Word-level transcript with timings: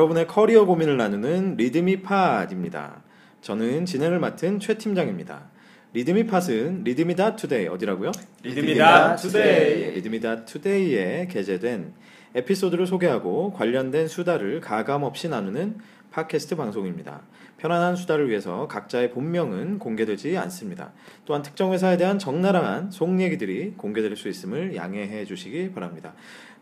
여러분의 0.00 0.26
커리어 0.26 0.64
고민을 0.64 0.96
나누는 0.96 1.56
리드미 1.56 2.00
팟입니다. 2.00 3.02
저는 3.42 3.84
진행을 3.84 4.18
맡은 4.18 4.58
최 4.58 4.78
팀장입니다. 4.78 5.50
리드미 5.92 6.26
팟은 6.26 6.84
리드미다 6.84 7.36
투데이 7.36 7.66
어디라고요? 7.68 8.10
리드미다 8.42 9.16
투데이. 9.16 9.90
리드미다 9.96 10.46
투데이에 10.46 11.26
게재된 11.30 11.92
에피소드를 12.34 12.86
소개하고 12.86 13.52
관련된 13.52 14.08
수다를 14.08 14.60
가감 14.60 15.02
없이 15.02 15.28
나누는 15.28 15.76
팟캐스트 16.12 16.56
방송입니다. 16.56 17.20
편안한 17.58 17.94
수다를 17.94 18.30
위해서 18.30 18.66
각자의 18.68 19.10
본명은 19.10 19.78
공개되지 19.78 20.38
않습니다. 20.38 20.92
또한 21.26 21.42
특정 21.42 21.74
회사에 21.74 21.98
대한 21.98 22.18
적나라한 22.18 22.90
속 22.90 23.20
얘기들이 23.20 23.74
공개될 23.76 24.16
수 24.16 24.28
있음을 24.28 24.74
양해해 24.76 25.26
주시기 25.26 25.72
바랍니다. 25.72 26.14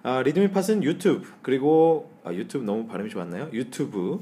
아, 0.02 0.22
리드미 0.22 0.50
팟은 0.50 0.84
유튜브 0.84 1.28
그리고 1.42 2.10
아, 2.24 2.32
유튜브 2.32 2.64
너무 2.64 2.86
발음이 2.86 3.10
좋았나요? 3.10 3.50
유튜브 3.52 4.20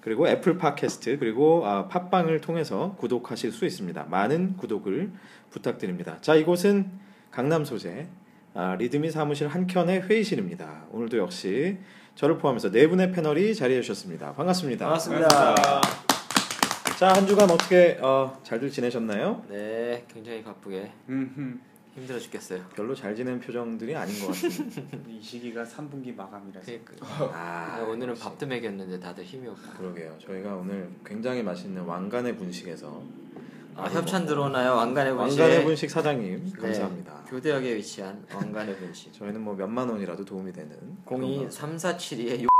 그리고 0.00 0.28
애플 0.28 0.58
팟캐스트 0.58 1.18
그리고 1.18 1.66
아, 1.66 1.86
팟빵을 1.88 2.40
통해서 2.40 2.96
구독하실 2.98 3.52
수 3.52 3.64
있습니다. 3.64 4.04
많은 4.04 4.56
구독을 4.56 5.12
부탁드립니다. 5.50 6.18
자 6.20 6.34
이곳은 6.34 6.90
강남 7.30 7.64
소재 7.64 8.08
아, 8.54 8.74
리드미 8.78 9.10
사무실 9.10 9.48
한 9.48 9.66
켠의 9.66 10.02
회의실입니다. 10.02 10.86
오늘도 10.90 11.18
역시 11.18 11.78
저를 12.14 12.36
포함해서 12.38 12.70
네 12.70 12.88
분의 12.88 13.12
패널이 13.12 13.54
자리해 13.54 13.80
주셨습니다. 13.80 14.34
반갑습니다. 14.34 14.84
반갑습니다. 14.86 15.80
자 16.98 17.09
한 17.09 17.26
주간 17.26 17.50
어떻게 17.50 17.98
어, 18.02 18.38
잘들 18.42 18.70
지내셨나요? 18.70 19.44
네, 19.48 20.04
굉장히 20.12 20.42
바쁘게 20.42 20.92
음흠. 21.08 21.71
힘들어 21.94 22.18
죽겠어요. 22.18 22.64
별로 22.74 22.94
잘 22.94 23.14
지낸 23.14 23.38
표정들이 23.38 23.94
아닌 23.94 24.18
것 24.20 24.28
같습니다. 24.28 24.82
이 25.08 25.20
시기가 25.20 25.62
3분기 25.64 26.14
마감이라서 26.14 26.66
그러니까 26.84 27.06
아, 27.06 27.76
아, 27.80 27.82
오늘은. 27.82 28.14
밥도 28.14 28.46
먹였는데 28.46 28.98
다들 28.98 29.24
힘이 29.24 29.48
없고. 29.48 29.72
그러게요. 29.78 30.16
저희가 30.24 30.54
오늘 30.54 30.88
굉장히 31.04 31.42
맛있는 31.42 31.82
왕관의 31.82 32.36
분식에서 32.38 33.02
아, 33.74 33.84
협찬 33.88 34.26
들어오나요? 34.26 34.74
왕관의 34.74 35.14
분식. 35.14 35.40
왕관의 35.40 35.64
분식 35.64 35.90
사장님 35.90 36.52
감사합니다. 36.52 37.24
네, 37.24 37.30
교대역에 37.30 37.76
위치한 37.76 38.24
왕관의 38.32 38.76
분식. 38.78 39.12
저희는 39.12 39.40
뭐 39.42 39.54
몇만 39.54 39.88
원이라도 39.88 40.24
도움이 40.24 40.52
되는 40.52 40.70
02 41.06 41.48
3472에 41.48 42.40
6 42.40 42.51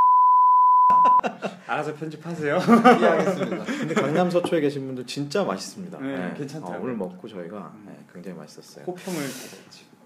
알아서 1.66 1.94
편집하세요. 1.94 2.58
하겠습니다. 2.58 3.64
근데 3.64 3.94
강남 3.94 4.30
서초에 4.30 4.60
계신 4.60 4.86
분들 4.86 5.06
진짜 5.06 5.44
맛있습니다. 5.44 5.98
네, 6.00 6.34
괜찮더라고요. 6.36 6.78
어, 6.78 6.82
오늘 6.82 6.96
먹고 6.96 7.28
저희가 7.28 7.72
음. 7.74 7.84
네, 7.86 7.98
굉장히 8.12 8.36
맛있었어요. 8.38 8.84
호평을. 8.84 9.20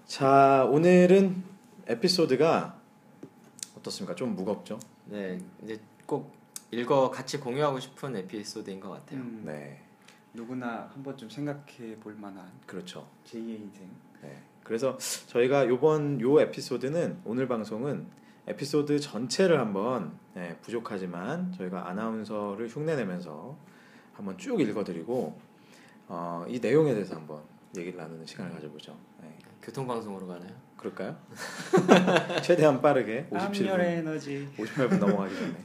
자 0.05 0.65
오늘은 0.69 1.43
에피소드가 1.87 2.75
어떻습니까? 3.77 4.15
좀 4.15 4.35
무겁죠? 4.35 4.79
네, 5.05 5.39
이제 5.63 5.79
꼭 6.05 6.35
읽어 6.71 7.09
같이 7.09 7.39
공유하고 7.39 7.79
싶은 7.79 8.15
에피소드인 8.15 8.79
것 8.79 8.89
같아요. 8.89 9.19
음, 9.19 9.43
네, 9.45 9.81
누구나 10.33 10.89
한 10.93 11.03
번쯤 11.03 11.29
생각해 11.29 11.97
볼 12.01 12.15
만한 12.15 12.45
그렇죠. 12.65 13.07
제2의 13.25 13.59
인생. 13.59 13.89
네. 14.21 14.37
그래서 14.63 14.97
저희가 15.27 15.67
요번 15.67 16.19
요 16.21 16.39
에피소드는 16.41 17.19
오늘 17.25 17.47
방송은 17.47 18.05
에피소드 18.47 18.99
전체를 18.99 19.59
한번 19.59 20.17
네, 20.33 20.57
부족하지만 20.61 21.51
저희가 21.51 21.89
아나운서를 21.89 22.69
흉내내면서 22.69 23.57
한번 24.13 24.37
쭉 24.37 24.59
읽어드리고 24.61 25.37
어, 26.07 26.45
이 26.47 26.59
내용에 26.59 26.93
대해서 26.93 27.15
한번 27.15 27.41
얘기를 27.75 27.97
나누는 27.97 28.25
시간을 28.25 28.53
가져보죠. 28.53 28.97
네. 29.21 29.37
교통방송으로 29.61 30.27
가나요? 30.27 30.51
그럴까요? 30.77 31.17
최대한 32.41 32.81
빠르게 32.81 33.27
암열 33.31 33.51
57분, 33.51 33.79
에너지. 33.81 34.47
58분 34.57 34.99
넘어가기 34.99 35.35
전에. 35.35 35.55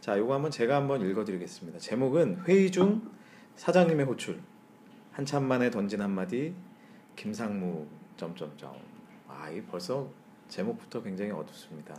자, 0.00 0.18
요거 0.18 0.34
한번 0.34 0.50
제가 0.50 0.76
한번 0.76 1.00
읽어드리겠습니다. 1.00 1.78
제목은 1.78 2.42
회의 2.46 2.70
중 2.70 3.10
사장님의 3.56 4.04
호출. 4.04 4.40
한참 5.12 5.44
만에 5.44 5.70
던진 5.70 6.02
한마디 6.02 6.54
김상무 7.16 7.86
점점점. 8.16 8.74
아, 9.26 9.48
이 9.50 9.62
벌써 9.62 10.08
제목부터 10.48 11.02
굉장히 11.02 11.30
어둡습니다. 11.30 11.94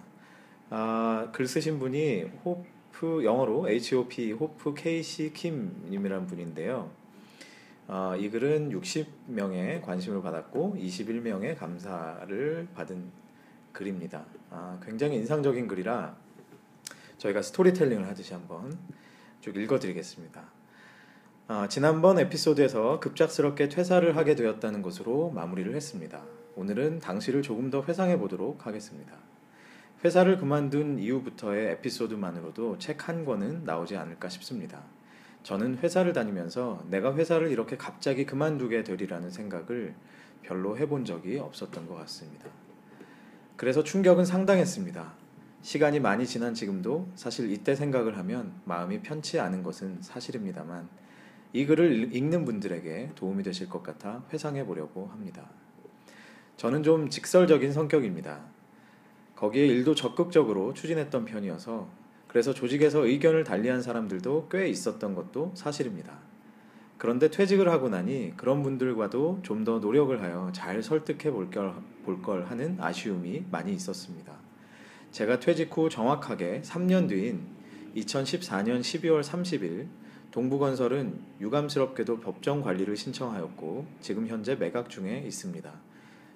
아, 0.72 1.30
글 1.31 1.47
쓰신 1.47 1.80
분이 1.80 2.24
호프 2.46 3.24
영어로 3.24 3.69
H.O.P. 3.69 4.34
호프 4.34 4.75
K.C. 4.75 5.34
킴님이란 5.34 6.28
분인데요. 6.28 6.91
아, 7.88 8.16
이 8.16 8.30
글은 8.30 8.69
60명의 8.69 9.81
관심을 9.81 10.22
받았고 10.22 10.78
21명의 10.79 11.58
감사를 11.58 12.68
받은 12.75 13.12
글입니다. 13.74 14.25
아, 14.52 14.79
굉장히 14.85 15.16
인상적인 15.16 15.68
글이라 15.68 16.16
저희가 17.18 17.41
스토리텔링을 17.41 18.08
하듯이 18.08 18.34
한번 18.34 18.78
쭉 19.41 19.58
읽어드리겠습니다. 19.58 20.44
아, 21.47 21.68
지난번 21.68 22.19
에피소드에서 22.19 23.00
급작스럽게 23.00 23.69
퇴사를 23.69 24.16
하게 24.16 24.35
되었다는 24.35 24.84
것으로 24.84 25.31
마무리를 25.31 25.74
했습니다. 25.74 26.22
오늘은 26.56 27.00
당시를 27.00 27.41
조금 27.41 27.72
더 27.72 27.81
회상해 27.81 28.19
보도록 28.19 28.68
하겠습니다. 28.68 29.18
회사를 30.03 30.37
그만둔 30.37 30.99
이후부터의 30.99 31.71
에피소드만으로도 31.71 32.77
책 32.77 33.07
한 33.09 33.25
권은 33.25 33.65
나오지 33.65 33.97
않을까 33.97 34.29
싶습니다. 34.29 34.81
저는 35.43 35.77
회사를 35.77 36.13
다니면서 36.13 36.85
내가 36.89 37.15
회사를 37.15 37.51
이렇게 37.51 37.75
갑자기 37.75 38.25
그만두게 38.25 38.83
되리라는 38.83 39.29
생각을 39.29 39.95
별로 40.43 40.77
해본 40.77 41.05
적이 41.05 41.39
없었던 41.39 41.87
것 41.87 41.95
같습니다. 41.95 42.49
그래서 43.55 43.83
충격은 43.83 44.25
상당했습니다. 44.25 45.13
시간이 45.61 45.99
많이 45.99 46.25
지난 46.25 46.53
지금도 46.53 47.09
사실 47.16 47.51
이때 47.51 47.75
생각을 47.75 48.17
하면 48.19 48.53
마음이 48.63 49.01
편치 49.01 49.39
않은 49.39 49.63
것은 49.63 50.01
사실입니다만 50.01 50.87
이 51.51 51.66
글을 51.66 52.16
읽는 52.16 52.45
분들에게 52.45 53.11
도움이 53.16 53.43
되실 53.43 53.67
것 53.67 53.83
같아 53.83 54.23
회상해 54.31 54.66
보려고 54.66 55.07
합니다. 55.07 55.49
저는 56.55 56.83
좀 56.83 57.09
직설적인 57.09 57.73
성격입니다. 57.73 58.59
거기에 59.39 59.67
일도 59.67 59.95
적극적으로 59.95 60.73
추진했던 60.73 61.23
편이어서 61.23 61.88
그래서 62.27 62.53
조직에서 62.53 63.05
의견을 63.05 63.45
달리한 63.45 63.81
사람들도 63.81 64.50
꽤 64.51 64.67
있었던 64.67 65.16
것도 65.16 65.53
사실입니다. 65.55 66.19
그런데 66.97 67.29
퇴직을 67.29 67.69
하고 67.69 67.88
나니 67.88 68.33
그런 68.35 68.61
분들과도 68.63 69.39
좀 69.44 69.63
더 69.63 69.79
노력을 69.79 70.22
하여 70.22 70.51
잘 70.53 70.83
설득해 70.83 71.31
볼 71.31 71.49
걸 72.22 72.45
하는 72.47 72.78
아쉬움이 72.81 73.45
많이 73.49 73.73
있었습니다. 73.73 74.33
제가 75.11 75.39
퇴직 75.39 75.75
후 75.75 75.89
정확하게 75.89 76.61
3년 76.66 77.07
뒤인 77.07 77.41
2014년 77.95 78.81
12월 78.81 79.22
30일 79.23 79.88
동부건설은 80.31 81.17
유감스럽게도 81.39 82.19
법정 82.19 82.61
관리를 82.61 82.97
신청하였고 82.97 83.88
지금 84.01 84.28
현재 84.28 84.55
매각 84.55 84.89
중에 84.89 85.23
있습니다. 85.25 85.88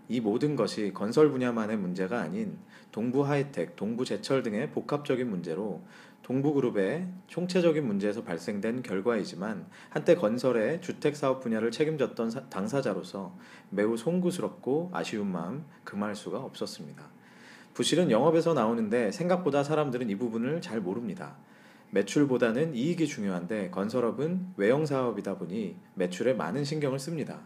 이 0.09 0.19
모든 0.19 0.55
것이 0.55 0.91
건설 0.93 1.29
분야만의 1.31 1.77
문제가 1.77 2.19
아닌 2.21 2.57
동부 2.91 3.25
하이텍, 3.25 3.75
동부 3.75 4.05
제철 4.05 4.43
등의 4.43 4.71
복합적인 4.71 5.29
문제로 5.29 5.81
동부그룹의 6.23 7.07
총체적인 7.27 7.85
문제에서 7.85 8.23
발생된 8.23 8.81
결과이지만 8.81 9.65
한때 9.89 10.15
건설의 10.15 10.81
주택 10.81 11.15
사업 11.15 11.41
분야를 11.41 11.71
책임졌던 11.71 12.31
사- 12.31 12.45
당사자로서 12.49 13.35
매우 13.69 13.97
송구스럽고 13.97 14.91
아쉬운 14.93 15.31
마음 15.31 15.65
금할 15.83 16.15
수가 16.15 16.39
없었습니다. 16.39 17.03
부실은 17.73 18.11
영업에서 18.11 18.53
나오는데 18.53 19.11
생각보다 19.11 19.63
사람들은 19.63 20.09
이 20.09 20.15
부분을 20.15 20.61
잘 20.61 20.79
모릅니다. 20.79 21.35
매출보다는 21.89 22.73
이익이 22.73 23.07
중요한데 23.07 23.69
건설업은 23.71 24.53
외형 24.57 24.85
사업이다 24.85 25.37
보니 25.37 25.75
매출에 25.95 26.33
많은 26.33 26.63
신경을 26.63 26.99
씁니다. 26.99 27.41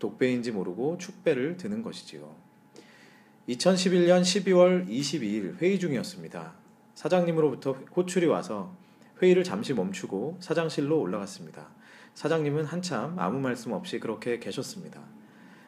독배인지 0.00 0.50
모르고 0.50 0.98
축배를 0.98 1.56
드는 1.56 1.82
것이지요. 1.82 2.34
2011년 3.48 4.22
12월 4.22 4.88
22일 4.88 5.56
회의 5.60 5.78
중이었습니다. 5.78 6.52
사장님으로부터 6.94 7.72
호출이 7.96 8.26
와서 8.26 8.74
회의를 9.22 9.44
잠시 9.44 9.74
멈추고 9.74 10.38
사장실로 10.40 11.00
올라갔습니다. 11.00 11.68
사장님은 12.14 12.64
한참 12.64 13.18
아무 13.18 13.38
말씀 13.38 13.72
없이 13.72 14.00
그렇게 14.00 14.38
계셨습니다. 14.38 15.00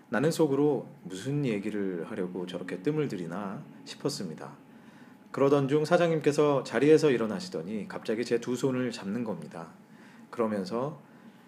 나는 0.09 0.31
속으로 0.31 0.89
무슨 1.05 1.47
얘기를 1.47 2.05
하려고 2.11 2.47
저렇게 2.47 2.83
뜸을 2.83 3.09
들이나 3.09 3.63
싶었습니다. 3.85 4.53
그러던 5.31 5.69
중 5.69 5.85
사장님께서 5.87 6.63
자리에서 6.65 7.11
일어나시더니 7.11 7.89
갑자기 7.89 8.25
제 8.25 8.39
두 8.39 8.55
손을 8.55 8.91
잡는 8.91 9.25
겁니다. 9.25 9.69
그러면서 10.29 11.01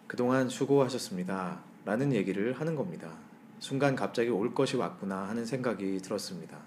그동안 0.07 0.49
수고하셨습니다. 0.49 1.61
라는 1.85 2.13
얘기를 2.13 2.53
하는 2.53 2.75
겁니다. 2.75 3.13
순간 3.59 3.95
갑자기 3.95 4.31
올 4.31 4.55
것이 4.55 4.77
왔구나 4.77 5.29
하는 5.29 5.45
생각이 5.45 5.99
들었습니다. 5.99 6.59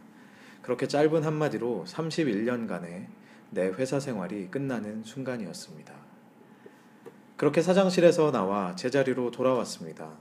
그렇게 0.62 0.88
짧은 0.88 1.24
한마디로 1.24 1.86
31년간의 1.88 3.08
내 3.52 3.68
회사 3.68 4.00
생활이 4.00 4.48
끝나는 4.50 5.04
순간이었습니다. 5.04 5.94
그렇게 7.38 7.62
사장실에서 7.62 8.31
나와 8.31 8.75
제자리로 8.75 9.31
돌아왔습니다. 9.31 10.12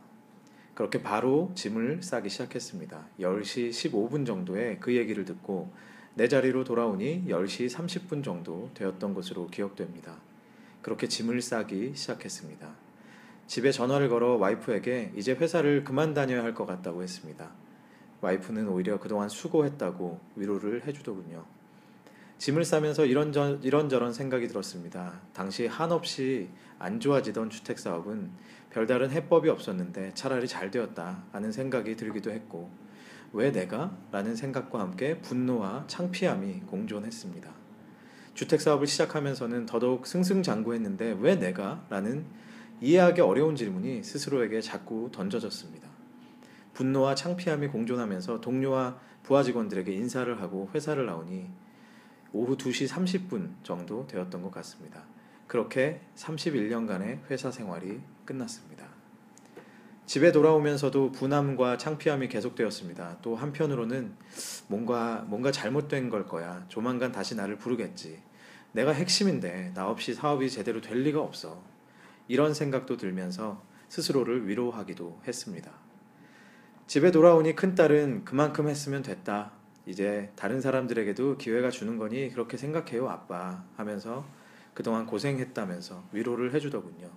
그렇게 0.75 1.02
바로 1.02 1.50
짐을 1.54 2.02
싸기 2.02 2.28
시작했습니다. 2.28 3.06
10시 3.19 3.70
15분 3.70 4.26
정도에 4.26 4.76
그 4.78 4.94
얘기를 4.94 5.25
듣고 5.25 5.72
내 6.14 6.28
자리로 6.28 6.64
돌아오니 6.64 7.25
10시 7.28 7.70
30분 7.70 8.22
정도 8.22 8.70
되었던 8.75 9.14
것으로 9.14 9.46
기억됩니다. 9.48 10.16
그렇게 10.82 11.08
짐을 11.08 11.40
싸기 11.40 11.93
시작했습니다. 11.94 12.85
집에 13.46 13.70
전화를 13.70 14.08
걸어 14.08 14.37
와이프에게 14.37 15.12
이제 15.14 15.32
회사를 15.32 15.84
그만 15.84 16.14
다녀야 16.14 16.43
할 16.43 16.54
것 16.54 16.66
같다고 16.66 17.02
했습니다. 17.02 17.50
와이프는 18.20 18.69
오히려 18.69 18.98
그동안 18.98 19.28
수고했다고 19.28 20.20
위로를 20.37 20.87
해주더군요. 20.87 21.44
짐을 22.38 22.64
싸면서 22.64 23.06
이런저, 23.06 23.58
이런저런 23.62 24.12
생각이 24.12 24.48
들었습니다. 24.48 25.20
당시 25.32 25.66
한없이 25.66 26.48
안 26.78 27.00
좋아지던 27.00 27.50
주택 27.50 27.78
사업은 27.78 28.31
별다른 28.70 29.10
해법이 29.10 29.48
없었는데 29.48 30.12
차라리 30.14 30.46
잘 30.46 30.70
되었다 30.70 31.25
하는 31.32 31.52
생각이 31.52 31.96
들기도 31.96 32.31
했고 32.31 32.70
왜 33.32 33.52
내가? 33.52 33.96
라는 34.12 34.34
생각과 34.37 34.81
함께 34.81 35.20
분노와 35.20 35.84
창피함이 35.87 36.62
공존했습니다. 36.66 37.50
주택 38.34 38.60
사업을 38.60 38.87
시작하면서는 38.87 39.66
더더욱 39.66 40.06
승승장구했는데 40.06 41.19
왜 41.20 41.37
내가? 41.37 41.84
라는 41.88 42.26
이해하기 42.81 43.20
어려운 43.23 43.56
질문이 43.56 44.02
스스로에게 44.02 44.61
자꾸 44.61 45.11
던져졌습니다. 45.12 45.88
분노와 46.75 47.14
창피함이 47.14 47.69
공존하면서 47.69 48.43
동료와 48.43 48.99
부하 49.23 49.43
직원들에게 49.43 49.93
인사를 49.93 50.40
하고 50.40 50.70
회사를 50.75 51.06
나오니 51.06 51.49
오후 52.32 52.56
2시 52.56 52.88
30분 52.88 53.55
정도 53.62 54.06
되었던 54.06 54.43
것 54.43 54.50
같습니다. 54.52 55.05
그렇게 55.46 56.02
31년간의 56.17 57.31
회사 57.31 57.50
생활이 57.50 58.00
끝났습니다. 58.26 58.87
집에 60.05 60.31
돌아오면서도 60.31 61.12
분함과 61.12 61.79
창피함이 61.79 62.29
계속되었습니다. 62.29 63.19
또 63.22 63.34
한편으로는 63.34 64.14
뭔가 64.69 65.25
뭔가 65.26 65.50
잘못된 65.50 66.11
걸 66.11 66.26
거야. 66.26 66.64
조만간 66.69 67.11
다시 67.11 67.34
나를 67.34 67.56
부르겠지. 67.56 68.22
내가 68.72 68.93
핵심인데 68.93 69.72
나 69.75 69.88
없이 69.88 70.14
사업이 70.14 70.50
제대로 70.50 70.81
될 70.81 71.02
리가 71.02 71.20
없어. 71.20 71.61
이런 72.28 72.55
생각도 72.55 72.96
들면서 72.96 73.62
스스로를 73.88 74.49
위로하기도 74.49 75.20
했습니다. 75.26 75.73
집에 76.87 77.11
돌아오니 77.11 77.56
큰딸은 77.56 78.25
그만큼 78.25 78.69
했으면 78.69 79.02
됐다. 79.02 79.52
이제 79.87 80.32
다른 80.37 80.61
사람들에게도 80.61 81.38
기회가 81.38 81.70
주는 81.70 81.96
거니 81.96 82.31
그렇게 82.31 82.56
생각해요, 82.56 83.08
아빠. 83.08 83.64
하면서 83.76 84.26
그동안 84.75 85.06
고생했다면서 85.06 86.08
위로를 86.12 86.52
해주더군요. 86.55 87.11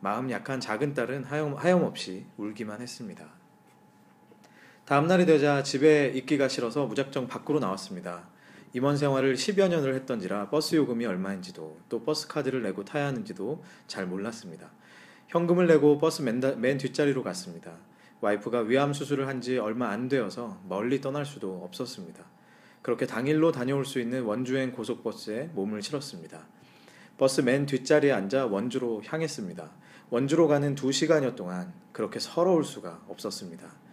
마음 0.00 0.30
약한 0.30 0.60
작은 0.60 0.94
딸은 0.94 1.24
하염, 1.24 1.54
하염없이 1.54 2.26
울기만 2.36 2.80
했습니다. 2.80 3.26
다음날이 4.84 5.26
되자 5.26 5.62
집에 5.62 6.08
있기가 6.08 6.48
싫어서 6.48 6.86
무작정 6.86 7.26
밖으로 7.26 7.58
나왔습니다. 7.58 8.28
임원 8.76 8.98
생활을 8.98 9.36
10여 9.36 9.70
년을 9.70 9.94
했던지라 9.94 10.50
버스 10.50 10.76
요금이 10.76 11.06
얼마인지도 11.06 11.78
또 11.88 12.02
버스 12.02 12.28
카드를 12.28 12.60
내고 12.60 12.84
타야 12.84 13.06
하는지도 13.06 13.64
잘 13.86 14.04
몰랐습니다. 14.04 14.70
현금을 15.28 15.66
내고 15.66 15.96
버스 15.96 16.20
맨, 16.20 16.42
맨 16.60 16.76
뒷자리로 16.76 17.22
갔습니다. 17.22 17.78
와이프가 18.20 18.60
위암 18.60 18.92
수술을 18.92 19.28
한 19.28 19.40
지 19.40 19.56
얼마 19.56 19.88
안 19.88 20.08
되어서 20.08 20.60
멀리 20.68 21.00
떠날 21.00 21.24
수도 21.24 21.62
없었습니다. 21.64 22.22
그렇게 22.82 23.06
당일로 23.06 23.50
다녀올 23.50 23.86
수 23.86 23.98
있는 23.98 24.24
원주행 24.24 24.72
고속버스에 24.72 25.52
몸을 25.54 25.80
실었습니다. 25.80 26.46
버스 27.16 27.40
맨 27.40 27.64
뒷자리에 27.64 28.12
앉아 28.12 28.44
원주로 28.44 29.02
향했습니다. 29.06 29.70
원주로 30.10 30.48
가는 30.48 30.74
두 30.74 30.92
시간여 30.92 31.34
동안 31.34 31.72
그렇게 31.92 32.18
서러울 32.18 32.62
수가 32.62 33.00
없었습니다. 33.08 33.85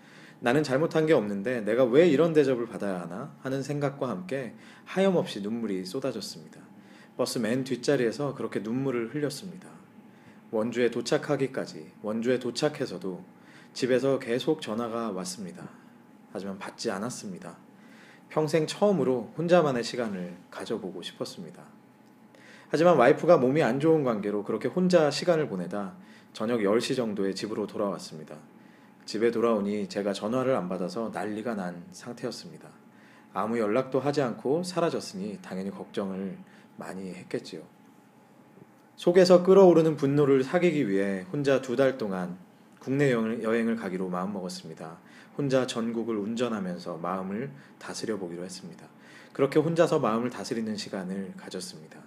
나는 0.43 0.61
잘못한 0.61 1.05
게 1.05 1.13
없는데 1.13 1.61
내가 1.61 1.85
왜 1.85 2.05
이런 2.05 2.33
대접을 2.33 2.67
받아야 2.67 2.99
하나 2.99 3.33
하는 3.39 3.63
생각과 3.63 4.09
함께 4.09 4.53
하염없이 4.83 5.39
눈물이 5.39 5.85
쏟아졌습니다. 5.85 6.59
버스 7.15 7.39
맨 7.39 7.63
뒷자리에서 7.63 8.35
그렇게 8.35 8.59
눈물을 8.59 9.15
흘렸습니다. 9.15 9.69
원주에 10.51 10.91
도착하기까지 10.91 11.93
원주에 12.01 12.39
도착해서도 12.39 13.23
집에서 13.71 14.19
계속 14.19 14.61
전화가 14.61 15.11
왔습니다. 15.11 15.69
하지만 16.33 16.59
받지 16.59 16.91
않았습니다. 16.91 17.55
평생 18.27 18.67
처음으로 18.67 19.31
혼자만의 19.37 19.81
시간을 19.81 20.35
가져보고 20.51 21.03
싶었습니다. 21.03 21.63
하지만 22.67 22.97
와이프가 22.97 23.37
몸이 23.37 23.63
안 23.63 23.79
좋은 23.79 24.03
관계로 24.03 24.43
그렇게 24.43 24.67
혼자 24.67 25.09
시간을 25.09 25.47
보내다 25.47 25.93
저녁 26.33 26.59
10시 26.59 26.97
정도에 26.97 27.33
집으로 27.33 27.65
돌아왔습니다. 27.65 28.35
집에 29.05 29.31
돌아오니 29.31 29.89
제가 29.89 30.13
전화를 30.13 30.55
안 30.55 30.69
받아서 30.69 31.11
난리가 31.13 31.55
난 31.55 31.83
상태였습니다. 31.91 32.69
아무 33.33 33.59
연락도 33.59 33.99
하지 33.99 34.21
않고 34.21 34.63
사라졌으니 34.63 35.39
당연히 35.41 35.71
걱정을 35.71 36.37
많이 36.77 37.13
했겠지요. 37.13 37.61
속에서 38.95 39.43
끓어오르는 39.43 39.97
분노를 39.97 40.43
사귀기 40.43 40.87
위해 40.87 41.25
혼자 41.31 41.61
두 41.61 41.75
달 41.75 41.97
동안 41.97 42.37
국내 42.79 43.11
여행을 43.11 43.75
가기로 43.75 44.09
마음먹었습니다. 44.09 44.97
혼자 45.37 45.65
전국을 45.65 46.17
운전하면서 46.17 46.97
마음을 46.97 47.49
다스려 47.79 48.17
보기로 48.17 48.43
했습니다. 48.43 48.85
그렇게 49.31 49.59
혼자서 49.59 49.99
마음을 49.99 50.29
다스리는 50.29 50.75
시간을 50.75 51.33
가졌습니다. 51.37 51.99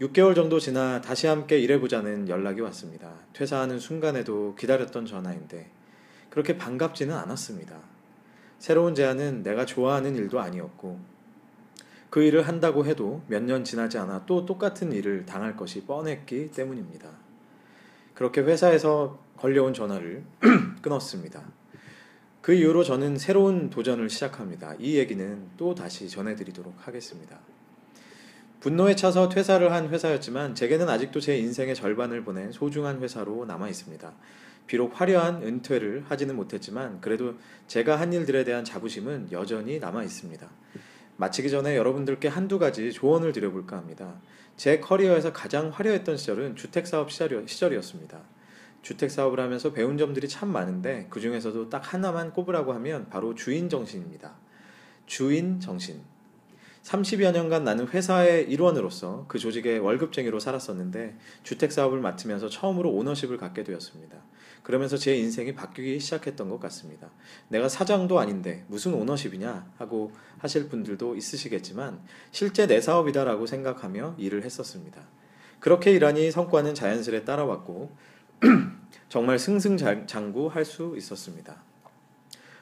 6개월 0.00 0.34
정도 0.34 0.58
지나 0.58 1.02
다시 1.02 1.26
함께 1.26 1.58
일해보자는 1.58 2.28
연락이 2.30 2.62
왔습니다. 2.62 3.12
퇴사하는 3.34 3.78
순간에도 3.78 4.54
기다렸던 4.54 5.04
전화인데 5.04 5.70
그렇게 6.30 6.56
반갑지는 6.56 7.14
않았습니다. 7.14 7.76
새로운 8.58 8.94
제안은 8.94 9.42
내가 9.42 9.64
좋아하는 9.66 10.14
일도 10.16 10.40
아니었고 10.40 10.98
그 12.10 12.22
일을 12.22 12.46
한다고 12.48 12.86
해도 12.86 13.22
몇 13.28 13.42
년 13.42 13.64
지나지 13.64 13.98
않아 13.98 14.26
또 14.26 14.44
똑같은 14.46 14.92
일을 14.92 15.26
당할 15.26 15.56
것이 15.56 15.84
뻔했기 15.84 16.50
때문입니다. 16.50 17.10
그렇게 18.14 18.40
회사에서 18.42 19.18
걸려온 19.36 19.72
전화를 19.74 20.24
끊었습니다. 20.82 21.42
그 22.42 22.52
이후로 22.52 22.84
저는 22.84 23.16
새로운 23.18 23.70
도전을 23.70 24.08
시작합니다. 24.10 24.74
이 24.78 24.96
얘기는 24.96 25.48
또 25.56 25.74
다시 25.74 26.08
전해드리도록 26.08 26.74
하겠습니다. 26.86 27.38
분노에 28.60 28.94
차서 28.94 29.30
퇴사를 29.30 29.72
한 29.72 29.88
회사였지만 29.88 30.54
제게는 30.54 30.88
아직도 30.88 31.20
제 31.20 31.38
인생의 31.38 31.74
절반을 31.74 32.24
보낸 32.24 32.52
소중한 32.52 33.00
회사로 33.00 33.46
남아 33.46 33.68
있습니다. 33.68 34.12
비록 34.70 35.00
화려한 35.00 35.42
은퇴를 35.42 36.04
하지는 36.08 36.36
못했지만 36.36 37.00
그래도 37.00 37.34
제가 37.66 37.98
한 37.98 38.12
일들에 38.12 38.44
대한 38.44 38.64
자부심은 38.64 39.32
여전히 39.32 39.80
남아 39.80 40.04
있습니다. 40.04 40.48
마치기 41.16 41.50
전에 41.50 41.76
여러분들께 41.76 42.28
한두 42.28 42.60
가지 42.60 42.92
조언을 42.92 43.32
드려볼까 43.32 43.76
합니다. 43.76 44.20
제 44.56 44.78
커리어에서 44.78 45.32
가장 45.32 45.70
화려했던 45.70 46.16
시절은 46.16 46.54
주택사업 46.54 47.10
시절이었습니다. 47.10 48.20
주택사업을 48.82 49.40
하면서 49.40 49.72
배운 49.72 49.98
점들이 49.98 50.28
참 50.28 50.48
많은데 50.50 51.08
그 51.10 51.18
중에서도 51.18 51.68
딱 51.68 51.92
하나만 51.92 52.32
꼽으라고 52.32 52.72
하면 52.74 53.08
바로 53.10 53.34
주인 53.34 53.68
정신입니다. 53.68 54.36
주인 55.06 55.58
정신. 55.58 56.00
30여 56.82 57.32
년간 57.32 57.64
나는 57.64 57.86
회사의 57.88 58.50
일원으로서 58.50 59.26
그 59.28 59.38
조직의 59.38 59.80
월급쟁이로 59.80 60.40
살았었는데 60.40 61.16
주택 61.42 61.72
사업을 61.72 62.00
맡으면서 62.00 62.48
처음으로 62.48 62.90
오너십을 62.90 63.36
갖게 63.36 63.64
되었습니다. 63.64 64.16
그러면서 64.62 64.96
제 64.96 65.16
인생이 65.16 65.54
바뀌기 65.54 66.00
시작했던 66.00 66.48
것 66.48 66.60
같습니다. 66.60 67.10
내가 67.48 67.68
사장도 67.68 68.18
아닌데 68.18 68.64
무슨 68.68 68.94
오너십이냐 68.94 69.72
하고 69.78 70.12
하실 70.38 70.68
분들도 70.68 71.16
있으시겠지만 71.16 72.00
실제 72.30 72.66
내 72.66 72.80
사업이다라고 72.80 73.46
생각하며 73.46 74.16
일을 74.18 74.44
했었습니다. 74.44 75.02
그렇게 75.60 75.92
일하니 75.92 76.30
성과는 76.30 76.74
자연스레 76.74 77.24
따라왔고 77.24 77.90
정말 79.08 79.38
승승장구 79.38 80.48
할 80.48 80.64
수 80.64 80.94
있었습니다. 80.96 81.62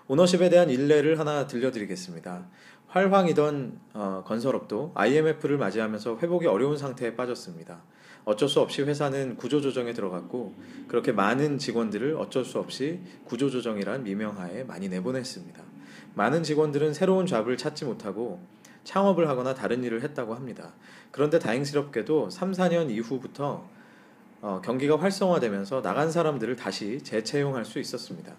오너십에 0.08 0.48
대한 0.48 0.70
일례를 0.70 1.18
하나 1.18 1.46
들려드리겠습니다. 1.46 2.48
활황이던 2.88 3.78
어, 3.95 4.23
건설업도 4.26 4.92
IMF를 4.95 5.59
맞이하면서 5.59 6.18
회복이 6.18 6.47
어려운 6.47 6.76
상태에 6.76 7.14
빠졌습니다. 7.14 7.83
어쩔 8.25 8.49
수 8.49 8.61
없이 8.61 8.83
회사는 8.83 9.37
구조조정에 9.37 9.92
들어갔고 9.92 10.54
그렇게 10.87 11.12
많은 11.12 11.59
직원들을 11.59 12.16
어쩔 12.16 12.45
수 12.45 12.59
없이 12.59 13.00
구조조정이란 13.25 14.04
미명하에 14.04 14.64
많이 14.64 14.88
내보냈습니다. 14.88 15.62
많은 16.14 16.42
직원들은 16.42 16.95
새로운 16.95 17.26
잡을 17.26 17.57
찾지 17.57 17.85
못하고 17.85 18.40
창업을 18.85 19.28
하거나 19.28 19.54
다른 19.54 19.85
일을 19.85 20.02
했다고 20.02 20.35
합니다. 20.35 20.73
그런데 21.11 21.38
다행스럽게도 21.38 22.30
3, 22.30 22.52
4년 22.52 22.90
이후부터 22.90 23.68
어, 24.40 24.61
경기가 24.64 24.99
활성화되면서 24.99 25.83
나간 25.83 26.11
사람들을 26.11 26.57
다시 26.57 27.00
재채용할 27.02 27.64
수 27.64 27.78
있었습니다. 27.80 28.35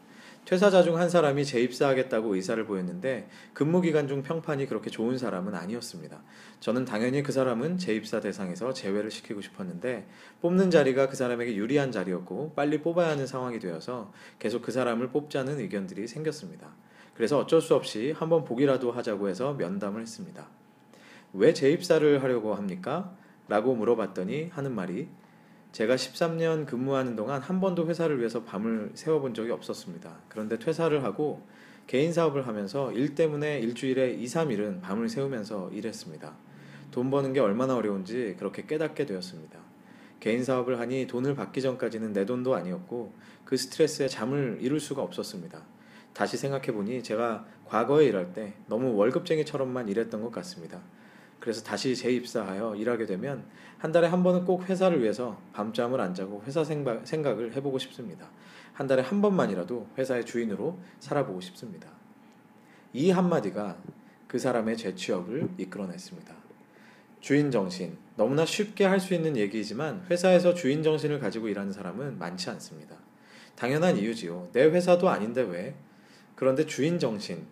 퇴사자 0.49 0.81
중 0.81 0.97
한 0.97 1.09
사람이 1.09 1.45
재입사하겠다고 1.45 2.33
의사를 2.33 2.65
보였는데 2.65 3.29
근무 3.53 3.81
기간 3.81 4.07
중 4.07 4.23
평판이 4.23 4.65
그렇게 4.65 4.89
좋은 4.89 5.15
사람은 5.15 5.53
아니었습니다. 5.53 6.23
저는 6.59 6.85
당연히 6.85 7.21
그 7.21 7.31
사람은 7.31 7.77
재입사 7.77 8.19
대상에서 8.19 8.73
제외를 8.73 9.11
시키고 9.11 9.41
싶었는데 9.41 10.07
뽑는 10.41 10.71
자리가 10.71 11.07
그 11.07 11.15
사람에게 11.15 11.55
유리한 11.55 11.91
자리였고 11.91 12.53
빨리 12.55 12.81
뽑아야 12.81 13.11
하는 13.11 13.27
상황이 13.27 13.59
되어서 13.59 14.11
계속 14.39 14.63
그 14.63 14.71
사람을 14.71 15.09
뽑자는 15.09 15.59
의견들이 15.59 16.07
생겼습니다. 16.07 16.71
그래서 17.13 17.37
어쩔 17.37 17.61
수 17.61 17.75
없이 17.75 18.15
한번 18.17 18.43
보기라도 18.43 18.91
하자고 18.91 19.29
해서 19.29 19.53
면담을 19.53 20.01
했습니다. 20.01 20.47
왜 21.33 21.53
재입사를 21.53 22.23
하려고 22.23 22.55
합니까? 22.55 23.15
라고 23.47 23.75
물어봤더니 23.75 24.49
하는 24.51 24.73
말이 24.73 25.09
제가 25.71 25.95
13년 25.95 26.65
근무하는 26.65 27.15
동안 27.15 27.41
한 27.41 27.61
번도 27.61 27.87
회사를 27.87 28.19
위해서 28.19 28.43
밤을 28.43 28.91
새워본 28.95 29.33
적이 29.33 29.51
없었습니다. 29.51 30.17
그런데 30.27 30.57
퇴사를 30.57 31.03
하고 31.03 31.45
개인 31.85 32.11
사업을 32.11 32.47
하면서 32.47 32.91
일 32.91 33.15
때문에 33.15 33.59
일주일에 33.59 34.11
2, 34.11 34.25
3일은 34.25 34.81
밤을 34.81 35.09
새우면서 35.09 35.69
일했습니다. 35.71 36.35
돈 36.91 37.11
버는 37.11 37.33
게 37.33 37.39
얼마나 37.39 37.75
어려운지 37.75 38.35
그렇게 38.39 38.65
깨닫게 38.65 39.05
되었습니다. 39.05 39.59
개인 40.19 40.43
사업을 40.43 40.79
하니 40.79 41.07
돈을 41.07 41.35
받기 41.35 41.61
전까지는 41.61 42.13
내 42.13 42.25
돈도 42.25 42.55
아니었고 42.55 43.13
그 43.45 43.55
스트레스에 43.55 44.07
잠을 44.07 44.57
이룰 44.61 44.79
수가 44.79 45.01
없었습니다. 45.01 45.61
다시 46.13 46.37
생각해 46.37 46.73
보니 46.73 47.03
제가 47.03 47.45
과거에 47.65 48.05
일할 48.05 48.33
때 48.33 48.53
너무 48.67 48.95
월급쟁이처럼만 48.95 49.87
일했던 49.87 50.21
것 50.21 50.31
같습니다. 50.31 50.81
그래서 51.39 51.63
다시 51.63 51.95
재입사하여 51.95 52.75
일하게 52.75 53.05
되면 53.05 53.45
한 53.79 53.91
달에 53.93 54.07
한 54.07 54.23
번은 54.23 54.45
꼭 54.45 54.69
회사를 54.69 55.01
위해서 55.01 55.41
밤잠을 55.53 56.01
안 56.01 56.13
자고 56.13 56.43
회사 56.45 56.63
생각, 56.63 57.07
생각을 57.07 57.55
해보고 57.55 57.79
싶습니다. 57.79 58.29
한 58.73 58.87
달에 58.87 59.01
한 59.01 59.21
번만이라도 59.21 59.87
회사의 59.97 60.25
주인으로 60.25 60.77
살아보고 60.99 61.39
싶습니다. 61.41 61.89
이 62.93 63.09
한마디가 63.09 63.77
그 64.27 64.37
사람의 64.37 64.77
재취업을 64.77 65.49
이끌어냈습니다. 65.57 66.35
주인 67.21 67.51
정신. 67.51 67.97
너무나 68.15 68.45
쉽게 68.45 68.85
할 68.85 68.99
수 68.99 69.13
있는 69.13 69.37
얘기이지만 69.37 70.05
회사에서 70.09 70.53
주인 70.53 70.83
정신을 70.83 71.19
가지고 71.19 71.47
일하는 71.47 71.71
사람은 71.71 72.19
많지 72.19 72.49
않습니다. 72.51 72.95
당연한 73.55 73.97
이유지요. 73.97 74.49
내 74.51 74.63
회사도 74.63 75.09
아닌데 75.09 75.41
왜? 75.41 75.75
그런데 76.35 76.65
주인 76.65 76.99
정신. 76.99 77.45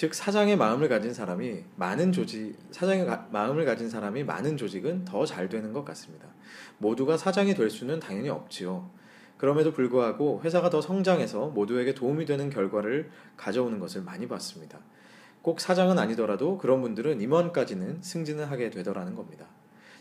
즉 0.00 0.14
사장의 0.14 0.56
마음을 0.56 0.88
가진 0.88 1.12
사람이 1.12 1.62
많은 1.76 2.10
조직 2.12 2.56
사장의 2.70 3.04
가, 3.04 3.28
마음을 3.30 3.66
가진 3.66 3.90
사람이 3.90 4.24
많은 4.24 4.56
조직은 4.56 5.04
더 5.04 5.26
잘 5.26 5.50
되는 5.50 5.74
것 5.74 5.84
같습니다. 5.84 6.26
모두가 6.78 7.18
사장이 7.18 7.52
될 7.52 7.68
수는 7.68 8.00
당연히 8.00 8.30
없지요. 8.30 8.88
그럼에도 9.36 9.74
불구하고 9.74 10.40
회사가 10.42 10.70
더 10.70 10.80
성장해서 10.80 11.48
모두에게 11.48 11.92
도움이 11.92 12.24
되는 12.24 12.48
결과를 12.48 13.10
가져오는 13.36 13.78
것을 13.78 14.00
많이 14.00 14.26
봤습니다. 14.26 14.78
꼭 15.42 15.60
사장은 15.60 15.98
아니더라도 15.98 16.56
그런 16.56 16.80
분들은 16.80 17.20
임원까지는 17.20 18.00
승진을 18.00 18.50
하게 18.50 18.70
되더라는 18.70 19.14
겁니다. 19.14 19.48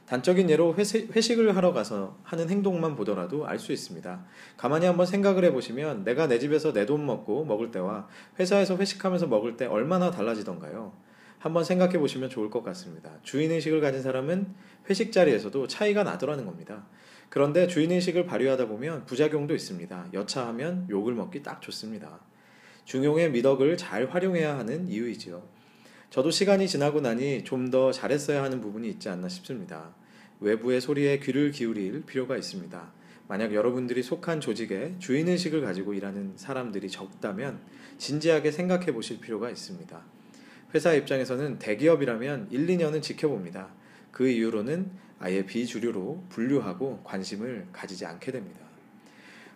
단적인 0.09 0.49
예로 0.49 0.73
회식, 0.73 1.15
회식 1.15 1.37
을 1.37 1.55
하러 1.55 1.71
가서 1.71 2.17
하는 2.23 2.49
행동만 2.49 2.95
보더라도 2.95 3.45
알 3.45 3.59
수 3.59 3.71
있습니다. 3.71 4.25
가만히 4.57 4.87
한번 4.87 5.05
생각을 5.05 5.43
해보시면 5.45 6.03
내가 6.03 6.25
내 6.25 6.39
집에서 6.39 6.73
내 6.73 6.87
돈 6.87 7.05
먹고 7.05 7.45
먹을 7.45 7.69
때와 7.69 8.07
회사에서 8.39 8.75
회식하면서 8.75 9.27
먹을 9.27 9.55
때 9.55 9.67
얼마나 9.67 10.09
달라지던가요? 10.09 10.93
한번 11.37 11.63
생각해 11.63 11.99
보시면 11.99 12.31
좋을 12.31 12.49
것 12.49 12.63
같습니다. 12.63 13.11
주인의식을 13.21 13.81
가진 13.81 14.01
사람은 14.01 14.47
회식 14.89 15.11
자리에서도 15.11 15.67
차이가 15.67 16.03
나더라는 16.03 16.47
겁니다. 16.47 16.87
그런데 17.29 17.67
주인의식을 17.67 18.25
발휘하다 18.25 18.67
보면 18.67 19.05
부작용도 19.05 19.53
있습니다. 19.53 20.07
여차하면 20.13 20.87
욕을 20.89 21.13
먹기 21.13 21.43
딱 21.43 21.61
좋습니다. 21.61 22.19
중용의 22.85 23.29
미덕을 23.29 23.77
잘 23.77 24.07
활용해야 24.09 24.57
하는 24.57 24.87
이유이지요. 24.87 25.43
저도 26.09 26.31
시간이 26.31 26.67
지나고 26.67 26.99
나니 27.01 27.43
좀 27.43 27.69
더 27.69 27.91
잘했어야 27.91 28.41
하는 28.41 28.59
부분이 28.61 28.89
있지 28.89 29.09
않나 29.09 29.29
싶습니다. 29.29 29.93
외부의 30.39 30.81
소리에 30.81 31.19
귀를 31.19 31.51
기울일 31.51 32.03
필요가 32.05 32.37
있습니다. 32.37 32.91
만약 33.27 33.53
여러분들이 33.53 34.01
속한 34.01 34.41
조직에 34.41 34.95
주인의식을 34.99 35.61
가지고 35.61 35.93
일하는 35.93 36.33
사람들이 36.35 36.89
적다면 36.89 37.59
진지하게 37.97 38.51
생각해 38.51 38.93
보실 38.93 39.19
필요가 39.19 39.49
있습니다. 39.49 40.01
회사 40.73 40.93
입장에서는 40.93 41.59
대기업이라면 41.59 42.47
1, 42.51 42.67
2년은 42.67 43.01
지켜봅니다. 43.01 43.69
그 44.11 44.27
이후로는 44.27 44.89
아예 45.19 45.45
비주류로 45.45 46.23
분류하고 46.29 47.01
관심을 47.03 47.67
가지지 47.71 48.05
않게 48.05 48.31
됩니다. 48.31 48.61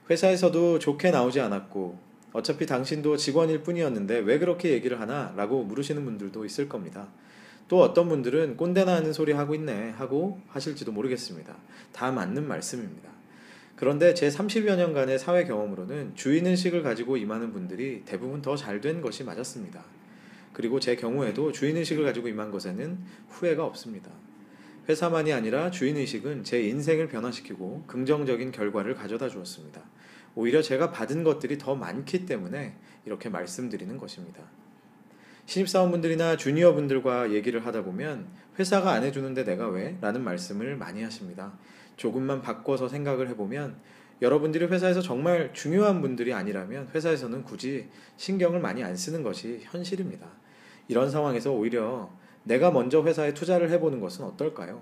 회사에서도 0.09 0.79
좋게 0.79 1.11
나오지 1.11 1.39
않았고 1.39 1.97
어차피 2.33 2.65
당신도 2.65 3.17
직원일 3.17 3.63
뿐이었는데 3.63 4.19
왜 4.19 4.39
그렇게 4.39 4.71
얘기를 4.71 4.99
하나? 4.99 5.33
라고 5.37 5.63
물으시는 5.63 6.03
분들도 6.03 6.45
있을 6.45 6.67
겁니다. 6.67 7.09
또 7.67 7.81
어떤 7.81 8.09
분들은 8.09 8.57
꼰대나 8.57 8.95
하는 8.95 9.13
소리 9.13 9.31
하고 9.31 9.55
있네 9.55 9.91
하고 9.91 10.39
하실지도 10.49 10.91
모르겠습니다. 10.91 11.55
다 11.91 12.11
맞는 12.11 12.47
말씀입니다. 12.47 13.09
그런데 13.75 14.13
제 14.13 14.29
30여 14.29 14.75
년간의 14.77 15.17
사회 15.17 15.45
경험으로는 15.45 16.15
주인의식을 16.15 16.83
가지고 16.83 17.17
임하는 17.17 17.51
분들이 17.51 18.03
대부분 18.05 18.41
더 18.41 18.55
잘 18.55 18.81
된 18.81 19.01
것이 19.01 19.23
맞았습니다. 19.23 19.83
그리고 20.53 20.79
제 20.79 20.95
경우에도 20.95 21.51
주인의식을 21.51 22.03
가지고 22.03 22.27
임한 22.27 22.51
것에는 22.51 22.99
후회가 23.29 23.65
없습니다. 23.65 24.11
회사만이 24.87 25.33
아니라 25.33 25.71
주인의식은 25.71 26.43
제 26.43 26.61
인생을 26.61 27.07
변화시키고 27.07 27.85
긍정적인 27.87 28.51
결과를 28.51 28.93
가져다 28.93 29.29
주었습니다. 29.29 29.81
오히려 30.35 30.61
제가 30.61 30.91
받은 30.91 31.23
것들이 31.23 31.57
더 31.57 31.73
많기 31.75 32.25
때문에 32.25 32.75
이렇게 33.05 33.29
말씀드리는 33.29 33.97
것입니다. 33.97 34.43
신입사원분들이나 35.53 36.35
주니어분들과 36.35 37.31
얘기를 37.31 37.63
하다 37.63 37.83
보면 37.83 38.25
회사가 38.57 38.91
안 38.91 39.03
해주는데 39.03 39.43
내가 39.43 39.67
왜? 39.67 39.95
라는 40.01 40.23
말씀을 40.23 40.75
많이 40.77 41.03
하십니다. 41.03 41.53
조금만 41.95 42.41
바꿔서 42.41 42.87
생각을 42.87 43.29
해보면 43.29 43.75
여러분들이 44.23 44.65
회사에서 44.65 45.01
정말 45.01 45.53
중요한 45.53 46.01
분들이 46.01 46.33
아니라면 46.33 46.89
회사에서는 46.95 47.43
굳이 47.43 47.87
신경을 48.17 48.61
많이 48.61 48.83
안 48.83 48.95
쓰는 48.95 49.21
것이 49.21 49.59
현실입니다. 49.61 50.25
이런 50.87 51.11
상황에서 51.11 51.51
오히려 51.51 52.09
내가 52.43 52.71
먼저 52.71 53.03
회사에 53.03 53.35
투자를 53.35 53.69
해보는 53.69 53.99
것은 53.99 54.25
어떨까요? 54.25 54.81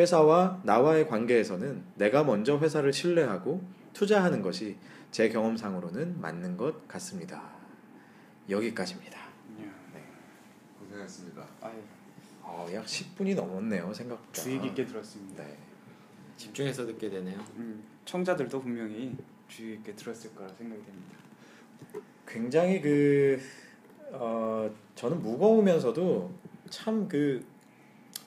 회사와 0.00 0.62
나와의 0.64 1.06
관계에서는 1.06 1.84
내가 1.94 2.24
먼저 2.24 2.58
회사를 2.58 2.92
신뢰하고 2.92 3.62
투자하는 3.92 4.42
것이 4.42 4.78
제 5.12 5.28
경험상으로는 5.28 6.20
맞는 6.20 6.56
것 6.56 6.88
같습니다. 6.88 7.40
여기까지입니다. 8.50 9.21
고생했습니다. 11.12 11.46
아유, 11.60 11.74
어, 12.42 12.66
약 12.72 12.84
10분이 12.86 13.34
넘었네요, 13.34 13.92
생각보다. 13.92 14.32
주의 14.32 14.60
깊게 14.60 14.86
들었습니다. 14.86 15.44
네. 15.44 15.56
집중해서 16.36 16.86
듣게 16.86 17.10
되네요. 17.10 17.38
음, 17.56 17.84
청자들도 18.04 18.60
분명히 18.62 19.16
주의 19.48 19.76
깊게 19.76 19.94
들었을 19.94 20.34
거라 20.34 20.48
생각이 20.54 20.82
됩니다. 20.84 21.16
굉장히 22.26 22.80
그 22.80 23.40
어, 24.12 24.70
저는 24.94 25.20
무거우면서도 25.22 26.32
참 26.70 27.06
그 27.08 27.44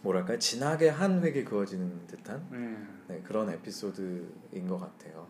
뭐랄까 0.01 0.37
진하게 0.37 0.89
한 0.89 1.23
획이 1.23 1.43
그어지는 1.43 2.05
듯한 2.05 2.47
네. 2.51 3.15
네, 3.15 3.21
그런 3.23 3.49
에피소드인 3.49 4.67
것 4.67 4.77
같아요. 4.79 5.27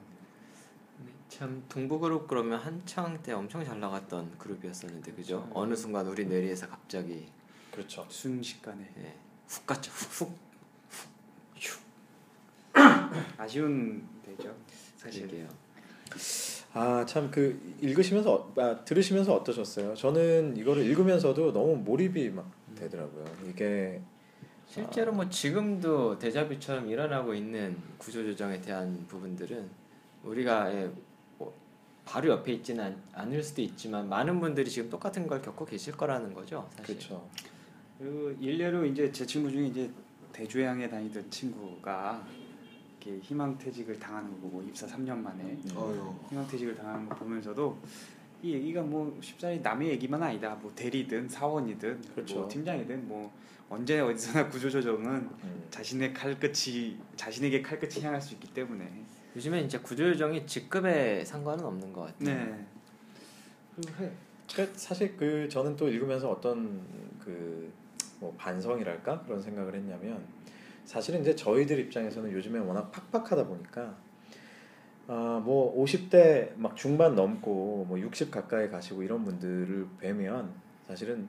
네, 1.05 1.11
참 1.29 1.63
동부그룹 1.69 2.27
그러면 2.27 2.59
한창 2.59 3.21
때 3.23 3.31
엄청 3.31 3.63
잘 3.63 3.79
나갔던 3.79 4.37
그룹이었었는데 4.37 5.13
그죠? 5.13 5.49
어느 5.53 5.75
순간 5.75 6.05
우리 6.07 6.25
뇌리에서 6.25 6.67
갑자기 6.67 7.25
그렇죠. 7.75 8.05
순식간에 8.09 8.89
예, 8.99 9.13
훅 9.47 9.65
갔죠. 9.67 9.91
훅. 9.91 10.45
아쉬운 13.37 14.07
데죠. 14.25 14.53
사실. 14.97 15.27
그러게요. 15.27 15.47
아 16.73 17.05
참 17.05 17.31
그 17.31 17.75
읽으시면서 17.81 18.33
어- 18.33 18.53
아, 18.61 18.83
들으시면서 18.83 19.33
어떠셨어요? 19.33 19.95
저는 19.95 20.57
이거를 20.57 20.83
읽으면서도 20.85 21.53
너무 21.53 21.77
몰입이 21.77 22.29
막 22.31 22.51
되더라고요. 22.75 23.25
이게 23.49 24.01
실제로 24.67 25.13
뭐 25.13 25.29
지금도 25.29 26.19
데자뷰처럼 26.19 26.89
일어나고 26.89 27.33
있는 27.33 27.77
구조조정에 27.97 28.59
대한 28.61 29.05
부분들은 29.07 29.69
우리가 30.23 30.73
예, 30.73 30.91
뭐 31.37 31.55
바로 32.03 32.29
옆에 32.29 32.51
있지는 32.53 32.83
않, 32.83 33.03
않을 33.13 33.41
수도 33.41 33.61
있지만 33.61 34.09
많은 34.09 34.41
분들이 34.41 34.69
지금 34.69 34.89
똑같은 34.89 35.27
걸 35.27 35.41
겪고 35.41 35.65
계실 35.65 35.95
거라는 35.95 36.33
거죠. 36.33 36.69
사실. 36.77 36.95
그렇죠. 36.97 37.25
그 37.97 38.35
일례로 38.39 38.85
이제 38.85 39.11
제 39.11 39.25
친구 39.25 39.49
중에 39.51 39.67
이제 39.67 39.89
대조양에 40.33 40.89
다니던 40.89 41.29
친구가 41.29 42.25
이렇게 43.01 43.19
희망퇴직을 43.21 43.97
당하는 43.99 44.29
거 44.31 44.37
보고 44.37 44.61
입사 44.61 44.85
3년 44.85 45.17
만에 45.17 45.43
음. 45.43 45.65
어휴. 45.75 46.13
희망퇴직을 46.29 46.75
당하는 46.75 47.07
거 47.07 47.15
보면서도 47.15 47.77
이 48.43 48.53
얘기가 48.53 48.81
뭐 48.81 49.17
쉽사리 49.21 49.61
남의 49.61 49.89
얘기만 49.91 50.21
아니다. 50.21 50.55
뭐 50.55 50.71
대리든 50.75 51.29
사원이든 51.29 52.01
그렇죠. 52.13 52.35
뭐 52.39 52.47
팀장이든 52.49 53.07
뭐 53.07 53.31
언제 53.69 53.99
어디서나 53.99 54.49
구조조정은 54.49 55.05
음. 55.43 55.63
자신의 55.71 56.13
칼끝이 56.13 56.97
자신에게 57.15 57.61
칼끝이 57.61 58.03
향할 58.03 58.21
수 58.21 58.33
있기 58.33 58.53
때문에 58.53 58.91
요즘엔 59.35 59.65
이제 59.65 59.79
구조조정이 59.79 60.45
직급에 60.45 61.23
상관은 61.25 61.63
없는 61.65 61.91
것 61.93 62.01
같아요. 62.01 62.35
네. 62.35 62.65
그리고 63.75 64.03
해- 64.03 64.11
그러니까 64.51 64.77
사실 64.77 65.17
그 65.17 65.47
저는 65.49 65.75
또 65.75 65.87
읽으면서 65.89 66.29
어떤 66.29 66.81
그 67.19 67.71
뭐 68.19 68.33
반성이랄까 68.37 69.21
그런 69.23 69.41
생각을 69.41 69.75
했냐면 69.75 70.19
사실은 70.85 71.21
이제 71.21 71.35
저희들 71.35 71.79
입장에서는 71.79 72.31
요즘에 72.31 72.59
워낙 72.59 72.91
팍팍하다 73.11 73.47
보니까 73.47 73.93
아뭐 75.07 75.83
50대 75.83 76.51
막 76.55 76.75
중반 76.75 77.15
넘고 77.15 77.85
뭐 77.87 77.99
60 77.99 78.31
가까이 78.31 78.69
가시고 78.69 79.03
이런 79.03 79.23
분들을 79.23 79.87
뵈면 79.99 80.49
사실은 80.87 81.27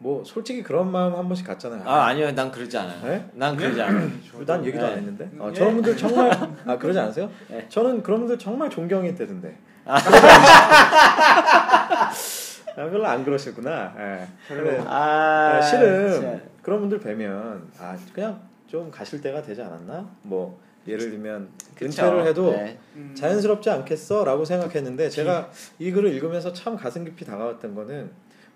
뭐 0.00 0.22
솔직히 0.24 0.62
그런 0.62 0.92
마음 0.92 1.14
한 1.16 1.26
번씩 1.26 1.44
갖잖아요. 1.46 1.82
아 1.88 2.06
아니요 2.06 2.30
난 2.32 2.50
그러지 2.52 2.76
않아요. 2.78 3.04
네? 3.04 3.28
난 3.34 3.56
그러지 3.56 3.80
않아요. 3.82 4.10
난 4.46 4.64
얘기도 4.64 4.84
안 4.86 4.92
네. 4.92 4.96
했는데. 4.98 5.30
어, 5.38 5.48
네. 5.48 5.54
저런 5.54 5.74
분들 5.74 5.96
정말 5.96 6.30
아 6.66 6.78
그러지 6.78 6.98
않으세요? 6.98 7.30
네. 7.48 7.66
저는 7.68 8.02
그런 8.02 8.20
분들 8.20 8.38
정말 8.38 8.70
존경이 8.70 9.14
되던데. 9.14 9.56
아, 12.78 12.88
별로 12.88 13.06
안 13.06 13.24
그러시구나. 13.24 13.92
예. 13.98 14.26
그래. 14.46 14.78
아 14.86 15.56
아, 15.56 15.60
실은 15.60 16.12
진짜. 16.12 16.40
그런 16.62 16.80
분들 16.80 17.00
뵈면 17.00 17.68
아 17.78 17.96
그냥 18.12 18.40
좀 18.68 18.90
가실 18.90 19.20
때가 19.20 19.42
되지 19.42 19.62
않았나? 19.62 20.08
뭐 20.22 20.60
예를 20.86 21.10
들면 21.10 21.48
그쵸. 21.74 22.02
은퇴를 22.06 22.26
해도 22.26 22.52
네. 22.52 22.78
음. 22.94 23.14
자연스럽지 23.14 23.68
않겠어라고 23.68 24.44
생각했는데 24.44 25.08
제가 25.10 25.50
이 25.78 25.90
글을 25.90 26.12
읽으면서 26.14 26.52
참 26.52 26.76
가슴 26.76 27.04
깊이 27.04 27.24
다가왔던 27.24 27.74
거는 27.74 28.10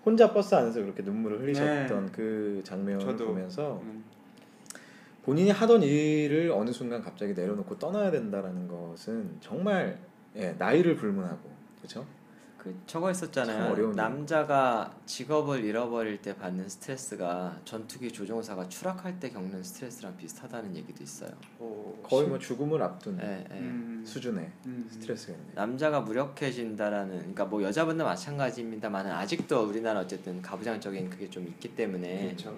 혼자 0.05 0.31
버스 0.33 0.55
안에서 0.55 0.81
그렇게 0.81 1.03
눈물을 1.03 1.41
흘리셨던 1.41 2.05
네. 2.05 2.11
그 2.13 2.61
장면을 2.63 2.99
저도. 2.99 3.27
보면서 3.27 3.81
음. 3.83 4.03
본인이 5.23 5.51
하던 5.51 5.83
일을 5.83 6.51
어느 6.51 6.71
순간 6.71 7.01
갑자기 7.01 7.33
내려놓고 7.33 7.77
떠나야 7.77 8.11
된다라는 8.11 8.67
것은 8.67 9.37
정말 9.39 9.97
예, 10.35 10.55
나이를 10.57 10.95
불문하고 10.95 11.49
그렇죠? 11.77 12.05
그 12.63 12.73
저거. 12.87 13.11
어려운 13.73 13.93
남자가 13.93 14.95
직업을 15.05 15.65
잃어버릴 15.65 16.21
때 16.21 16.33
받는 16.33 16.69
스트레스가 16.69 17.59
전투기 17.65 18.09
조종사가 18.09 18.69
추락할 18.69 19.19
때 19.19 19.29
겪는 19.29 19.61
스트레스랑 19.61 20.15
비슷하다는 20.15 20.73
얘기도 20.77 21.03
있어요. 21.03 21.31
오, 21.59 21.93
거의 22.01 22.29
뭐 22.29 22.39
죽음을 22.39 22.81
앞둔 22.81 23.19
예, 23.21 23.45
예. 23.51 23.57
음. 23.57 24.01
수준의 24.05 24.49
음. 24.65 24.87
스트레스겠네요. 24.89 25.51
남자가 25.55 25.99
무력해진다라는 25.99 27.17
그러니까 27.17 27.45
뭐 27.45 27.61
여자분도 27.63 28.05
마찬가지입니다만 28.05 29.07
아직도 29.07 29.63
우리나라 29.63 29.99
어쨌든 29.99 30.41
가부장적인 30.41 31.09
그게 31.09 31.29
좀 31.29 31.45
있기 31.45 31.75
때문에 31.75 32.27
그렇죠. 32.27 32.57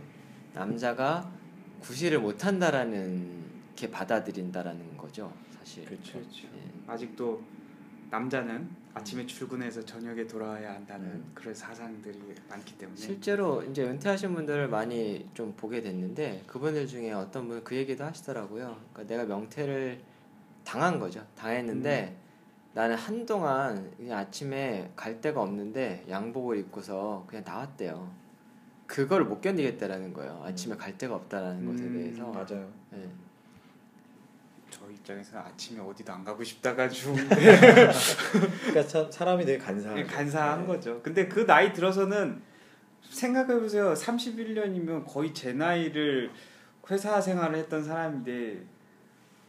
남자가 0.53 1.31
구실을 1.81 2.19
못한다라는 2.19 3.43
게 3.75 3.89
받아들인다라는 3.89 4.97
거죠 4.97 5.33
사실. 5.57 5.83
그렇죠. 5.85 6.13
그렇죠. 6.13 6.47
예. 6.55 6.71
아직도 6.85 7.41
남자는 8.09 8.69
아침에 8.93 9.25
출근해서 9.25 9.83
저녁에 9.83 10.25
돌아와야 10.25 10.73
한다는 10.73 11.07
음. 11.07 11.31
그런 11.33 11.53
사상들이 11.53 12.17
많기 12.49 12.77
때문에 12.77 12.97
실제로 12.97 13.61
이제 13.63 13.83
은퇴하신 13.83 14.33
분들을 14.33 14.69
많이 14.69 15.27
좀 15.33 15.53
보게 15.57 15.81
됐는데 15.81 16.43
그분들 16.47 16.87
중에 16.87 17.11
어떤 17.11 17.47
분 17.47 17.63
그 17.63 17.75
얘기도 17.75 18.03
하시더라고요. 18.05 18.77
그러니까 18.93 19.03
내가 19.03 19.25
명퇴를 19.25 20.01
당한 20.63 20.99
거죠. 20.99 21.25
당했는데 21.35 22.15
나는 22.73 22.95
한동안 22.95 23.91
그냥 23.97 24.19
아침에 24.19 24.91
갈 24.95 25.19
데가 25.21 25.41
없는데 25.41 26.05
양복을 26.09 26.57
입고서 26.57 27.25
그냥 27.27 27.43
나왔대요. 27.45 28.09
그걸 28.85 29.25
못 29.25 29.41
견디겠다라는 29.41 30.13
거예요. 30.13 30.41
아침에 30.45 30.75
갈 30.75 30.97
데가 30.97 31.15
없다라는 31.15 31.65
것에 31.65 31.83
음, 31.83 31.93
대해서. 31.93 32.27
맞아요. 32.31 32.71
예. 32.93 33.09
저 35.05 35.13
입장에서 35.13 35.37
아침에 35.39 35.79
어디도 35.79 36.11
안 36.11 36.23
가고 36.23 36.43
싶다가 36.43 36.89
좀 36.89 37.15
그러니까 37.29 38.87
참 38.87 39.11
사람이 39.11 39.45
되게 39.45 39.57
간사하죠. 39.63 39.95
네, 40.01 40.03
간사한 40.03 40.61
네. 40.61 40.67
거죠. 40.67 40.99
근데 41.03 41.27
그 41.27 41.45
나이 41.45 41.71
들어서는 41.71 42.41
생각해 43.11 43.59
보세요. 43.59 43.93
31년이면 43.93 45.05
거의 45.07 45.31
제 45.33 45.53
나이를 45.53 46.31
회사 46.89 47.21
생활을 47.21 47.55
했던 47.59 47.83
사람인데 47.83 48.65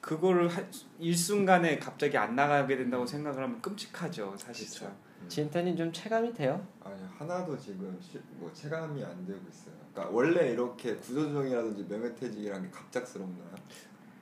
그거를 0.02 0.46
한- 0.48 0.70
일순간에 0.98 1.78
갑자기 1.78 2.16
안 2.18 2.36
나가게 2.36 2.76
된다고 2.76 3.06
생각을 3.06 3.42
하면 3.42 3.60
끔찍하죠, 3.62 4.34
사실상. 4.36 4.94
진태님 5.28 5.74
좀 5.76 5.90
체감이 5.92 6.32
돼요? 6.34 6.64
아니 6.84 7.02
하나도 7.18 7.58
지금 7.58 7.98
시, 8.00 8.20
뭐 8.34 8.52
체감이 8.52 9.02
안 9.02 9.26
되고 9.26 9.40
있어요. 9.48 9.74
그러니까 9.92 10.14
원래 10.14 10.50
이렇게 10.52 10.94
구조조정이라든지 10.96 11.86
명예퇴직이라는 11.88 12.70
게 12.70 12.70
갑작스럽나요? 12.70 13.54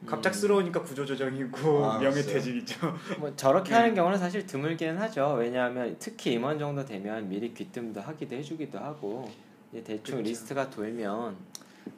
갑작스러우니까 0.06 0.82
구조조정이고 0.82 1.84
아, 1.84 1.98
명예퇴직이죠. 1.98 2.94
뭐 3.18 3.34
저렇게 3.36 3.70
네. 3.70 3.76
하는 3.76 3.94
경우는 3.94 4.18
사실 4.18 4.46
드물기는 4.46 4.96
하죠. 4.98 5.36
왜냐하면 5.38 5.96
특히 5.98 6.32
임원 6.32 6.58
정도 6.58 6.84
되면 6.84 7.28
미리 7.28 7.52
귀뜸도 7.54 8.00
하기도 8.00 8.36
해주기도 8.36 8.78
하고 8.78 9.30
이제 9.72 9.82
대충 9.82 10.16
그렇죠. 10.16 10.28
리스트가 10.30 10.70
돌면 10.70 11.36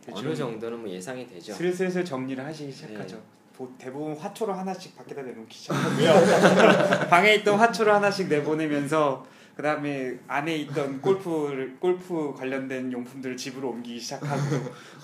대충 0.05 0.27
어느 0.27 0.35
정도는 0.35 0.81
뭐 0.81 0.88
예상이 0.90 1.27
되죠. 1.29 1.53
슬슬슬 1.55 2.05
정리를 2.05 2.42
하시기 2.45 2.71
시작하죠. 2.73 3.16
네. 3.16 3.23
보- 3.57 3.73
대부분 3.79 4.14
화초로 4.16 4.53
하나씩 4.53 4.97
밖에다 4.97 5.23
내놓기 5.23 5.57
시작하고요. 5.57 7.09
방에 7.09 7.35
있던 7.37 7.59
화초를 7.59 7.92
하나씩 7.95 8.29
내보내면서 8.29 9.27
그 9.57 9.62
다음에 9.62 10.19
안에 10.29 10.55
있던 10.57 11.01
골프 11.01 11.75
골프 11.81 12.35
관련된 12.37 12.92
용품들을 12.92 13.38
집으로 13.38 13.71
옮기기 13.71 13.99
시작하고 13.99 14.42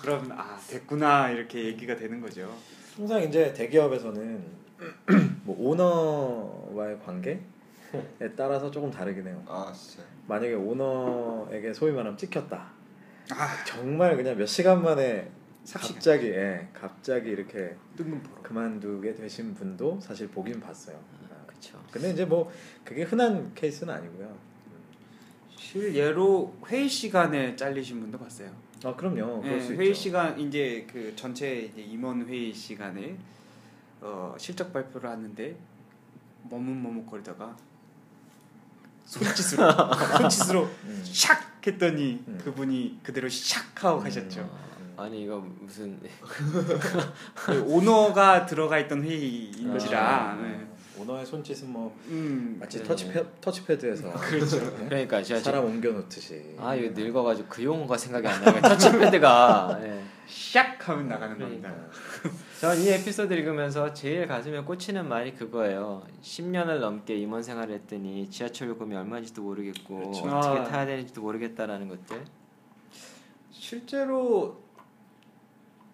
그럼 0.02 0.28
아 0.32 0.58
됐구나 0.68 1.30
이렇게 1.30 1.64
얘기가 1.64 1.96
되는 1.96 2.20
거죠. 2.20 2.54
항상 2.96 3.22
이제 3.22 3.52
대기업에서는 3.52 4.44
뭐 5.44 5.56
오너와의 5.58 6.98
관계에 7.00 7.38
따라서 8.36 8.70
조금 8.70 8.90
다르긴 8.90 9.26
해요. 9.26 9.42
아 9.46 9.72
진짜. 9.74 10.04
만약에 10.26 10.54
오너에게 10.54 11.72
소위 11.72 11.92
말하면 11.92 12.16
찍혔다. 12.16 12.70
아 13.30 13.64
정말 13.64 14.16
그냥 14.16 14.36
몇 14.36 14.46
시간 14.46 14.82
만에 14.82 15.30
삽시간. 15.64 15.94
갑자기 15.94 16.28
예, 16.28 16.68
갑자기 16.74 17.30
이렇게. 17.30 17.76
그만두게 18.42 19.14
되신 19.14 19.54
분도 19.54 19.98
사실 20.00 20.28
보긴 20.28 20.60
봤어요. 20.60 20.98
그렇죠. 21.46 21.80
근데 21.90 22.10
이제 22.10 22.24
뭐 22.24 22.50
그게 22.84 23.02
흔한 23.04 23.52
케이스는 23.54 23.92
아니고요. 23.94 24.36
실예로 25.56 26.54
회의 26.66 26.88
시간에 26.88 27.54
잘리신 27.56 28.00
분도 28.00 28.18
봤어요. 28.18 28.50
아 28.84 28.94
그럼요. 28.96 29.42
그럴 29.42 29.58
네, 29.58 29.64
수 29.64 29.72
회의 29.74 29.90
있죠. 29.90 30.00
시간 30.00 30.38
이제 30.40 30.86
그 30.90 31.14
전체 31.14 31.60
이제 31.60 31.80
임원 31.82 32.26
회의 32.26 32.52
시간에 32.52 33.16
어, 34.00 34.34
실적 34.38 34.72
발표를 34.72 35.08
하는데 35.10 35.56
머뭇머뭇거리다가 36.50 37.56
손짓으로 39.04 39.70
손짓으로 40.18 40.62
음. 40.84 41.02
샥 41.04 41.38
했더니 41.66 42.24
음. 42.26 42.40
그분이 42.42 43.00
그대로 43.02 43.28
샥 43.28 43.82
하고 43.82 44.00
가셨죠. 44.00 44.40
음. 44.40 44.94
아니 44.96 45.22
이거 45.22 45.38
무슨 45.60 46.00
그 47.34 47.62
오너가 47.62 48.46
들어가 48.46 48.78
있던 48.80 49.02
회의인지라. 49.02 50.30
아. 50.30 50.34
네. 50.34 50.71
오너의 50.98 51.24
손짓은 51.26 51.70
뭐 51.72 51.92
음 52.08 52.56
마치 52.60 52.78
그러네. 52.78 52.88
터치패, 52.88 53.24
터치패드에서 53.40 54.12
그렇죠. 54.20 54.58
네? 54.78 54.86
그러니까 54.88 55.22
제가 55.22 55.40
사람 55.40 55.64
옮겨 55.64 55.90
놓듯이. 55.90 56.54
아 56.58 56.74
이거 56.74 56.92
늙어가지고 57.00 57.48
그 57.48 57.64
용어가 57.64 57.96
생각이 57.96 58.26
안 58.26 58.42
나요. 58.44 58.60
터치패드가. 58.60 59.78
예. 59.82 60.02
샥 60.32 60.78
하면 60.80 61.08
나가는 61.08 61.36
그러니까. 61.36 61.68
겁니다. 61.68 61.90
저는 62.60 62.82
이 62.82 62.88
에피소드 62.88 63.32
읽으면서 63.34 63.92
제일 63.92 64.26
가슴에 64.26 64.60
꽂히는 64.60 65.08
말이 65.08 65.34
그거예요. 65.34 66.02
10년을 66.22 66.78
넘게 66.78 67.16
임원 67.16 67.42
생활을 67.42 67.74
했더니 67.74 68.30
지하철 68.30 68.68
요금이 68.68 68.94
얼마인지도 68.94 69.42
모르겠고 69.42 69.96
그렇죠. 69.96 70.24
어떻게 70.36 70.60
아. 70.60 70.64
타야 70.64 70.86
되는지도 70.86 71.20
모르겠다라는 71.22 71.88
것들. 71.88 72.24
실제로 73.50 74.60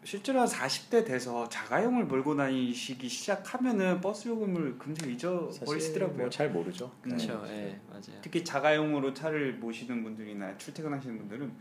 실제로 0.09 0.41
한 0.41 0.49
40대 0.49 1.05
돼서 1.05 1.47
자가용을 1.51 2.07
몰고 2.07 2.35
다니시기 2.35 3.07
시작하면은 3.11 4.01
버스 4.01 4.27
요금을 4.29 4.79
금세 4.79 5.07
잊어버리시더라고요. 5.11 6.17
뭐 6.17 6.31
잘 6.31 6.49
모르죠. 6.49 6.91
그렇죠. 7.03 7.43
네. 7.45 7.51
예, 7.75 7.81
맞아요. 7.91 8.19
특히 8.23 8.43
자가용으로 8.43 9.13
차를 9.13 9.57
모시는 9.57 10.03
분들이나 10.03 10.57
출퇴근하시는 10.57 11.19
분들은 11.19 11.53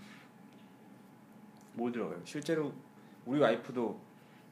못 1.73 1.91
들어요. 1.91 2.21
실제로 2.23 2.71
우리 3.25 3.41
와이프도 3.41 3.99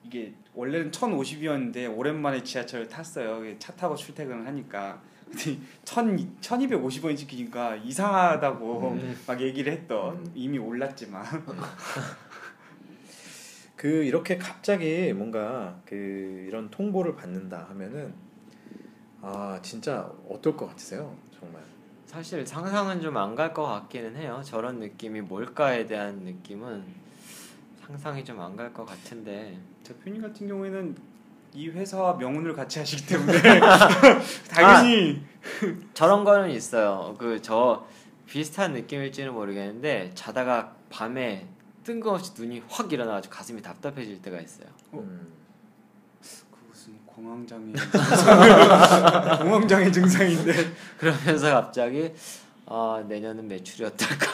이게 0.03 0.33
원래는 0.53 0.91
1,050이었는데 0.91 1.97
오랜만에 1.97 2.43
지하철을 2.43 2.89
탔어요. 2.89 3.57
차 3.59 3.71
타고 3.77 3.95
출퇴근을 3.95 4.45
하니까 4.45 5.01
근데 5.23 5.57
1,000 5.85 6.17
1,250원이 6.41 7.15
찍히니까 7.15 7.77
이상하다고 7.77 8.91
음. 8.91 9.17
막 9.25 9.39
얘기를 9.41 9.71
했던 9.71 10.29
이미 10.35 10.57
올랐지만 10.57 11.23
그 13.85 14.03
이렇게 14.03 14.35
갑자기 14.39 15.13
뭔가 15.13 15.79
그 15.85 15.93
이런 16.47 16.71
통보를 16.71 17.15
받는다 17.15 17.67
하면은 17.69 18.11
아 19.21 19.59
진짜 19.61 20.11
어떨 20.27 20.57
것 20.57 20.65
같으세요? 20.69 21.15
정말. 21.39 21.61
사실 22.07 22.47
상상은 22.47 22.99
좀 22.99 23.15
안 23.15 23.35
갈 23.35 23.53
것 23.53 23.63
같기는 23.63 24.15
해요. 24.15 24.41
저런 24.43 24.79
느낌이 24.79 25.21
뭘까에 25.21 25.85
대한 25.85 26.15
느낌은 26.21 26.83
상상이 27.85 28.25
좀 28.25 28.39
안 28.41 28.55
갈 28.57 28.73
것 28.73 28.87
같은데 28.87 29.55
대표님 29.83 30.19
같은 30.23 30.47
경우에는 30.47 30.95
이 31.53 31.69
회사와 31.69 32.15
명운을 32.15 32.53
같이 32.55 32.79
하시기 32.79 33.05
때문에 33.05 33.37
당연히 34.49 35.21
저런 35.93 36.23
거는 36.23 36.49
있어요. 36.49 37.13
그 37.19 37.39
저 37.39 37.85
비슷한 38.25 38.73
느낌일지는 38.73 39.31
모르겠는데 39.31 40.09
자다가 40.15 40.75
밤에 40.89 41.47
뜬금없이 41.85 42.33
눈이 42.37 42.63
확 42.67 42.91
일어나가지고 42.91 43.33
가슴이 43.33 43.61
답답해질 43.61 44.21
때가 44.21 44.41
있어요. 44.41 44.67
어? 44.91 44.97
음. 44.99 45.27
그 46.19 46.57
무슨 46.67 46.97
공황장애 47.05 47.71
공황장애 49.43 49.91
증상인데 49.91 50.53
그러면서 50.97 51.51
갑자기 51.51 52.11
아 52.65 53.03
내년은 53.07 53.47
매출이 53.47 53.85
어떨까 53.85 54.31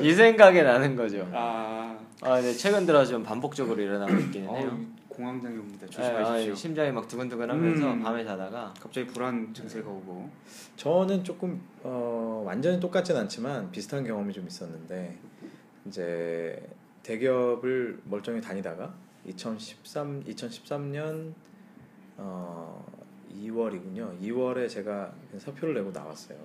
이 0.00 0.12
생각이 0.12 0.62
나는 0.62 0.94
거죠. 0.94 1.26
아 1.32 1.96
아, 2.20 2.40
네, 2.40 2.52
최근 2.54 2.86
들어 2.86 3.04
좀 3.04 3.22
반복적으로 3.22 3.82
일어나고 3.82 4.14
있기는 4.14 4.48
어, 4.48 4.56
해요. 4.56 4.78
공황장애 5.08 5.56
옵니다. 5.56 5.86
네, 5.86 5.90
조심하십시오. 5.90 6.52
아, 6.52 6.56
심장이 6.56 6.90
막 6.90 7.06
두근두근하면서 7.06 7.92
음. 7.92 8.02
밤에 8.02 8.24
자다가 8.24 8.72
갑자기 8.80 9.06
불안 9.06 9.52
증세가 9.52 9.88
오고 9.88 10.30
저는 10.76 11.22
조금 11.22 11.60
어, 11.82 12.42
완전히 12.46 12.80
똑같진 12.80 13.16
않지만 13.16 13.70
비슷한 13.70 14.04
경험이 14.06 14.32
좀 14.32 14.46
있었는데 14.46 15.18
이제 15.86 16.60
대기업을 17.02 18.00
멀쩡히 18.04 18.40
다니다가 18.40 18.94
2013 19.26 20.24
2013년 20.24 21.32
어, 22.16 22.84
2월이군요. 23.32 24.20
2월에 24.20 24.68
제가 24.68 25.12
사표를 25.38 25.74
내고 25.74 25.90
나왔어요. 25.90 26.38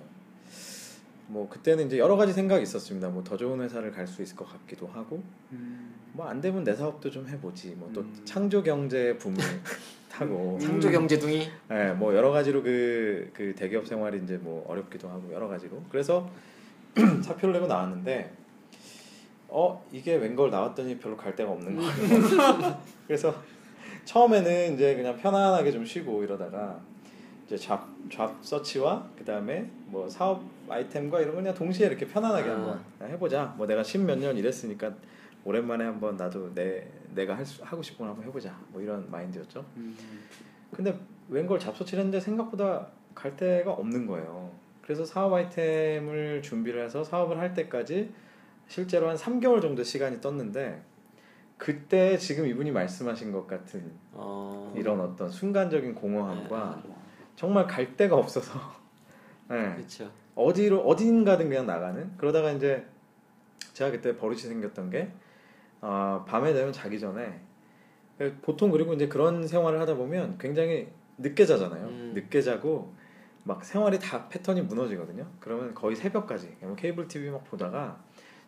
뭐 1.28 1.48
그때는 1.48 1.86
이제 1.86 1.96
여러 1.98 2.16
가지 2.16 2.32
생각이 2.32 2.62
있었습니다. 2.62 3.08
뭐 3.08 3.22
더 3.22 3.36
좋은 3.36 3.60
회사를 3.60 3.92
갈 3.92 4.06
수 4.06 4.20
있을 4.22 4.36
것 4.36 4.46
같기도 4.50 4.88
하고 4.88 5.22
음. 5.52 5.94
뭐안 6.12 6.40
되면 6.40 6.64
내 6.64 6.74
사업도 6.74 7.08
좀 7.10 7.28
해보지. 7.28 7.76
뭐또 7.76 8.00
음. 8.00 8.22
창조 8.24 8.62
경제 8.62 9.16
붐을 9.16 9.36
타고 10.10 10.58
창조 10.60 10.90
경제둥이 10.90 11.48
네, 11.68 11.92
뭐 11.92 12.14
여러 12.16 12.32
가지로 12.32 12.64
그, 12.64 13.30
그 13.32 13.54
대기업 13.54 13.86
생활이 13.86 14.18
이제 14.24 14.36
뭐 14.38 14.66
어렵기도 14.68 15.08
하고 15.08 15.32
여러 15.32 15.46
가지로 15.46 15.80
그래서 15.88 16.28
사표를 17.22 17.52
내고 17.52 17.68
나왔는데 17.68 18.32
어 19.52 19.84
이게 19.92 20.14
웬걸 20.16 20.50
나왔더니 20.50 20.98
별로 20.98 21.16
갈 21.16 21.34
데가 21.34 21.50
없는 21.50 21.76
거예요. 21.76 21.90
그래서 23.06 23.34
처음에는 24.04 24.74
이제 24.74 24.94
그냥 24.96 25.16
편안하게 25.16 25.72
좀 25.72 25.84
쉬고 25.84 26.22
이러다가 26.22 26.80
이제 27.46 27.56
잡, 27.56 27.88
잡 28.12 28.36
서치와 28.42 29.08
그 29.18 29.24
다음에 29.24 29.68
뭐 29.86 30.08
사업 30.08 30.42
아이템과 30.68 31.20
이런 31.20 31.32
거 31.34 31.40
그냥 31.40 31.54
동시에 31.54 31.86
이렇게 31.88 32.06
편안하게 32.06 32.48
아. 32.48 32.52
한번 32.54 32.84
해보자. 33.02 33.54
뭐 33.56 33.66
내가 33.66 33.82
십 33.82 33.98
몇 33.98 34.16
년 34.18 34.36
일했으니까 34.36 34.92
오랜만에 35.44 35.84
한번 35.84 36.16
나도 36.16 36.54
내 36.54 36.86
내가 37.14 37.36
할 37.36 37.44
수, 37.44 37.62
하고 37.64 37.82
싶은 37.82 38.04
거 38.04 38.10
한번 38.10 38.24
해보자. 38.26 38.56
뭐 38.68 38.80
이런 38.80 39.10
마인드였죠. 39.10 39.64
음. 39.76 39.96
근데 40.72 40.96
웬걸 41.28 41.58
잡서치를 41.58 42.04
했는데 42.04 42.20
생각보다 42.20 42.86
갈 43.14 43.36
데가 43.36 43.72
없는 43.72 44.06
거예요. 44.06 44.50
그래서 44.82 45.04
사업 45.04 45.32
아이템을 45.32 46.42
준비를 46.42 46.84
해서 46.84 47.02
사업을 47.02 47.38
할 47.38 47.52
때까지 47.54 48.12
실제로 48.70 49.08
한 49.08 49.16
3개월 49.16 49.60
정도 49.60 49.82
시간이 49.82 50.20
떴는데 50.20 50.80
그때 51.58 52.16
지금 52.16 52.46
이분이 52.46 52.70
말씀하신 52.70 53.32
것 53.32 53.48
같은 53.48 53.90
어, 54.12 54.72
이런 54.76 55.00
어떤 55.00 55.28
순간적인 55.28 55.96
공허함과 55.96 56.82
네. 56.86 56.94
정말 57.34 57.66
갈 57.66 57.96
데가 57.96 58.14
없어서 58.14 58.52
네. 59.50 59.76
어디로 60.36 60.82
어딘가든 60.86 61.48
그냥 61.48 61.66
나가는 61.66 62.16
그러다가 62.16 62.52
이제 62.52 62.86
제가 63.72 63.90
그때 63.90 64.16
버릇이 64.16 64.38
생겼던 64.38 64.90
게 64.90 65.10
어, 65.80 66.24
밤에 66.28 66.52
되면 66.52 66.72
자기 66.72 67.00
전에 67.00 67.40
보통 68.40 68.70
그리고 68.70 68.94
이제 68.94 69.08
그런 69.08 69.48
생활을 69.48 69.80
하다 69.80 69.96
보면 69.96 70.38
굉장히 70.38 70.86
늦게 71.18 71.44
자잖아요. 71.44 71.86
음. 71.86 72.12
늦게 72.14 72.40
자고 72.40 72.94
막 73.42 73.64
생활이 73.64 73.98
다 73.98 74.28
패턴이 74.28 74.62
무너지거든요. 74.62 75.26
그러면 75.40 75.74
거의 75.74 75.96
새벽까지 75.96 76.56
그냥 76.60 76.76
케이블 76.76 77.08
TV 77.08 77.30
막 77.30 77.42
보다가 77.44 78.00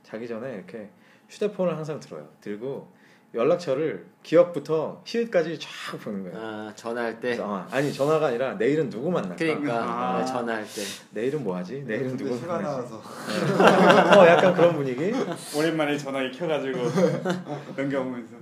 자기 0.02 0.28
전에 0.28 0.54
이렇게 0.54 0.88
휴대폰을 1.28 1.76
항상 1.76 2.00
들어요. 2.00 2.28
들고 2.40 2.88
연락처를 3.34 4.04
기억부터 4.22 5.02
희읍까지 5.06 5.58
쫙 5.58 5.68
보는 6.02 6.24
거예요. 6.24 6.36
아 6.38 6.72
전화할 6.76 7.14
때 7.14 7.28
그래서, 7.28 7.46
어, 7.50 7.66
아니 7.70 7.90
전화가 7.90 8.26
아니라 8.26 8.54
내일은 8.54 8.90
누구 8.90 9.10
만날까? 9.10 9.36
그러니까 9.36 9.82
아. 9.82 10.18
네, 10.18 10.24
전화할 10.26 10.64
때 10.64 10.82
내일은 11.12 11.42
뭐 11.42 11.56
하지? 11.56 11.82
내일은 11.86 12.16
누구 12.16 12.34
휴가 12.34 12.58
만나지? 12.58 12.76
나와서 12.76 14.20
어 14.20 14.26
약간 14.26 14.54
그런 14.54 14.74
분위기. 14.76 15.12
오랜만에 15.56 15.96
전화기 15.96 16.36
켜가지고 16.38 16.78
넘겨보면서 17.76 18.36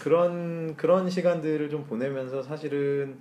그런 0.00 0.76
그런 0.76 1.08
시간들을 1.08 1.70
좀 1.70 1.84
보내면서 1.84 2.42
사실은 2.42 3.18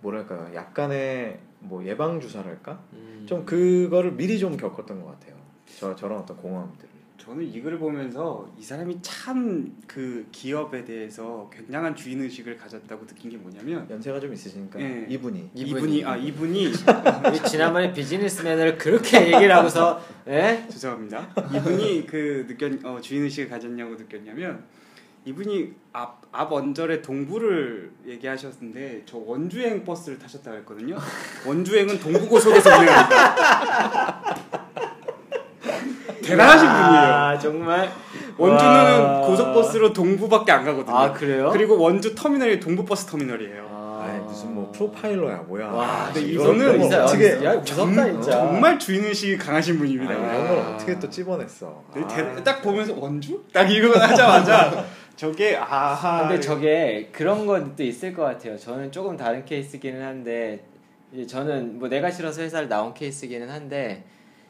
뭐랄까요, 0.00 0.54
약간의 0.54 1.38
뭐 1.60 1.84
예방 1.84 2.18
주사랄까? 2.18 2.80
음. 2.94 3.24
좀 3.28 3.44
그거를 3.44 4.12
미리 4.12 4.38
좀 4.38 4.56
겪었던 4.56 5.02
것 5.02 5.12
같아요. 5.12 5.36
저 5.78 5.94
저런 5.94 6.18
어떤 6.20 6.36
공허함들. 6.38 6.91
저는 7.24 7.44
이 7.44 7.60
글을 7.62 7.78
보면서 7.78 8.48
이 8.58 8.62
사람이 8.62 8.98
참 9.02 9.72
그 9.92 10.26
기업에 10.32 10.84
대해서 10.86 11.50
굉장한 11.52 11.94
주인 11.94 12.22
의식을 12.22 12.56
가졌다고 12.56 13.06
느낀 13.06 13.30
게 13.30 13.36
뭐냐면 13.36 13.86
연세가 13.90 14.18
좀 14.18 14.32
있으시니까 14.32 14.80
예. 14.80 15.04
이분이 15.06 15.50
이분이. 15.54 16.02
아 16.04 16.16
이분이 16.16 16.72
지난번에 17.46 17.92
비즈니스맨을 17.92 18.78
그렇게 18.78 19.26
얘기를 19.32 19.54
하고서 19.54 20.00
예? 20.28 20.66
죄송합니다. 20.70 21.28
이분이 21.54 22.06
그 22.06 22.46
느꼈 22.48 22.78
어, 22.84 22.98
주인 23.02 23.24
의식을 23.24 23.50
가졌냐고 23.50 23.96
느꼈냐면 23.96 24.64
이분이 25.26 25.74
앞, 25.92 26.22
앞 26.32 26.50
언절에 26.50 27.02
동부를 27.02 27.92
얘기하셨는데 28.06 29.02
저 29.04 29.18
원주행 29.18 29.84
버스를 29.84 30.18
타셨다고 30.18 30.56
했거든요. 30.58 30.96
원주행은 31.46 32.00
동부고속에서 32.00 32.80
운행합니다. 32.80 34.61
대단하신 36.22 36.66
분이에요. 36.68 37.14
아 37.14 37.38
정말 37.38 37.90
원주는 38.38 38.72
와. 39.00 39.20
고속버스로 39.26 39.92
동부밖에 39.92 40.52
안 40.52 40.64
가거든요. 40.64 40.96
아 40.96 41.12
그래요? 41.12 41.50
그리고 41.52 41.78
원주 41.78 42.14
터미널이 42.14 42.60
동부버스 42.60 43.06
터미널이에요. 43.06 43.66
아, 43.70 44.06
아이 44.08 44.18
무슨 44.20 44.54
뭐 44.54 44.70
프로파일러야 44.72 45.36
뭐야. 45.48 45.66
와, 45.68 46.04
근데 46.12 46.20
이거는 46.28 46.80
진짜 46.80 47.04
어떻게 47.04 47.44
야 47.44 47.54
무섭다 47.54 47.64
정- 47.64 47.94
진짜. 48.22 48.30
정말 48.32 48.78
주인 48.78 49.04
의식이 49.04 49.36
강하신 49.38 49.78
분입니다. 49.78 50.12
아. 50.14 50.16
이런 50.16 50.48
걸 50.48 50.58
아. 50.58 50.68
어떻게 50.74 50.98
또 50.98 51.08
찝어냈어. 51.10 51.82
네, 51.94 52.02
아. 52.02 52.06
대- 52.08 52.42
딱 52.44 52.62
보면서 52.62 52.94
원주? 52.96 53.42
딱 53.52 53.70
이거 53.70 53.98
하자마자 53.98 54.84
저게 55.16 55.56
아하. 55.56 56.26
근데 56.26 56.40
저게 56.40 57.10
그런 57.12 57.46
것도 57.46 57.82
있을 57.82 58.14
것 58.14 58.22
같아요. 58.22 58.56
저는 58.56 58.90
조금 58.90 59.16
다른 59.16 59.44
케이스기는 59.44 60.02
한데 60.02 60.64
이제 61.12 61.26
저는 61.26 61.78
뭐 61.78 61.88
내가 61.88 62.10
싫어서 62.10 62.40
회사를 62.42 62.68
나온 62.68 62.94
케이스기는 62.94 63.48
한데 63.50 64.04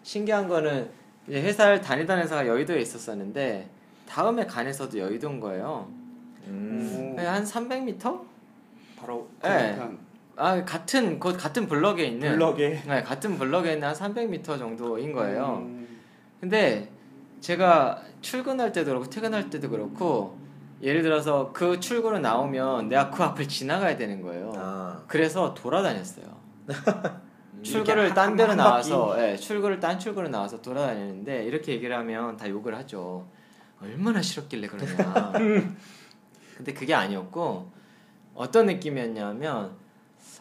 신기한 0.05 0.49
거는 0.49 0.89
이제 1.29 1.43
회사를 1.43 1.81
다니던 1.81 2.19
회사가 2.19 2.47
여의도에 2.47 2.81
있었었는데 2.81 3.69
다음에 4.07 4.47
간에서도 4.47 4.99
여의도인 4.99 5.41
거예요. 5.41 5.89
음. 6.47 7.15
그냥 7.17 7.35
한 7.35 7.45
300m? 7.45 8.21
바로 8.97 9.29
네. 9.43 9.79
아 10.37 10.65
같은 10.65 11.19
그 11.19 11.37
같은 11.37 11.67
블럭에 11.67 12.05
있는 12.05 12.33
블럭에 12.33 12.83
네, 12.87 13.03
같은 13.03 13.37
블럭에 13.37 13.75
있는 13.75 13.89
한 13.89 13.95
300m 13.95 14.59
정도인 14.59 15.13
거예요. 15.13 15.59
음, 15.67 16.01
근데 16.41 16.89
제가 17.41 18.03
출근할 18.21 18.73
때도 18.73 18.91
그렇고 18.91 19.11
퇴근할 19.11 19.51
때도 19.51 19.69
그렇고 19.69 20.39
예를 20.83 21.03
들어서 21.03 21.53
그 21.53 21.79
출구로 21.79 22.19
나오면 22.19 22.89
내가 22.89 23.11
그 23.11 23.23
앞을 23.23 23.47
지나가야 23.47 23.97
되는 23.97 24.23
거예요. 24.23 24.53
아. 24.57 25.03
그래서 25.07 25.55
돌아다녔어요. 25.55 26.27
출구를 27.63 28.09
한- 28.09 28.15
딴 28.15 28.37
데로 28.37 28.51
한 28.51 28.57
나와서 28.57 29.17
예, 29.19 29.37
출구를 29.37 29.79
딴 29.81 29.99
출구로 29.99 30.29
나와서 30.29 30.61
돌아다니는데 30.61 31.45
이렇게 31.45 31.73
얘기를 31.73 31.97
하면 31.97 32.37
다 32.37 32.49
욕을 32.49 32.75
하죠. 32.79 33.27
얼마나 33.81 34.21
싫었길래 34.23 34.69
그러냐. 34.69 35.33
근데 36.57 36.73
그게 36.73 36.95
아니었고 36.95 37.71
어떤 38.35 38.67
느낌이었냐면 38.67 39.81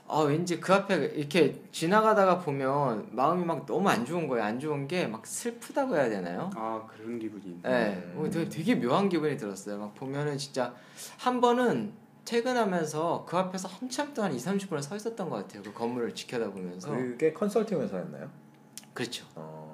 아 0.08 0.20
왠지 0.20 0.60
그 0.60 0.74
앞에 0.74 0.96
이렇게 1.16 1.62
지나가다가 1.72 2.38
보면 2.40 3.08
마음이 3.12 3.46
막 3.46 3.66
너무 3.66 3.88
안 3.90 4.06
좋은 4.06 4.28
거예요. 4.28 4.44
안 4.44 4.60
좋은 4.60 4.88
게 4.88 5.08
막 5.08 5.26
슬프다고 5.26 5.96
해야 5.96 6.10
되나요? 6.10 6.50
아 6.56 6.86
그런 6.88 7.18
기분이. 7.18 7.60
네, 7.64 8.02
음. 8.14 8.16
어, 8.26 8.30
되게, 8.30 8.50
되게 8.50 8.76
묘한 8.76 9.08
기분이 9.10 9.38
들었어요. 9.38 9.78
막 9.80 9.96
보면은 9.96 10.38
진짜 10.38 10.74
한 11.18 11.40
번은 11.40 11.94
퇴근하면서 12.26 13.26
그 13.28 13.38
앞에서 13.38 13.68
한참 13.68 14.14
동안 14.14 14.34
2, 14.34 14.38
30분을 14.38 14.82
서 14.82 14.96
있었던 14.96 15.30
것 15.30 15.38
같아요. 15.38 15.64
그 15.64 15.74
건물을 15.74 16.14
지켜다 16.14 16.50
보면서. 16.52 16.90
그게 16.92 17.34
컨설팅 17.34 17.82
회사였나요? 17.82 18.30
그렇죠. 18.94 19.26
어. 19.36 19.72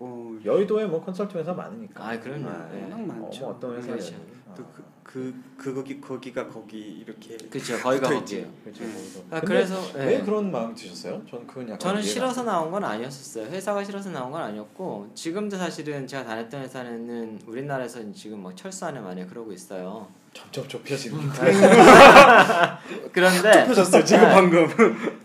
어, 0.00 0.38
여의도에 0.44 0.86
뭐 0.86 1.02
컨설팅 1.04 1.40
회사 1.40 1.52
많으니까. 1.52 2.08
아, 2.08 2.20
그럼요. 2.20 2.48
아, 2.48 2.68
네. 2.70 2.82
워낙 2.82 3.00
많죠. 3.00 3.44
어, 3.44 3.48
뭐 3.48 3.56
어떤 3.56 3.76
회사에 3.76 3.96
그렇죠. 3.96 4.14
또 4.56 4.64
그, 4.74 4.84
그, 5.02 5.34
그 5.56 5.74
거기 5.74 6.00
거기가 6.00 6.46
거기 6.48 6.78
이렇게 6.78 7.36
그렇죠. 7.36 7.78
거기가. 7.78 8.08
거기에요. 8.10 8.46
그렇죠. 8.62 8.84
음. 8.84 9.22
아, 9.30 9.40
그래서 9.40 9.80
왜 9.94 10.16
예. 10.16 10.20
그런 10.20 10.50
마음이 10.52 10.74
드셨어요? 10.74 11.22
저는 11.30 11.46
그건 11.46 11.64
약간 11.64 11.78
저는 11.78 12.02
싫어서 12.02 12.40
안 12.40 12.46
나온 12.46 12.70
건 12.70 12.84
아니었었어요. 12.84 13.46
회사가 13.46 13.82
싫어서 13.84 14.10
나온 14.10 14.30
건 14.30 14.42
아니었고 14.42 15.10
지금도 15.14 15.56
사실은 15.56 16.06
제가 16.06 16.24
다녔던 16.24 16.62
회사는 16.62 17.40
우리나라에서 17.46 18.00
지금 18.12 18.42
막 18.42 18.56
철수 18.56 18.84
안에 18.84 19.00
많이 19.00 19.26
그러고 19.26 19.52
있어요. 19.52 20.08
점점 20.34 20.68
좁혀지는데. 20.68 21.52
그런데 23.12 23.52
좁혀졌어요 23.64 24.04
지금 24.04 24.22
네. 24.24 24.34
방금. 24.34 24.68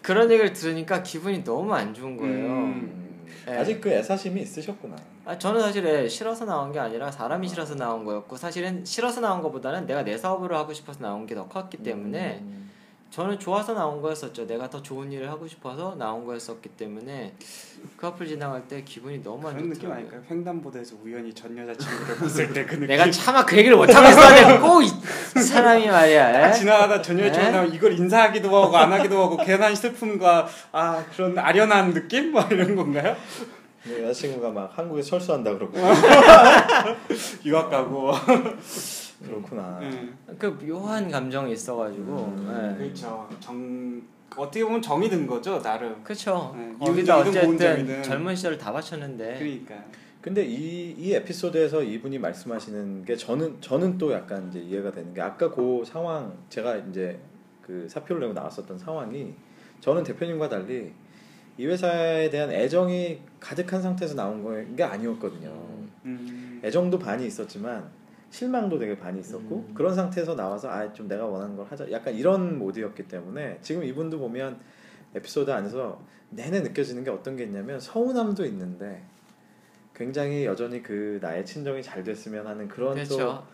그런 0.02 0.32
얘기를 0.32 0.54
들으니까 0.54 1.04
기분이 1.04 1.44
너무 1.44 1.74
안 1.74 1.94
좋은 1.94 2.18
거예요. 2.18 2.48
음. 2.48 3.03
예. 3.48 3.52
아직 3.58 3.82
그 3.82 3.90
애사심이 3.90 4.42
있으셨구나. 4.42 4.96
아, 5.26 5.38
저는 5.38 5.62
사실 5.62 5.86
예, 5.86 6.08
싫어서 6.08 6.46
나온 6.46 6.72
게 6.72 6.80
아니라 6.80 7.12
사람이 7.12 7.48
싫어서 7.48 7.76
나온 7.76 8.06
거였고 8.06 8.38
사실은 8.38 8.84
싫어서 8.86 9.22
나온 9.22 9.42
것보다는 9.42 9.86
내가 9.86 10.04
내 10.04 10.18
사업을 10.18 10.54
하고 10.54 10.74
싶어서 10.74 11.00
나온 11.02 11.26
게 11.26 11.34
더 11.36 11.48
컸기 11.48 11.78
때문에 11.78 12.40
음. 12.42 12.63
저는 13.14 13.38
좋아서 13.38 13.74
나온 13.76 14.02
거였었죠. 14.02 14.48
내가 14.48 14.68
더 14.72 14.82
좋은 14.82 15.12
일을 15.12 15.30
하고 15.30 15.48
싶어서 15.48 15.94
나온 16.00 16.26
거였었기 16.26 16.68
때문에 16.70 17.36
그 17.96 18.08
앞을 18.08 18.26
지나갈 18.26 18.68
때 18.68 18.84
기분이 18.84 19.22
너무 19.22 19.48
안 19.48 19.54
그런 19.54 19.70
느낌 19.70 19.82
좋더라고요. 19.82 20.00
아닐까요? 20.00 20.22
횡단보도에서 20.32 20.96
우연히 21.04 21.32
전 21.32 21.56
여자친구를 21.56 22.16
봤을 22.18 22.54
때 22.54 22.66
그 22.66 22.74
느낌. 22.74 22.88
내가 22.88 23.12
차마 23.12 23.46
그 23.46 23.56
얘기를 23.56 23.78
못 23.78 23.88
하겠어. 23.94 24.60
꼭이 24.62 24.88
사람이 25.46 25.88
말이야. 25.90 26.32
딱 26.42 26.48
예? 26.50 26.54
지나가다 26.54 27.04
전 27.04 27.20
여자친구 27.20 27.46
네? 27.46 27.52
나면 27.52 27.74
이걸 27.76 27.94
인사하기도 27.94 28.48
하고 28.64 28.76
안 28.78 28.92
하기도 28.92 29.22
하고 29.22 29.38
괜한 29.38 29.76
슬픔과 29.76 30.48
아 30.72 31.06
그런 31.16 31.38
아련한 31.38 31.94
느낌 31.94 32.32
뭐 32.32 32.42
이런 32.50 32.76
건가요? 32.76 33.16
근데 33.84 34.06
여자친구가 34.06 34.50
막 34.50 34.72
한국에 34.76 35.04
철수한다 35.04 35.54
그러고 35.54 35.78
유학 37.46 37.70
가고. 37.70 38.12
그렇구나. 39.24 39.80
음. 39.82 40.18
그 40.38 40.58
묘한 40.60 41.10
감정이 41.10 41.54
있어가지고. 41.54 42.34
음. 42.38 42.76
예. 42.76 42.78
그렇죠. 42.78 43.28
정 43.40 44.02
어떻게 44.36 44.64
보면 44.64 44.82
정이 44.82 45.10
든 45.10 45.28
거죠 45.28 45.62
나름. 45.62 46.04
그쵸. 46.04 46.54
네, 46.58 46.74
거기다 46.80 47.24
이유적이든 47.24 47.56
어쨌든. 47.56 48.04
젊은 48.04 48.36
시절을 48.36 48.58
다 48.58 48.72
바쳤는데. 48.72 49.38
그러니까. 49.38 49.76
근데 50.22 50.46
이, 50.46 50.92
이 50.98 51.14
에피소드에서 51.14 51.84
이분이 51.84 52.18
말씀하시는 52.18 53.04
게 53.04 53.16
저는 53.16 53.60
저는 53.60 53.98
또 53.98 54.14
약간 54.14 54.48
이제 54.50 54.60
이해가 54.60 54.92
되는 54.92 55.14
게 55.14 55.22
아까 55.22 55.52
그 55.52 55.84
상황 55.86 56.34
제가 56.50 56.78
이제 56.78 57.20
그 57.62 57.88
사표를 57.90 58.22
내고 58.22 58.34
나왔었던 58.34 58.78
상황이 58.78 59.34
저는 59.82 60.04
대표님과 60.04 60.48
달리 60.48 60.94
이 61.58 61.66
회사에 61.66 62.30
대한 62.30 62.52
애정이 62.52 63.20
가득한 63.40 63.82
상태에서 63.82 64.16
나온 64.16 64.76
게 64.76 64.84
아니었거든요. 64.84 65.52
음. 66.06 66.62
애정도 66.64 66.98
반이 66.98 67.28
있었지만 67.28 67.90
실망도 68.34 68.80
되게 68.80 68.98
반이 68.98 69.20
있었고 69.20 69.66
음. 69.70 69.74
그런 69.76 69.94
상태에서 69.94 70.36
나와서 70.36 70.68
아 70.72 70.92
좀 70.92 71.08
내가 71.08 71.24
원하는 71.24 71.56
걸 71.56 71.68
하자 71.68 71.92
약간 71.92 72.16
이런 72.16 72.58
모드였기 72.58 73.08
때문에 73.08 73.60
지금 73.62 73.84
이분도 73.84 74.18
보면 74.18 74.60
에피소드 75.14 75.52
안에서 75.52 76.02
내내 76.32 76.62
느껴지는 76.62 77.04
게 77.04 77.12
어떤 77.12 77.36
게 77.38 77.44
있냐면 77.44 77.80
서운함도 77.80 78.44
있는데 78.48 79.04
굉장히 79.96 80.46
여전히 80.46 80.82
그 80.82 81.20
나의 81.22 81.46
친정이 81.46 81.84
잘 81.84 82.04
됐으면 82.04 82.48
하는 82.48 82.68
그런 82.68 82.96
또 83.08 83.16
그렇죠. 83.16 83.48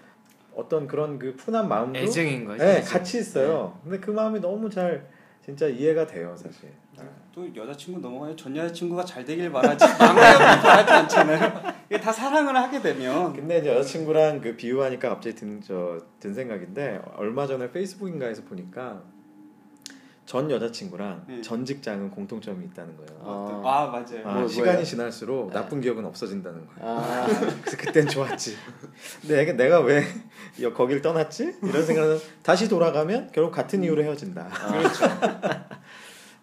어떤 0.55 0.87
그런 0.87 1.19
그 1.19 1.35
푼한 1.35 1.67
마음도 1.67 1.99
애증인 1.99 2.45
거죠. 2.45 2.63
네, 2.63 2.77
애증. 2.77 2.93
같이 2.93 3.19
있어요. 3.19 3.77
근데 3.83 3.99
그 3.99 4.11
마음이 4.11 4.39
너무 4.39 4.69
잘 4.69 5.05
진짜 5.43 5.67
이해가 5.67 6.07
돼요 6.07 6.33
사실. 6.37 6.69
또 7.33 7.47
여자친구 7.55 7.99
넘어가요. 7.99 8.35
전 8.35 8.55
여자친구가 8.55 9.05
잘 9.05 9.23
되길 9.23 9.51
바라지 9.51 9.85
남자가 9.85 10.61
바라지 10.61 10.91
않잖아요. 11.17 11.73
이게 11.89 11.99
다 12.01 12.11
사랑을 12.11 12.55
하게 12.55 12.81
되면 12.81 13.33
근데 13.33 13.59
이제 13.59 13.69
여자친구랑 13.75 14.41
그 14.41 14.55
비유하니까 14.55 15.09
갑자기 15.09 15.35
든, 15.35 15.61
저, 15.61 15.99
든 16.19 16.33
생각인데 16.33 16.99
얼마 17.15 17.45
전에 17.45 17.71
페이스북인가에서 17.71 18.43
보니까 18.43 19.01
전 20.25 20.49
여자친구랑 20.51 21.23
네. 21.27 21.41
전 21.41 21.65
직장은 21.65 22.11
공통점이 22.11 22.63
있다는 22.65 22.95
거예요. 22.97 23.19
어. 23.21 23.63
아 23.65 23.87
맞아요. 23.87 24.21
아, 24.27 24.33
뭐, 24.39 24.47
시간이 24.47 24.69
뭐예요? 24.71 24.83
지날수록 24.83 25.47
네. 25.47 25.53
나쁜 25.53 25.81
기억은 25.81 26.05
없어진다는 26.05 26.67
거예요. 26.67 26.99
아, 26.99 27.25
그래서 27.61 27.77
그땐 27.77 28.07
좋았지. 28.07 28.55
근데 29.21 29.35
내가, 29.37 29.53
내가 29.53 29.79
왜 29.81 30.03
여- 30.61 30.71
거길 30.73 31.01
떠났지? 31.01 31.57
이런 31.63 31.83
생각은 31.83 32.19
다시 32.43 32.69
돌아가면 32.69 33.29
결국 33.33 33.51
같은 33.51 33.83
이유로 33.83 34.03
헤어진다. 34.03 34.49
그렇죠. 34.49 35.05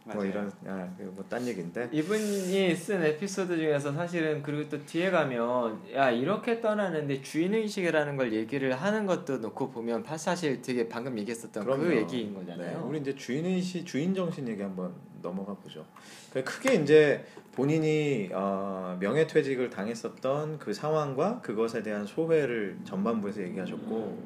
뭐 0.07 0.17
맞아요. 0.17 0.29
이런 0.31 0.53
아, 0.69 0.89
뭐딴 1.01 1.47
얘기인데. 1.49 1.89
이분이 1.91 2.75
쓴 2.77 3.03
에피소드 3.03 3.57
중에서 3.57 3.93
사실은 3.93 4.41
그리고 4.43 4.69
또 4.69 4.85
뒤에 4.87 5.11
가면 5.11 5.81
야 5.95 6.11
이렇게 6.11 6.61
떠나는데 6.61 7.23
주인 7.23 7.55
의식이라는 7.55 8.17
걸 8.17 8.33
얘기를 8.33 8.73
하는 8.73 9.07
것도 9.07 9.39
놓고 9.39 9.71
보면 9.71 10.05
파- 10.05 10.17
사실 10.17 10.63
되게 10.63 10.89
방금 10.89 11.19
얘기했었던 11.19 11.65
그 11.65 11.71
그럼요. 11.77 11.97
얘기인 11.97 12.33
네, 12.35 12.39
거잖아요. 12.39 12.87
우리 12.89 13.01
이제 13.01 13.15
주인의식, 13.17 13.85
주인 13.85 14.15
정신 14.15 14.47
얘기 14.47 14.63
한번 14.63 14.93
넘어가 15.23 15.55
보죠. 15.55 15.85
그 16.33 16.45
크게 16.45 16.75
이제 16.77 17.25
본인이 17.53 18.29
어, 18.33 18.97
명예퇴직을 19.01 19.71
당했었던 19.71 20.59
그 20.61 20.73
상황과 20.73 21.41
그것에 21.41 21.83
대한 21.83 22.07
소회를 22.07 22.77
전반부에서 22.85 23.43
얘기하셨고 23.43 24.23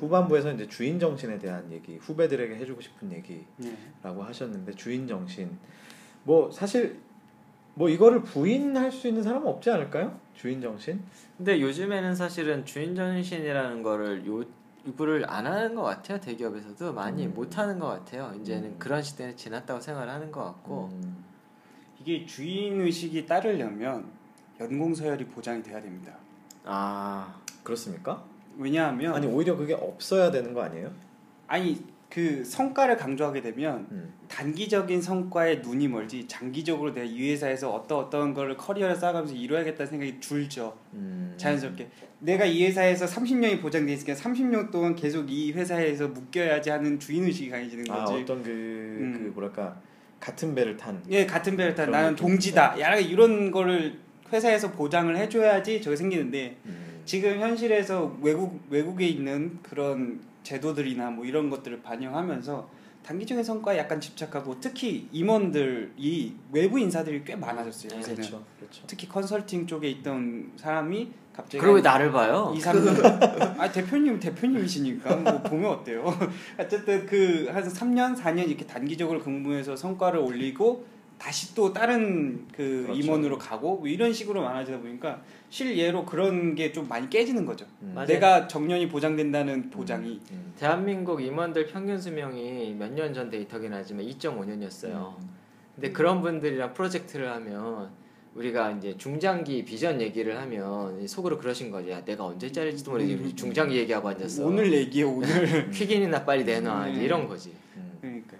후반부에서 0.00 0.52
이제 0.52 0.66
주인 0.66 0.98
정신에 0.98 1.38
대한 1.38 1.70
얘기, 1.70 1.96
후배들에게 1.98 2.56
해주고 2.56 2.80
싶은 2.80 3.12
얘기라고 3.12 3.46
네. 3.58 4.22
하셨는데 4.22 4.72
주인 4.72 5.06
정신 5.06 5.58
뭐 6.24 6.50
사실 6.50 6.98
뭐 7.74 7.88
이거를 7.88 8.22
부인할 8.22 8.90
수 8.90 9.08
있는 9.08 9.22
사람은 9.22 9.46
없지 9.46 9.70
않을까요? 9.70 10.18
주인 10.34 10.60
정신? 10.60 11.02
근데 11.36 11.60
요즘에는 11.60 12.14
사실은 12.14 12.64
주인 12.64 12.94
정신이라는 12.94 13.82
거를 13.82 14.26
요 14.26 14.44
이거를 14.86 15.28
안 15.28 15.46
하는 15.46 15.74
것 15.74 15.82
같아요 15.82 16.18
대기업에서도 16.20 16.94
많이 16.94 17.26
음. 17.26 17.34
못 17.34 17.58
하는 17.58 17.78
것 17.78 17.86
같아요 17.88 18.32
이제는 18.40 18.70
음. 18.70 18.76
그런 18.78 19.02
시대는 19.02 19.36
지났다고 19.36 19.78
생각을 19.78 20.08
하는 20.08 20.32
것 20.32 20.42
같고 20.42 20.88
음, 20.92 21.22
이게 22.00 22.24
주인 22.24 22.80
의식이 22.80 23.26
따르려면 23.26 24.06
연공 24.58 24.94
서열이 24.94 25.26
보장이 25.26 25.62
돼야 25.62 25.80
됩니다. 25.80 26.14
아 26.64 27.38
그렇습니까? 27.62 28.24
왜냐하면 28.58 29.14
아니 29.14 29.26
오히려 29.26 29.56
그게 29.56 29.74
없어야 29.74 30.30
되는 30.30 30.52
거 30.52 30.62
아니에요? 30.62 30.90
아니 31.46 31.82
그 32.08 32.44
성과를 32.44 32.96
강조하게 32.96 33.40
되면 33.40 33.86
음. 33.92 34.12
단기적인 34.28 35.00
성과에 35.00 35.56
눈이 35.56 35.86
멀지 35.88 36.26
장기적으로 36.26 36.92
내가 36.92 37.06
이 37.06 37.30
회사에서 37.30 37.70
어떤 37.72 37.98
어떤 37.98 38.34
거를 38.34 38.56
커리어를 38.56 38.96
쌓아가면서 38.96 39.34
이뤄야겠다는 39.34 39.88
생각이 39.90 40.20
줄죠. 40.20 40.76
음. 40.94 41.34
자연스럽게 41.36 41.88
내가 42.18 42.44
이 42.44 42.64
회사에서 42.66 43.06
30년이 43.06 43.62
보장돼 43.62 43.92
있으니까 43.92 44.20
30년 44.20 44.70
동안 44.72 44.94
계속 44.96 45.30
이 45.30 45.52
회사에서 45.52 46.08
묶여야지 46.08 46.70
하는 46.70 46.98
주인 46.98 47.24
의식이 47.24 47.48
강해지는 47.48 47.84
아 47.90 48.04
거지. 48.04 48.22
어떤 48.22 48.42
그, 48.42 48.50
음. 48.50 49.12
그 49.16 49.30
뭐랄까 49.32 49.80
같은 50.18 50.54
배를 50.54 50.76
탄 50.76 51.00
예, 51.08 51.24
같은 51.24 51.56
배를 51.56 51.74
탄 51.74 51.90
나는. 51.90 52.16
동지다. 52.16 52.78
야 52.80 52.96
이런 52.96 53.50
거를 53.52 53.98
회사에서 54.32 54.70
보장을 54.72 55.16
해줘야지 55.16 55.80
저게 55.80 55.96
생기는데 55.96 56.56
음. 56.66 56.79
지금 57.10 57.40
현실에서 57.40 58.16
외국 58.22 58.60
외국에 58.70 59.04
있는 59.08 59.58
그런 59.64 60.20
제도들이나 60.44 61.10
뭐 61.10 61.24
이런 61.24 61.50
것들을 61.50 61.82
반영하면서 61.82 62.68
단기적인 63.02 63.42
성과에 63.42 63.78
약간 63.78 64.00
집착하고 64.00 64.60
특히 64.60 65.08
임원들이 65.10 66.36
외부 66.52 66.78
인사들이 66.78 67.24
꽤 67.24 67.34
많아졌어요. 67.34 67.98
요새는. 67.98 68.14
그렇죠 68.14 68.44
그렇죠 68.60 68.84
특히 68.86 69.08
컨설팅 69.08 69.66
쪽에 69.66 69.88
있던 69.90 70.52
사람이 70.54 71.10
갑자기 71.32 71.58
그리고 71.58 71.74
왜 71.74 71.82
나를 71.82 72.12
봐요? 72.12 72.54
2, 72.56 72.60
3년 72.60 73.02
아 73.58 73.72
대표님 73.72 74.20
대표님이시니까 74.20 75.16
뭐 75.16 75.42
보면 75.42 75.68
어때요? 75.68 76.04
어쨌든 76.60 77.06
그 77.06 77.50
한 77.52 77.64
3년 77.64 78.16
4년 78.16 78.46
이렇게 78.46 78.64
단기적으로 78.64 79.18
근무해서 79.18 79.74
성과를 79.74 80.20
올리고 80.20 80.86
다시 81.20 81.54
또 81.54 81.70
다른 81.72 82.46
그 82.56 82.84
그렇죠. 82.86 82.98
임원으로 82.98 83.36
가고 83.36 83.76
뭐 83.76 83.86
이런 83.86 84.10
식으로 84.12 84.40
많아지다 84.42 84.78
보니까 84.78 85.20
실예로 85.50 86.06
그런 86.06 86.54
게 86.54 86.72
좀 86.72 86.88
많이 86.88 87.10
깨지는 87.10 87.44
거죠. 87.44 87.66
음. 87.82 87.94
내가 88.08 88.48
정년이 88.48 88.88
보장된다는 88.88 89.68
보장이 89.70 90.18
음. 90.32 90.54
대한민국 90.58 91.20
임원들 91.20 91.66
평균 91.66 92.00
수명이 92.00 92.74
몇 92.78 92.92
년 92.94 93.12
전 93.12 93.28
데이터긴 93.28 93.72
하지만 93.74 94.06
2.5년이었어요. 94.06 95.18
음. 95.18 95.28
근데 95.74 95.92
그런 95.92 96.22
분들이랑 96.22 96.72
프로젝트를 96.72 97.30
하면 97.32 97.90
우리가 98.34 98.70
이제 98.72 98.96
중장기 98.96 99.64
비전 99.64 100.00
얘기를 100.00 100.40
하면 100.40 101.06
속으로 101.06 101.36
그러신 101.36 101.70
거지. 101.70 101.90
야, 101.90 102.02
내가 102.04 102.24
언제 102.24 102.50
잘릴지도 102.50 102.92
모르지. 102.92 103.14
음. 103.14 103.32
중장기 103.36 103.76
얘기하고 103.76 104.08
앉았어. 104.08 104.46
오늘 104.46 104.72
얘기해 104.72 105.04
오늘 105.04 105.68
퀴긴이나 105.72 106.24
빨리 106.24 106.44
내놔. 106.44 106.86
음. 106.86 107.02
이런 107.02 107.28
거지. 107.28 107.52
음. 107.76 107.98
그러니까 108.00 108.36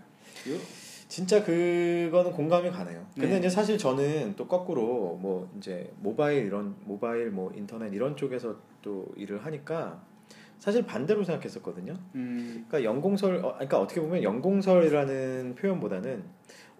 진짜 1.10 1.42
그거는 1.42 2.30
공감이 2.30 2.70
가네요. 2.70 3.04
근데 3.14 3.30
네. 3.30 3.38
이제 3.38 3.50
사실 3.50 3.76
저는 3.76 4.36
또 4.36 4.46
거꾸로 4.46 5.18
뭐 5.20 5.50
이제 5.58 5.92
모바일 5.98 6.46
이런 6.46 6.76
모바일 6.84 7.30
뭐 7.30 7.52
인터넷 7.54 7.92
이런 7.92 8.16
쪽에서 8.16 8.56
또 8.80 9.08
일을 9.16 9.44
하니까 9.44 10.00
사실 10.60 10.86
반대로 10.86 11.24
생각했었거든요. 11.24 11.94
음, 12.14 12.64
그러니까 12.68 12.84
연공설, 12.84 13.38
어, 13.38 13.54
그러니까 13.54 13.80
어떻게 13.80 14.00
보면 14.00 14.22
연공설이라는 14.22 15.56
표현보다는 15.56 16.22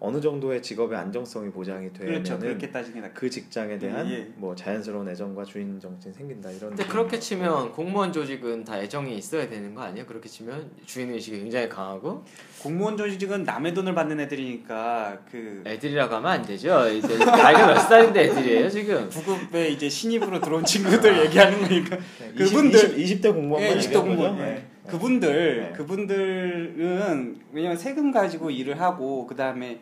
어느 0.03 0.19
정도의 0.19 0.63
직업의 0.63 0.97
안정성이 0.97 1.51
보장이 1.51 1.89
그렇죠 1.93 2.39
되면은 2.39 2.57
게그 2.57 3.29
직장에 3.29 3.77
대한 3.77 4.09
예, 4.09 4.13
예. 4.13 4.27
뭐 4.35 4.55
자연스러운 4.55 5.07
애정과 5.07 5.45
주인 5.45 5.79
정신 5.79 6.11
생긴다 6.11 6.49
이런. 6.49 6.69
근데 6.71 6.85
그렇게 6.85 7.19
치면 7.19 7.71
공무원 7.71 8.11
조직은 8.11 8.63
다 8.63 8.79
애정이 8.79 9.15
있어야 9.15 9.47
되는 9.47 9.75
거 9.75 9.83
아니에요? 9.83 10.07
그렇게 10.07 10.27
치면 10.27 10.71
주인 10.87 11.11
의식이 11.11 11.41
굉장히 11.41 11.69
강하고 11.69 12.23
공무원 12.63 12.97
조직은 12.97 13.43
남의 13.43 13.75
돈을 13.75 13.93
받는 13.93 14.19
애들이니까 14.21 15.19
그 15.31 15.61
애들이라고 15.67 16.15
하면 16.15 16.31
안 16.31 16.41
되죠. 16.41 16.89
이제 16.89 17.17
나이가 17.19 17.67
몇 17.67 17.77
살인데 17.77 18.23
애들이에요 18.23 18.69
지금. 18.71 19.07
구급에 19.07 19.69
이제 19.69 19.87
신입으로 19.87 20.41
들어온 20.41 20.65
친구들 20.65 21.25
얘기하는 21.25 21.61
거니까 21.61 21.97
네, 22.19 22.33
그분들- 22.33 22.97
20, 22.97 23.21
대 23.21 23.31
공무원만 23.31 23.69
예, 23.69 23.75
20대 23.77 23.85
얘기하는 23.85 24.07
공무원. 24.15 24.39
예. 24.39 24.43
네. 24.45 24.67
그분들 24.87 25.61
네. 25.61 25.77
그분들은 25.77 27.39
왜냐면 27.53 27.77
세금 27.77 28.11
가지고 28.11 28.49
일을 28.49 28.81
하고 28.81 29.27
그 29.27 29.35
다음에 29.35 29.79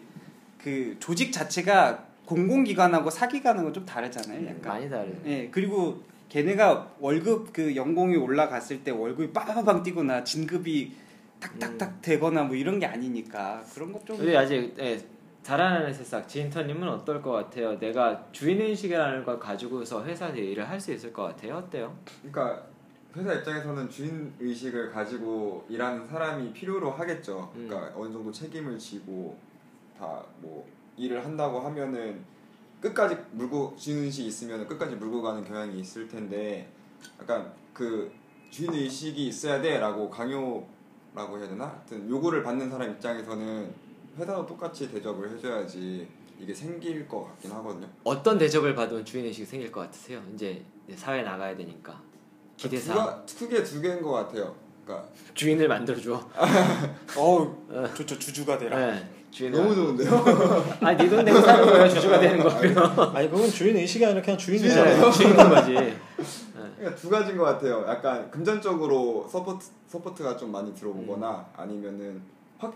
그 0.63 0.95
조직 0.99 1.31
자체가 1.31 2.05
공공기관하고 2.25 3.09
사기관하고 3.09 3.71
좀 3.71 3.85
다르잖아요. 3.85 4.45
약간. 4.47 4.61
많이 4.61 4.89
다르네. 4.89 5.19
예 5.25 5.49
그리고 5.49 6.01
걔네가 6.29 6.91
월급 6.99 7.51
그 7.53 7.75
연봉이 7.75 8.15
올라갔을 8.15 8.83
때 8.83 8.91
월급이 8.91 9.33
빠바방 9.33 9.81
뛰거나 9.83 10.23
진급이 10.23 10.91
탁탁탁 11.39 12.01
되거나 12.01 12.43
뭐 12.43 12.55
이런 12.55 12.79
게 12.79 12.85
아니니까 12.85 13.63
그런 13.73 13.91
것 13.93 14.05
좀 14.05 14.19
우리 14.19 14.35
아직 14.37 14.75
예, 14.79 15.01
자라나는 15.41 15.91
새싹 15.93 16.27
지인터님은 16.27 16.87
어떨 16.87 17.21
것 17.21 17.31
같아요? 17.31 17.79
내가 17.79 18.25
주인 18.31 18.61
의식이라는 18.61 19.23
걸 19.23 19.39
가지고서 19.39 20.05
회사 20.05 20.31
내 20.31 20.41
일을 20.41 20.69
할 20.69 20.79
수 20.79 20.93
있을 20.93 21.11
것 21.13 21.23
같아요? 21.23 21.55
어때요? 21.55 21.95
그러니까 22.21 22.63
회사 23.17 23.33
입장에서는 23.33 23.89
주인 23.89 24.31
의식을 24.39 24.91
가지고 24.91 25.65
일하는 25.69 26.05
사람이 26.07 26.53
필요로 26.53 26.91
하겠죠. 26.91 27.51
음. 27.55 27.67
그러니까 27.67 27.91
어느 27.97 28.11
정도 28.13 28.31
책임을 28.31 28.77
지고 28.77 29.35
다 29.99 30.23
뭐 30.41 30.65
일을 30.97 31.23
한다고 31.23 31.59
하면은 31.61 32.23
끝까지 32.81 33.17
물고 33.31 33.73
주인 33.77 33.99
의식이 33.99 34.27
있으면 34.27 34.67
끝까지 34.67 34.95
물고 34.95 35.21
가는 35.21 35.43
경향이 35.43 35.79
있을 35.79 36.07
텐데 36.07 36.69
약간 37.21 37.51
그 37.73 38.11
주인 38.49 38.73
의식이 38.73 39.27
있어야 39.27 39.61
돼라고 39.61 40.09
강요라고 40.09 41.37
해야 41.39 41.47
되나? 41.47 41.65
하여튼 41.67 42.09
요구를 42.09 42.43
받는 42.43 42.69
사람 42.69 42.91
입장에서는 42.91 43.73
회사도 44.17 44.45
똑같이 44.45 44.91
대접을 44.91 45.29
해줘야지 45.31 46.07
이게 46.39 46.53
생길 46.53 47.07
것 47.07 47.25
같긴 47.25 47.51
하거든요. 47.51 47.87
어떤 48.03 48.37
대접을 48.37 48.73
받으면 48.75 49.03
주인 49.05 49.25
의식이 49.25 49.45
생길 49.45 49.71
것 49.71 49.81
같으세요? 49.81 50.21
이제 50.33 50.63
사회 50.95 51.21
나가야 51.21 51.55
되니까 51.55 52.01
기대사 52.57 52.93
두가, 52.93 53.25
크게 53.37 53.63
두 53.63 53.81
개인 53.81 54.01
것 54.01 54.11
같아요. 54.11 54.55
그러니까 54.85 55.07
주인을 55.33 55.67
만들어줘. 55.67 56.29
어우 57.17 57.55
좋죠 57.95 58.17
주주가 58.17 58.57
되라. 58.57 58.77
네, 58.93 59.18
주인 59.31 59.51
너무 59.51 59.73
좋은데요? 59.73 60.09
아니 60.81 60.97
네돈 60.97 61.25
내고 61.25 61.41
사는 61.41 61.65
거야 61.65 61.87
주주가 61.87 62.19
되는 62.19 62.43
거고요. 62.43 63.11
아니 63.13 63.29
그건 63.29 63.49
주인 63.49 63.75
의식이 63.75 64.05
아니라 64.05 64.21
그냥 64.21 64.37
주인이잖아요. 64.37 65.05
네, 65.05 65.11
주인인 65.11 65.35
거지. 65.35 65.73
그러니까 66.77 66.95
두 66.95 67.09
가지인 67.09 67.37
것 67.37 67.43
같아요. 67.43 67.85
약간 67.87 68.29
금전적으로 68.31 69.27
support 69.29 69.67
support가 69.87 70.37
좀 70.37 70.51
많이 70.51 70.73
들어오거나 70.73 71.45
아니면은 71.55 72.21
확 72.57 72.73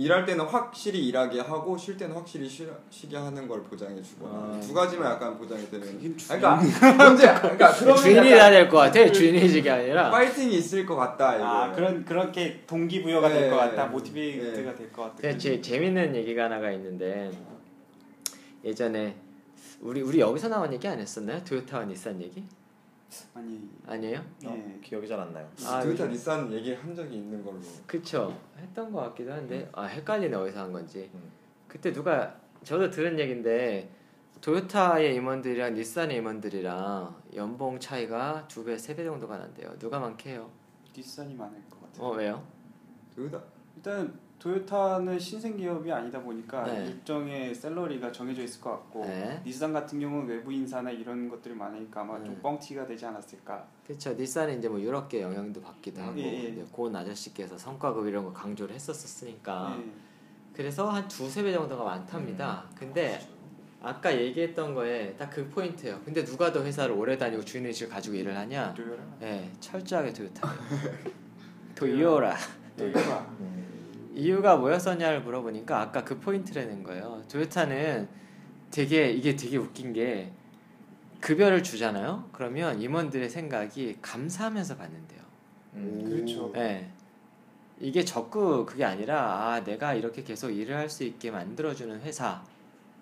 일할 0.00 0.24
때는 0.24 0.44
확실히 0.44 1.08
일하게 1.08 1.40
하고 1.40 1.76
쉴 1.76 1.96
때는 1.96 2.14
확실히 2.14 2.48
쉬, 2.48 2.64
쉬게 2.88 3.16
하는 3.16 3.48
걸 3.48 3.64
보장해 3.64 4.00
주거나 4.00 4.32
아. 4.56 4.60
두 4.60 4.72
가지만 4.72 5.10
약간 5.10 5.36
보장이 5.36 5.66
그게 5.66 5.80
그러니까 5.80 6.54
문제 7.08 7.26
그러니까 7.34 7.72
그러면 7.72 7.96
주인이 7.96 8.16
약간 8.18 8.28
돼야 8.30 8.50
될것 8.50 8.80
같아. 8.80 9.12
주인 9.12 9.34
의식이 9.34 9.68
아니라. 9.68 10.10
파이팅이 10.12 10.54
있을 10.54 10.86
것 10.86 10.94
같다 10.94 11.34
이거. 11.34 11.44
아 11.44 11.72
그런 11.72 12.04
그렇게 12.04 12.62
동기부여가 12.68 13.28
될 13.28 13.42
네. 13.42 13.50
것 13.50 13.56
같다 13.56 13.86
motivate가 13.86 14.70
네. 14.70 14.76
될것 14.76 14.92
같다. 15.04 15.14
근데 15.20 15.36
제 15.36 15.60
재밌는 15.60 16.14
얘기가 16.14 16.44
하나가 16.44 16.70
있는데 16.70 17.32
예전에 18.64 19.16
우리 19.80 20.00
우리 20.00 20.20
여기서 20.20 20.46
나온 20.48 20.72
얘기 20.72 20.86
안 20.86 21.00
했었나요? 21.00 21.42
토요타와 21.42 21.86
닛산 21.86 22.22
얘기? 22.22 22.44
아니 23.34 23.68
아니에요? 23.86 24.22
예. 24.44 24.48
어, 24.48 24.78
기억이 24.82 25.06
잘 25.08 25.18
안 25.20 25.32
나요. 25.32 25.50
아, 25.64 25.80
토요타 25.82 26.06
닛산 26.06 26.52
얘기 26.52 26.74
한 26.74 26.94
적이 26.94 27.16
있는 27.16 27.42
걸로. 27.44 27.58
그쵸 27.86 28.38
했던 28.58 28.92
것 28.92 29.00
같기도 29.00 29.32
한데 29.32 29.68
아 29.72 29.84
헷갈리네 29.84 30.36
어디서 30.36 30.60
한 30.60 30.72
건지 30.72 31.10
음. 31.14 31.30
그때 31.66 31.92
누가 31.92 32.34
저도 32.64 32.90
들은 32.90 33.18
얘긴데 33.18 33.90
토요타의 34.40 35.14
임원들이랑 35.16 35.74
닛산의 35.74 36.18
임원들이랑 36.18 37.22
연봉 37.34 37.78
차이가 37.80 38.46
두 38.48 38.64
배 38.64 38.74
세 38.78 38.94
배 38.94 39.04
정도가 39.04 39.36
난대요 39.38 39.78
누가 39.78 39.98
많게요? 39.98 40.50
뒷산이 40.92 41.34
많을 41.34 41.60
것 41.70 41.80
같아요. 41.82 42.06
어 42.06 42.10
왜요? 42.14 42.46
토요타 43.14 43.42
일단 43.76 44.18
토요타는 44.38 45.18
신생 45.18 45.56
기업이 45.56 45.90
아니다 45.90 46.20
보니까 46.20 46.62
네. 46.64 46.86
일정의 46.86 47.54
샐러리가 47.54 48.12
정해져 48.12 48.42
있을 48.42 48.60
것 48.60 48.70
같고 48.70 49.04
네. 49.04 49.42
닛산 49.44 49.72
같은 49.72 49.98
경우는 49.98 50.28
외부 50.28 50.52
인사나 50.52 50.90
이런 50.90 51.28
것들이 51.28 51.54
많으니까 51.54 52.02
아마 52.02 52.18
좀 52.18 52.34
네. 52.34 52.40
뻥튀기가 52.40 52.86
되지 52.86 53.04
않았을까. 53.06 53.66
그쵸 53.86 54.14
닛산은 54.14 54.58
이제 54.58 54.68
뭐 54.68 54.80
유럽계 54.80 55.22
영향도 55.22 55.60
받기도 55.60 56.00
하고 56.00 56.18
예, 56.18 56.56
예. 56.56 56.64
고은 56.70 56.94
아저씨께서 56.94 57.58
성과급 57.58 58.06
이런 58.06 58.24
거 58.24 58.32
강조를 58.32 58.74
했었었으니까 58.74 59.76
예. 59.80 59.90
그래서 60.52 60.88
한 60.88 61.08
두세 61.08 61.42
배 61.42 61.52
정도가 61.52 61.82
많답니다. 61.84 62.64
근데 62.76 63.20
아까 63.80 64.16
얘기했던 64.16 64.74
거에 64.74 65.14
딱 65.16 65.30
그 65.30 65.48
포인트예요. 65.48 66.00
근데 66.04 66.24
누가 66.24 66.52
더 66.52 66.64
회사를 66.64 66.94
오래 66.94 67.16
다니고 67.16 67.44
주인의식을 67.44 67.92
가지고 67.92 68.16
일을 68.16 68.36
하냐? 68.36 68.74
토요라. 68.74 69.02
예, 69.22 69.50
철저하게 69.60 70.12
토요타. 70.12 70.48
토요라. 71.74 72.36
토요라. 72.76 73.26
이유가 74.18 74.56
뭐였었냐를 74.56 75.22
물어보니까 75.22 75.80
아까 75.80 76.02
그 76.04 76.18
포인트라는 76.18 76.82
거예요. 76.82 77.22
토요타는 77.30 78.08
되게 78.70 79.10
이게 79.12 79.36
되게 79.36 79.56
웃긴 79.56 79.92
게 79.92 80.32
급여를 81.20 81.62
주잖아요. 81.62 82.28
그러면 82.32 82.80
임원들의 82.80 83.30
생각이 83.30 83.98
감사하면서 84.02 84.76
받는데요. 84.76 85.20
음. 85.74 86.04
그렇죠. 86.04 86.52
예. 86.56 86.90
이게 87.80 88.04
적극 88.04 88.66
그게 88.66 88.84
아니라 88.84 89.52
아 89.52 89.62
내가 89.62 89.94
이렇게 89.94 90.24
계속 90.24 90.50
일을 90.50 90.74
할 90.76 90.88
수 90.90 91.04
있게 91.04 91.30
만들어주는 91.30 92.00
회사 92.00 92.42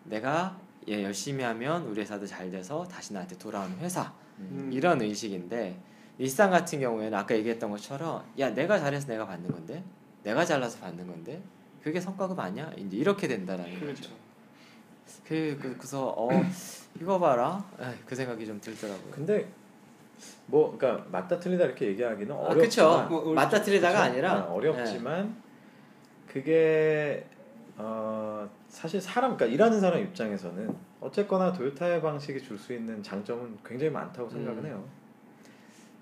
내가 0.04 0.58
예 0.86 1.02
열심히 1.02 1.42
하면 1.44 1.86
우리 1.86 2.02
회사도 2.02 2.26
잘 2.26 2.50
돼서 2.50 2.84
다시 2.84 3.14
나한테 3.14 3.38
돌아오는 3.38 3.74
회사 3.78 4.12
음. 4.38 4.70
이런 4.70 5.00
의식인데 5.00 5.80
일산 6.18 6.50
같은 6.50 6.78
경우에는 6.80 7.16
아까 7.16 7.34
얘기했던 7.34 7.70
것처럼 7.70 8.22
야 8.38 8.50
내가 8.50 8.78
잘해서 8.78 9.06
내가 9.06 9.26
받는 9.26 9.50
건데 9.50 9.82
내가 10.26 10.44
잘나서 10.44 10.80
받는 10.80 11.06
건데 11.06 11.40
그게 11.84 12.00
성과급 12.00 12.36
아니야 12.40 12.68
이제 12.76 12.96
이렇게 12.96 13.28
된다라는 13.28 13.72
거죠. 13.74 13.84
그렇죠. 13.84 14.10
그, 15.24 15.56
그 15.62 15.76
그래서 15.76 16.12
어 16.16 16.28
이거 17.00 17.16
봐라 17.20 17.64
에이, 17.80 17.94
그 18.04 18.16
생각이 18.16 18.44
좀 18.44 18.60
들더라고요. 18.60 19.12
근데 19.12 19.48
뭐 20.46 20.76
그러니까 20.76 21.06
맞다 21.12 21.38
틀리다 21.38 21.64
이렇게 21.66 21.86
얘기하기는 21.86 22.34
아, 22.34 22.38
어렵지만 22.38 23.08
그쵸. 23.08 23.08
뭐, 23.08 23.34
맞다 23.34 23.62
틀리다가 23.62 23.98
그쵸? 24.00 24.10
아니라 24.10 24.32
아, 24.32 24.44
어렵지만 24.46 25.36
그게 26.26 27.24
어, 27.76 28.48
사실 28.68 29.00
사람 29.00 29.36
그러니까 29.36 29.54
일하는 29.54 29.80
사람 29.80 30.00
입장에서는 30.02 30.74
어쨌거나 31.00 31.52
도요타의 31.52 32.02
방식이 32.02 32.42
줄 32.42 32.58
수 32.58 32.72
있는 32.72 33.00
장점은 33.00 33.58
굉장히 33.64 33.92
많다고 33.92 34.28
생각은 34.28 34.64
음. 34.64 34.66
해요. 34.66 34.84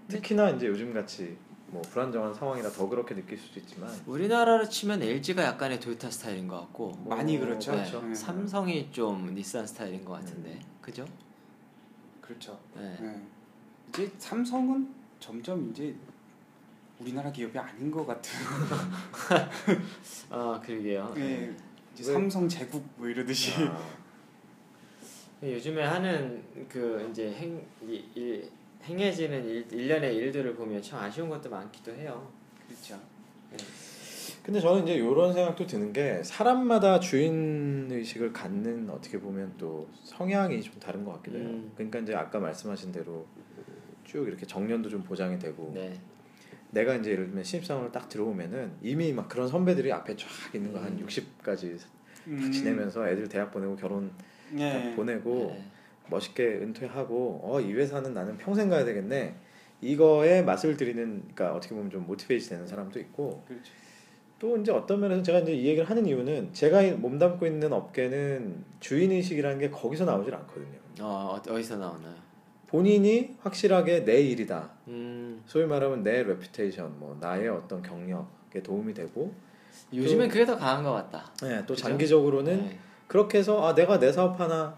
특히나 0.08 0.50
이제 0.50 0.66
요즘 0.68 0.94
같이 0.94 1.36
뭐 1.74 1.82
불안정한 1.82 2.32
상황이라 2.32 2.70
더 2.70 2.88
그렇게 2.88 3.16
느낄 3.16 3.36
수도 3.36 3.58
있지만 3.58 3.90
우리나라로 4.06 4.68
치면 4.68 5.02
LG가 5.02 5.42
약간의 5.42 5.80
토요타 5.80 6.08
스타일인 6.08 6.46
것 6.46 6.60
같고 6.60 6.92
많이 7.04 7.36
뭐, 7.36 7.46
그렇죠. 7.46 7.72
네, 7.72 7.78
그렇죠. 7.78 8.00
네. 8.06 8.14
삼성이 8.14 8.92
좀 8.92 9.34
닛산 9.34 9.66
스타일인 9.66 10.04
것 10.04 10.12
같은데 10.12 10.60
그죠? 10.80 11.04
그렇죠. 12.20 12.56
네. 12.76 12.96
네. 13.00 13.22
이제 13.88 14.08
삼성은 14.18 14.88
점점 15.18 15.70
이제 15.70 15.96
우리나라 17.00 17.32
기업이 17.32 17.58
아닌 17.58 17.90
것 17.90 18.06
같아요. 18.06 18.38
아 20.30 20.60
그러게요. 20.64 21.12
네. 21.16 21.56
이제 21.92 22.06
왜- 22.06 22.12
삼성 22.12 22.48
제국 22.48 22.84
뭐 22.96 23.08
이러듯이. 23.08 23.50
아, 23.64 23.76
요즘에 25.42 25.82
하는 25.82 26.40
그 26.68 27.08
이제 27.10 27.32
행 27.34 27.66
이- 27.82 28.04
일, 28.14 28.48
행해지는 28.84 29.44
일, 29.44 29.72
일련의 29.72 30.14
일들을 30.16 30.54
보면 30.54 30.82
참 30.82 31.00
아쉬운 31.00 31.28
것도 31.28 31.50
많기도 31.50 31.92
해요. 31.92 32.30
그렇죠. 32.66 32.98
근데 34.42 34.60
저는 34.60 34.82
이제 34.82 34.94
이런 34.94 35.32
생각도 35.32 35.66
드는 35.66 35.92
게 35.92 36.22
사람마다 36.22 37.00
주인 37.00 37.88
의식을 37.90 38.32
갖는 38.32 38.90
어떻게 38.90 39.18
보면 39.18 39.54
또 39.56 39.88
성향이 40.02 40.62
좀 40.62 40.74
다른 40.78 41.02
것 41.02 41.12
같기도 41.14 41.38
해요. 41.38 41.48
음. 41.48 41.72
그러니까 41.74 42.00
이제 42.00 42.14
아까 42.14 42.38
말씀하신 42.38 42.92
대로 42.92 43.26
쭉 44.04 44.28
이렇게 44.28 44.44
정년도 44.44 44.90
좀 44.90 45.02
보장이 45.02 45.38
되고 45.38 45.72
네. 45.74 45.98
내가 46.72 46.94
이제 46.96 47.12
예를 47.12 47.26
들면 47.26 47.42
신입사원을 47.42 47.90
딱 47.90 48.08
들어오면은 48.08 48.72
이미 48.82 49.12
막 49.12 49.28
그런 49.28 49.48
선배들이 49.48 49.90
앞에 49.92 50.14
쫙 50.16 50.28
있는 50.54 50.72
거 50.72 50.85
한 50.85 50.98
음. 50.98 51.06
60까지 51.06 51.78
음. 52.26 52.52
지내면서 52.52 53.08
애들 53.08 53.28
대학 53.28 53.50
보내고 53.50 53.76
결혼 53.76 54.10
네. 54.50 54.72
딱 54.72 54.96
보내고 54.96 55.54
네. 55.56 55.64
멋있게 56.08 56.44
은퇴하고 56.62 57.40
어 57.44 57.60
이 57.60 57.72
회사는 57.72 58.12
나는 58.14 58.36
평생 58.38 58.68
가야 58.68 58.84
되겠네 58.84 59.34
이거에 59.80 60.42
맛을 60.42 60.76
들이는 60.76 61.22
그러니까 61.34 61.54
어떻게 61.56 61.74
보면 61.74 61.90
좀 61.90 62.06
motivate 62.06 62.48
되는 62.48 62.66
사람도 62.66 62.98
있고 63.00 63.42
그렇죠. 63.46 63.72
또 64.38 64.56
이제 64.56 64.72
어떤 64.72 65.00
면에서 65.00 65.22
제가 65.22 65.40
이제 65.40 65.52
이 65.54 65.66
얘기를 65.66 65.88
하는 65.88 66.06
이유는 66.06 66.52
제가 66.52 66.82
몸담고 66.96 67.46
있는 67.46 67.72
업계는 67.72 68.64
주인 68.80 69.10
의식이라는 69.12 69.58
게 69.58 69.70
거기서 69.70 70.04
나오질 70.04 70.34
않거든요. 70.34 70.78
어 71.00 71.34
어- 71.38 71.52
어디서 71.52 71.76
나오나요? 71.76 72.14
본인이 72.66 73.36
확실하게 73.40 74.04
내 74.04 74.20
일이다. 74.20 74.70
음 74.88 75.42
소위 75.46 75.64
말하면 75.66 76.02
내 76.02 76.22
reputation, 76.24 76.98
뭐 76.98 77.16
나의 77.20 77.48
어떤 77.48 77.80
경력에 77.82 78.62
도움이 78.62 78.92
되고, 78.94 79.32
요즘엔 79.92 80.28
그게 80.28 80.44
더 80.44 80.56
강한 80.56 80.82
것 80.82 80.92
같다. 80.92 81.30
네, 81.42 81.60
또 81.66 81.74
그죠? 81.74 81.86
장기적으로는 81.88 82.64
네, 82.64 82.78
그렇게 83.06 83.38
해서 83.38 83.64
아 83.64 83.74
내가 83.74 83.98
내 83.98 84.10
사업 84.10 84.40
하나 84.40 84.76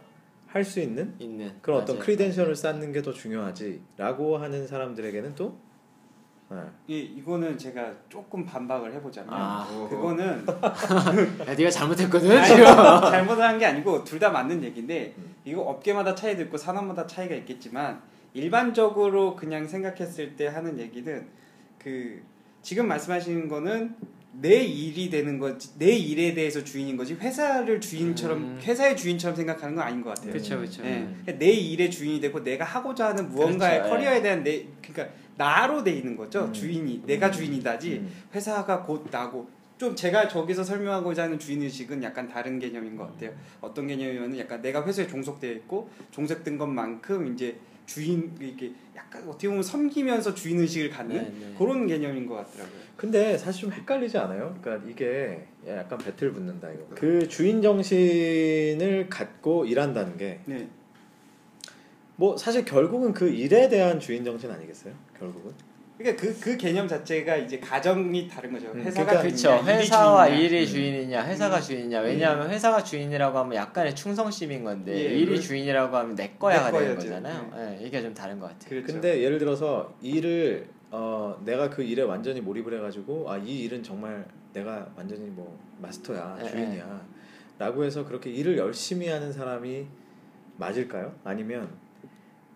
할 0.56 0.64
수 0.64 0.80
있는 0.80 1.14
있는 1.18 1.52
그런 1.62 1.82
어떤 1.82 1.96
맞아요. 1.96 2.04
크리덴셜을 2.06 2.56
쌓는 2.56 2.92
게 2.92 3.02
더 3.02 3.12
중요하지라고 3.12 4.38
하는 4.38 4.66
사람들에게는 4.66 5.34
또 5.34 5.56
네. 6.48 6.56
이 6.86 6.98
이거는 7.00 7.58
제가 7.58 7.92
조금 8.08 8.44
반박을 8.46 8.92
해보자면 8.94 9.30
아. 9.32 9.66
그거는 9.90 10.46
야, 11.46 11.54
네가 11.54 11.70
잘못했거든 11.70 12.30
아니, 12.30 12.46
지금. 12.46 12.64
잘못한 13.10 13.58
게 13.58 13.66
아니고 13.66 14.02
둘 14.04 14.18
다 14.18 14.30
맞는 14.30 14.62
얘기인데 14.64 15.14
음. 15.18 15.34
이거 15.44 15.60
업계마다 15.62 16.14
차이도 16.14 16.42
있고 16.44 16.56
산업마다 16.56 17.06
차이가 17.06 17.34
있겠지만 17.34 18.00
일반적으로 18.32 19.36
그냥 19.36 19.66
생각했을 19.66 20.36
때 20.36 20.46
하는 20.46 20.78
얘기는 20.78 21.26
그 21.78 22.22
지금 22.62 22.88
말씀하시는 22.88 23.48
거는 23.48 23.94
내 24.40 24.62
일이 24.62 25.08
되는 25.08 25.38
거지 25.38 25.70
내 25.78 25.92
일에 25.92 26.34
대해서 26.34 26.62
주인인 26.62 26.96
거지 26.96 27.14
회사를 27.14 27.80
주인처럼 27.80 28.38
음. 28.38 28.60
회사의 28.62 28.96
주인처럼 28.96 29.34
생각하는 29.34 29.74
건 29.74 29.84
아닌 29.84 30.02
것 30.02 30.10
같아요. 30.10 30.32
그렇죠, 30.32 30.58
그렇죠. 30.58 30.84
예. 30.84 31.08
내 31.38 31.50
일의 31.50 31.90
주인이 31.90 32.20
되고 32.20 32.42
내가 32.42 32.64
하고자 32.64 33.08
하는 33.08 33.28
무언가의 33.30 33.78
그렇죠, 33.80 33.94
커리어에 33.94 34.22
대한 34.22 34.44
내 34.44 34.66
그러니까 34.82 35.14
나로 35.36 35.82
돼 35.82 35.92
있는 35.92 36.16
거죠. 36.16 36.46
음. 36.46 36.52
주인이 36.52 37.02
내가 37.06 37.30
주인이다지 37.30 37.92
음. 37.92 38.10
회사가 38.34 38.82
곧 38.82 39.06
나고 39.10 39.48
좀 39.78 39.94
제가 39.94 40.28
저기서 40.28 40.64
설명하고자 40.64 41.24
하는 41.24 41.38
주인 41.38 41.62
의식은 41.62 42.02
약간 42.02 42.28
다른 42.28 42.58
개념인 42.58 42.96
것 42.96 43.12
같아요. 43.12 43.30
어떤 43.60 43.86
개념이면은 43.86 44.38
약간 44.38 44.62
내가 44.62 44.84
회사에 44.86 45.06
종속되어 45.06 45.52
있고 45.52 45.90
종속된 46.10 46.56
것만큼 46.56 47.32
이제 47.34 47.58
주인 47.86 48.36
이렇게 48.40 48.72
약간 48.94 49.22
어떻게 49.28 49.48
보면 49.48 49.62
섬기면서 49.62 50.34
주인 50.34 50.58
의식을 50.58 50.90
갖는 50.90 51.16
네, 51.16 51.22
네. 51.22 51.54
그런 51.56 51.86
개념인 51.86 52.26
것 52.26 52.34
같더라고요. 52.34 52.80
근데 52.96 53.38
사실 53.38 53.62
좀 53.62 53.72
헷갈리지 53.72 54.18
않아요? 54.18 54.56
그러니까 54.60 54.88
이게 54.90 55.46
약간 55.66 55.98
배틀 55.98 56.32
붙는다 56.32 56.70
이거. 56.72 56.86
그 56.94 57.28
주인 57.28 57.62
정신을 57.62 59.06
갖고 59.08 59.64
일한다는 59.64 60.16
게뭐 60.16 60.38
네. 60.46 60.68
사실 62.38 62.64
결국은 62.64 63.12
그 63.12 63.28
일에 63.28 63.68
대한 63.68 64.00
주인 64.00 64.24
정신 64.24 64.50
아니겠어요? 64.50 64.92
결국은. 65.18 65.52
그러니까 65.98 66.22
그 66.22 66.38
그 66.40 66.56
개념 66.58 66.86
자체가 66.86 67.36
이제 67.36 67.58
가정이 67.58 68.28
다른 68.28 68.52
거죠. 68.52 68.68
음, 68.72 68.80
회사가 68.82 69.18
그러니까 69.22 69.36
주인이냐, 69.36 69.62
그렇죠. 69.62 69.70
일이 69.70 69.78
회사와 69.82 70.26
주인이냐. 70.26 70.44
일이 70.46 70.60
음. 70.60 70.66
주인이냐, 70.66 71.24
회사가 71.26 71.60
주인이냐. 71.60 72.00
왜냐하면 72.00 72.50
회사가 72.50 72.84
주인이라고 72.84 73.38
하면 73.38 73.54
약간의 73.54 73.94
충성심인 73.96 74.62
건데 74.64 74.92
예, 74.94 75.04
일이 75.18 75.36
그- 75.36 75.40
주인이라고 75.40 75.96
하면 75.96 76.14
내 76.14 76.34
거야가 76.38 76.70
내 76.70 76.78
되는. 76.80 76.94
거잖아요. 76.96 77.50
예, 77.80 77.86
이게 77.86 78.02
좀 78.02 78.12
다른 78.12 78.38
것 78.38 78.46
같아요. 78.48 78.68
그렇죠. 78.68 78.86
근데 78.92 79.22
예를 79.22 79.38
들어서 79.38 79.94
일을 80.02 80.68
어 80.90 81.40
내가 81.44 81.70
그 81.70 81.82
일에 81.82 82.02
완전히 82.02 82.40
몰입을 82.40 82.74
해가지고 82.76 83.30
아 83.30 83.38
이 83.38 83.60
일은 83.64 83.82
정말 83.82 84.24
내가 84.52 84.86
완전히 84.96 85.22
뭐 85.30 85.58
마스터야 85.80 86.38
예, 86.42 86.48
주인이야라고 86.48 87.84
해서 87.84 88.04
그렇게 88.04 88.30
일을 88.30 88.58
열심히 88.58 89.08
하는 89.08 89.32
사람이 89.32 89.86
맞을까요? 90.58 91.14
아니면 91.24 91.68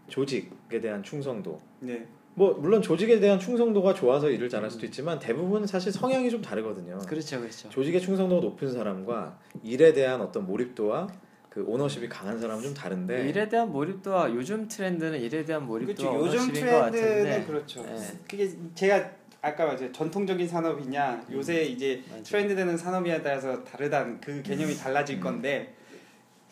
조직에 0.08 0.80
대한 0.80 1.02
충성도 1.02 1.60
네. 1.80 2.06
뭐 2.40 2.54
물론 2.54 2.80
조직에 2.80 3.20
대한 3.20 3.38
충성도가 3.38 3.92
좋아서 3.92 4.30
일을 4.30 4.48
잘할 4.48 4.70
수도 4.70 4.86
있지만 4.86 5.18
대부분 5.18 5.66
사실 5.66 5.92
성향이 5.92 6.30
좀 6.30 6.40
다르거든요. 6.40 6.96
그렇죠, 7.06 7.38
그렇죠. 7.38 7.68
조직의 7.68 8.00
충성도가 8.00 8.40
높은 8.40 8.72
사람과 8.72 9.38
일에 9.62 9.92
대한 9.92 10.22
어떤 10.22 10.46
몰입도와 10.46 11.06
그 11.50 11.62
오너십이 11.66 12.08
강한 12.08 12.40
사람은 12.40 12.62
좀 12.62 12.72
다른데 12.72 13.28
일에 13.28 13.46
대한 13.50 13.70
몰입도와 13.70 14.32
요즘 14.32 14.66
트렌드는 14.66 15.20
일에 15.20 15.44
대한 15.44 15.68
그렇죠. 15.68 15.84
몰입도가 16.12 16.18
요즘 16.18 16.50
트렌드는. 16.54 17.46
그렇죠. 17.46 17.84
예. 17.86 17.98
그게 18.26 18.50
제가 18.74 19.10
아까 19.42 19.66
말했죠. 19.66 19.92
전통적인 19.92 20.48
산업이냐 20.48 21.26
요새 21.32 21.64
이제 21.64 22.02
맞아요. 22.08 22.22
트렌드되는 22.22 22.74
산업에 22.78 23.22
따라서 23.22 23.62
다르다는 23.64 24.18
그 24.18 24.42
개념이 24.42 24.74
달라질 24.76 25.16
음. 25.16 25.20
건데 25.20 25.74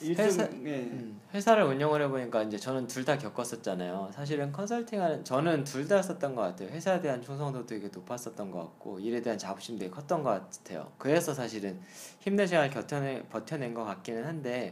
일종 0.03 0.27
회사- 0.27 0.43
예. 0.43 0.47
음, 0.75 1.18
회사를 1.35 1.65
운영을 1.65 2.01
해보니까 2.03 2.43
이제 2.45 2.57
저는 2.57 2.87
둘 2.87 3.05
다 3.05 3.19
겪었었잖아요. 3.19 4.11
사실은 4.13 4.51
컨설팅하는 4.53 5.25
저는 5.25 5.65
둘 5.65 5.87
다 5.87 6.01
썼던 6.03 6.35
것 6.35 6.43
같아요. 6.43 6.69
회사에 6.71 7.01
대한 7.01 7.21
충성도 7.23 7.65
되게 7.67 7.89
높았었던 7.89 8.51
것 8.51 8.59
같고 8.61 8.99
일에 9.01 9.21
대한 9.21 9.39
자부심 9.39 9.79
되게 9.79 9.91
컸던 9.91 10.23
것 10.23 10.31
같아요. 10.31 10.91
그래서 10.99 11.35
사실은 11.35 11.81
힘든 12.21 12.47
시간을 12.47 12.71
버텨내, 12.71 13.25
버텨낸 13.29 13.75
것 13.75 13.85
같기는 13.85 14.25
한데 14.25 14.71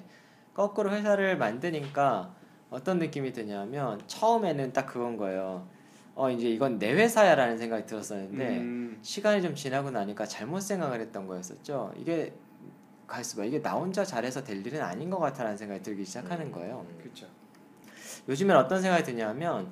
거꾸로 0.55 0.91
회사를 0.93 1.37
만드니까 1.37 2.35
어떤 2.71 2.99
느낌이 2.99 3.33
드냐면 3.33 4.01
처음에는 4.07 4.73
딱 4.73 4.87
그건 4.87 5.17
거예요. 5.19 5.69
어 6.15 6.31
이제 6.31 6.49
이건 6.49 6.79
내 6.79 6.93
회사야라는 6.95 7.59
생각이 7.59 7.85
들었었는데 7.85 8.59
음, 8.59 8.99
시간이 9.03 9.43
좀 9.43 9.55
지나고 9.55 9.91
나니까 9.91 10.25
잘못 10.25 10.61
생각을 10.61 11.01
했던 11.01 11.27
거였었죠. 11.27 11.93
이게 11.99 12.33
봐. 13.07 13.45
이게 13.45 13.61
나 13.63 13.73
혼자 13.73 14.05
잘해서 14.05 14.43
될 14.43 14.67
일은 14.67 14.83
아닌 14.83 15.11
것 15.11 15.19
같다라는 15.19 15.57
생각이 15.57 15.83
들기 15.83 16.05
시작하는 16.05 16.51
거예요. 16.51 16.87
그렇죠. 17.01 17.27
요즘엔 18.29 18.57
어떤 18.57 18.83
생각이 18.83 19.05
드냐면 19.05 19.71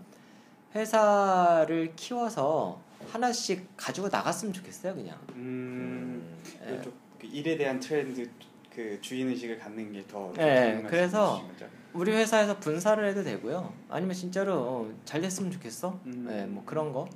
회사를 0.74 1.92
키워서 1.96 2.80
하나씩 3.10 3.68
가지고 3.76 4.08
나갔으면 4.08 4.52
좋겠어요, 4.52 4.94
그냥. 4.94 5.18
음, 5.34 6.40
예. 6.62 6.66
그렇죠. 6.66 6.92
그 7.20 7.26
일에 7.26 7.56
대한 7.56 7.78
트렌드 7.80 8.28
그 8.74 8.98
주인 9.00 9.28
의식을 9.28 9.58
갖는 9.58 9.92
게더 9.92 10.32
예, 10.38 10.84
그래서 10.88 11.48
우리 11.92 12.10
회사에서 12.12 12.58
분사를 12.58 13.06
해도 13.06 13.22
되고요. 13.22 13.72
아니면 13.88 14.14
진짜로 14.14 14.54
어, 14.54 14.94
잘 15.04 15.20
됐으면 15.20 15.52
좋겠어. 15.52 16.00
음. 16.06 16.28
예, 16.30 16.44
뭐 16.46 16.64
그런 16.66 16.92
거. 16.92 17.08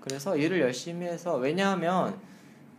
그래서 0.00 0.36
일을 0.36 0.60
열심히 0.60 1.06
해서 1.06 1.36
왜냐하면 1.36 2.20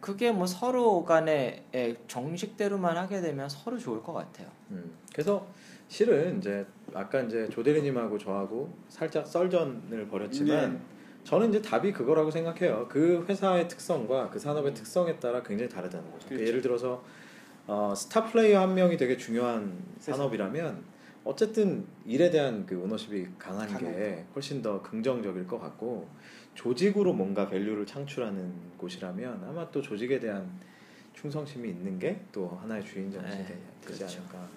그게 0.05 0.31
뭐 0.31 0.45
서로 0.45 1.03
간에 1.03 1.65
예, 1.73 1.95
정식대로만 2.07 2.95
하게 2.95 3.21
되면 3.21 3.49
서로 3.49 3.75
좋을 3.75 4.03
것 4.03 4.13
같아요. 4.13 4.47
음, 4.69 4.93
그래서 5.11 5.47
실은 5.87 6.37
이제 6.37 6.63
아까 6.93 7.21
이제 7.21 7.49
조대리님하고 7.49 8.19
저하고 8.19 8.71
살짝 8.87 9.25
썰전을 9.25 10.07
벌였지만 10.07 10.73
네. 10.73 10.79
저는 11.23 11.49
이제 11.49 11.59
답이 11.59 11.91
그거라고 11.91 12.29
생각해요. 12.29 12.85
그 12.87 13.25
회사의 13.27 13.67
특성과 13.67 14.29
그 14.29 14.37
산업의 14.37 14.75
특성에 14.75 15.17
따라 15.17 15.41
굉장히 15.41 15.69
다르다는 15.69 16.11
거죠. 16.11 16.27
그렇죠. 16.27 16.45
예를 16.45 16.61
들어서 16.61 17.03
어, 17.65 17.95
스타 17.97 18.25
플레이어 18.25 18.61
한 18.61 18.75
명이 18.75 18.97
되게 18.97 19.17
중요한 19.17 19.75
산업이라면 19.97 20.83
어쨌든 21.23 21.83
일에 22.05 22.29
대한 22.29 22.67
그 22.67 22.79
ownership이 22.79 23.25
강한 23.39 23.67
게 23.67 23.73
강하죠. 23.73 24.23
훨씬 24.35 24.61
더 24.61 24.83
긍정적일 24.83 25.47
것 25.47 25.59
같고 25.59 26.07
조직으로 26.55 27.13
뭔가 27.13 27.47
value를 27.47 27.85
창출하는 27.85 28.51
곳이라면 28.77 29.43
아마 29.47 29.69
또 29.71 29.81
조직에 29.81 30.19
대한 30.19 30.49
충성심이 31.13 31.69
있는 31.69 31.99
게 31.99 32.19
또 32.31 32.57
하나의 32.61 32.83
주인 32.83 33.11
정신이 33.11 33.43
네, 33.43 33.57
되지 33.85 33.99
그렇죠. 33.99 34.19
않을까. 34.19 34.47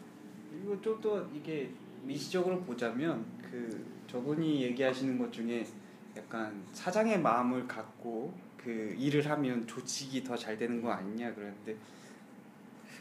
그리고 0.50 0.80
좀 0.82 1.00
더 1.00 1.24
이게 1.34 1.70
미시적으로 2.02 2.60
보자면 2.60 3.24
그 3.42 3.84
저분이 4.10 4.62
얘기하시는 4.62 5.18
것 5.18 5.32
중에 5.32 5.64
약간 6.16 6.62
사장의 6.72 7.20
마음을 7.20 7.66
갖고 7.68 8.32
그 8.56 8.94
일을 8.98 9.28
하면 9.30 9.66
조직이 9.66 10.24
더 10.24 10.36
잘 10.36 10.56
되는 10.58 10.80
거 10.82 10.90
아니냐 10.90 11.32
그랬는데 11.34 11.76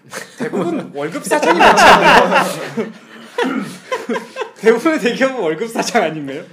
대부분 0.37 0.91
월급 0.93 1.23
사장이 1.23 1.57
많잖아요. 1.57 2.91
대부분의 4.57 4.99
대기업은 4.99 5.39
월급 5.39 5.67
사장 5.69 6.03
아닌가요? 6.03 6.43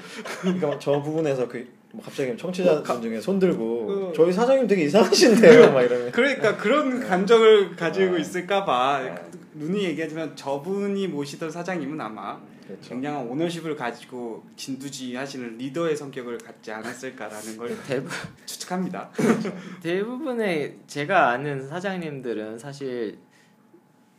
그러니까 0.41 0.79
저 0.79 1.01
부분에서 1.03 1.49
그뭐 1.49 1.65
갑자기 2.03 2.37
청취자분 2.37 3.03
중에 3.03 3.21
손 3.21 3.39
들고 3.39 3.87
그- 3.87 4.13
저희 4.17 4.33
사장님 4.33 4.67
되게 4.67 4.85
이상하신데요, 4.85 5.73
막 5.73 5.83
이러면 5.83 6.11
그러니까 6.13 6.57
그런 6.57 7.01
감정을 7.07 7.77
가지고 7.77 8.15
아. 8.15 8.19
있을까봐 8.19 8.97
아. 8.99 9.19
눈이 9.55 9.85
얘기하지만 9.85 10.35
저분이 10.35 11.09
모시던 11.09 11.51
사장님은 11.51 12.01
아마 12.01 12.41
그렇죠. 12.67 12.89
굉장한 12.91 13.29
오너십을 13.29 13.77
가지고 13.77 14.43
진두지휘하시는 14.57 15.59
리더의 15.59 15.97
성격을 15.97 16.39
갖지 16.39 16.73
않았을까라는 16.73 17.57
걸 17.59 17.77
대부, 17.87 18.09
추측합니다. 18.47 19.11
대부분의 19.83 20.77
제가 20.87 21.31
아는 21.31 21.69
사장님들은 21.69 22.59
사실 22.59 23.19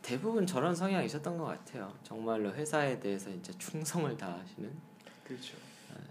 대부분 0.02 0.46
저런 0.46 0.76
성향이 0.76 1.08
있었던 1.08 1.38
것 1.38 1.46
같아요. 1.46 1.92
정말로 2.04 2.54
회사에 2.54 3.00
대해서 3.00 3.30
이제 3.32 3.52
충성을 3.58 4.16
다하시는. 4.16 4.70
그렇죠. 5.28 5.54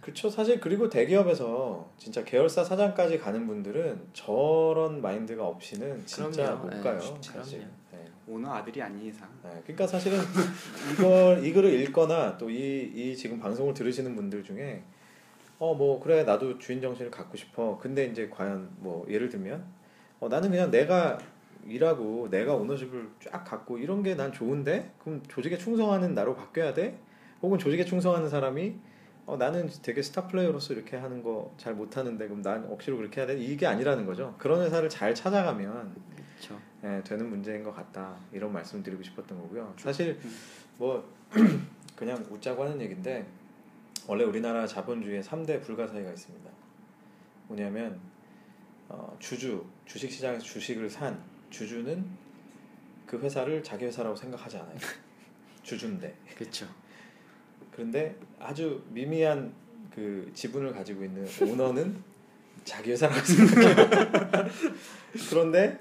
그렇죠. 0.01 0.29
사실 0.29 0.61
그리고 0.61 0.89
대기업에서 0.89 1.89
진짜 1.97 2.23
계열사 2.25 2.63
사장까지 2.65 3.19
가는 3.19 3.47
분들은 3.47 4.09
저런 4.13 5.01
마인드가 5.01 5.47
없이는 5.47 6.03
진짜 6.07 6.45
그럼요. 6.57 6.65
못 6.65 6.71
네, 6.75 6.81
가요. 6.83 7.01
쉽지 7.01 7.31
사실. 7.31 7.67
네. 7.93 8.05
오너 8.27 8.53
아들이 8.53 8.81
아닌 8.83 9.07
이상. 9.07 9.29
네, 9.43 9.51
그러니까 9.65 9.87
사실은 9.87 10.19
이걸 10.93 11.45
이 11.45 11.53
글을 11.53 11.73
읽거나 11.83 12.37
또 12.39 12.49
이 12.51 12.93
이 12.95 13.17
지금 13.17 13.39
방송을 13.39 13.75
들으시는 13.75 14.15
분들 14.17 14.45
중에 14.45 14.83
어 15.59 15.75
뭐 15.75 16.01
그래 16.01 16.25
나도 16.25 16.59
주인 16.59 16.81
정신을 16.81 17.11
갖고 17.11 17.37
싶어. 17.37 17.79
근데 17.81 18.07
이제 18.07 18.29
과연 18.29 18.69
뭐 18.79 19.07
예를 19.09 19.29
들면 19.29 19.65
어 20.21 20.29
나는 20.29 20.51
그냥 20.51 20.71
내가 20.71 21.19
일하고 21.67 22.29
내가 22.31 22.55
오너십을 22.55 23.09
쫙 23.31 23.43
갖고 23.45 23.79
이런 23.79 24.03
게 24.03 24.15
난 24.17 24.33
좋은데 24.33 24.91
그럼 24.99 25.23
조직에 25.29 25.57
충성하는 25.57 26.15
나로 26.15 26.35
바뀌어야 26.35 26.75
돼? 26.75 26.99
혹은 27.41 27.59
조직에 27.59 27.85
충성하는 27.85 28.29
사람이 28.29 28.75
어 29.27 29.37
나는 29.37 29.71
되게 29.83 30.03
스타 30.03 30.27
플레이어로서 30.27 30.75
이렇게 30.75 30.97
하는 30.97 31.23
거 31.23 31.55
잘 31.57 31.75
못하는데 31.75 32.27
그럼 32.27 32.43
난 32.43 32.65
억지로 32.71 32.97
그렇게 32.99 33.21
해야 33.21 33.27
돼? 33.27 33.39
이게 33.39 33.67
아니라는 33.67 34.05
거죠. 34.07 34.35
그런 34.39 34.63
회사를 34.63 34.89
잘 34.89 35.15
찾아가면 35.15 35.95
그렇죠. 36.37 36.61
예, 36.85 37.03
되는 37.03 37.29
문제인 37.31 37.65
것 37.65 37.73
같다 37.75 38.17
이런 38.33 38.53
말씀 38.53 38.83
드리고 38.83 39.03
싶었던 39.03 39.39
거고요. 39.41 39.73
사실 39.79 40.19
음. 40.23 40.37
뭐 40.77 41.15
그냥 41.97 42.19
웃자고 42.31 42.65
하는 42.65 42.81
얘기인데 42.83 43.27
원래 44.07 44.25
우리나라 44.25 44.67
자본주의에 44.67 45.21
3대 45.23 45.63
불가사의가 45.63 46.11
있습니다. 46.11 46.51
뭐냐면 47.49 47.99
어, 48.89 49.17
주주 49.19 49.65
주식 49.87 50.11
시장에서 50.11 50.45
주식을 50.45 50.91
산 50.91 51.23
주주는 51.49 52.05
그 53.07 53.19
회사를 53.19 53.63
자기 53.63 53.87
회사라고 53.87 54.15
생각하지 54.17 54.59
않아요. 54.59 54.77
주주인데 55.63 56.15
그렇죠. 56.37 56.67
그런데 57.75 58.17
아주 58.39 58.83
미미한 58.91 59.53
그 59.95 60.31
지분을 60.35 60.73
가지고 60.73 61.05
있는 61.05 61.27
오너는 61.41 61.97
자기 62.65 62.93
회사라고 62.93 63.21
생각해요. 63.21 63.77
그런데 65.31 65.79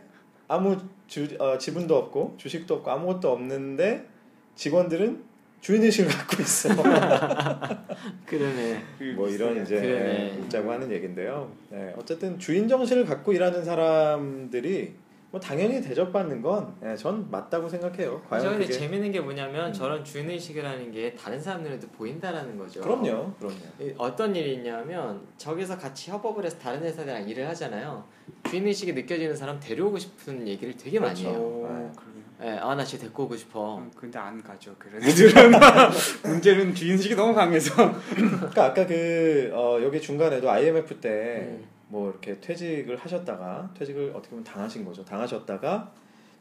아무 0.48 0.78
주, 1.08 1.28
어, 1.40 1.58
지분도 1.58 1.96
없고 1.96 2.36
주식도 2.38 2.76
없고 2.76 2.92
아무것도 2.92 3.32
없는데 3.32 4.08
직원들은 4.56 5.24
주인의식을 5.62 6.12
갖고 6.12 6.42
있어. 6.42 6.70
그러네. 8.26 8.84
뭐 9.16 9.30
이런 9.30 9.62
이제 9.62 9.80
그러네. 9.80 10.40
있자고 10.44 10.72
하는 10.72 10.92
얘긴데요. 10.92 11.50
네, 11.70 11.94
어쨌든 11.98 12.38
주인 12.38 12.68
정신을 12.68 13.06
갖고 13.06 13.32
일하는 13.32 13.64
사람들이 13.64 14.94
뭐 15.34 15.40
당연히 15.40 15.82
대접받는 15.82 16.44
건 16.44 16.76
네, 16.80 16.96
전 16.96 17.28
맞다고 17.32 17.68
생각해요. 17.68 18.22
저 18.24 18.30
과연 18.30 18.60
그게 18.60 18.72
재밌는 18.72 19.12
게 19.12 19.20
뭐냐면 19.20 19.70
음. 19.70 19.74
저런 19.74 20.04
주인의식이라는 20.04 20.92
게 20.92 21.16
다른 21.16 21.42
사람들한테 21.42 21.88
보인다라는 21.88 22.56
거죠. 22.56 22.82
그럼요, 22.82 23.34
그럼요. 23.40 23.56
이- 23.82 23.96
어떤 23.98 24.36
일이 24.36 24.54
있냐면 24.54 25.22
저기서 25.38 25.80
같이 25.80 26.12
협업을 26.12 26.46
해서 26.46 26.60
다른 26.60 26.84
회사들이랑 26.84 27.28
일을 27.28 27.48
하잖아요. 27.50 28.06
주인의식이 28.48 28.94
느껴지는 28.94 29.36
사람 29.36 29.60
데려오고 29.60 29.98
싶은 29.98 30.48
얘기를 30.48 30.78
되게 30.78 31.00
많이 31.00 31.24
그렇죠. 31.24 31.36
해요. 31.36 31.44
오, 31.44 31.62
그러네요. 31.96 32.24
예, 32.44 32.60
아, 32.62 32.76
나 32.76 32.84
진짜 32.84 33.02
데리고 33.06 33.24
오고 33.24 33.36
싶어. 33.36 33.60
어, 33.60 33.90
근데 33.96 34.20
안 34.20 34.40
가죠. 34.44 34.76
그런 34.78 35.02
애들은 35.02 35.52
문제는 36.26 36.76
주인의식이 36.76 37.16
너무 37.16 37.34
강해서. 37.34 37.74
그러니까 38.14 38.66
아까 38.66 38.86
그 38.86 39.50
어, 39.52 39.80
여기 39.82 40.00
중간에도 40.00 40.52
IMF 40.52 41.00
때 41.00 41.48
음. 41.60 41.66
뭐 41.94 42.10
이렇게 42.10 42.40
퇴직을 42.42 42.98
하셨다가 42.98 43.70
퇴직을 43.78 44.10
어떻게 44.16 44.32
보면 44.32 44.44
당하신 44.44 44.84
거죠. 44.84 45.06
당하셨다가 45.06 45.92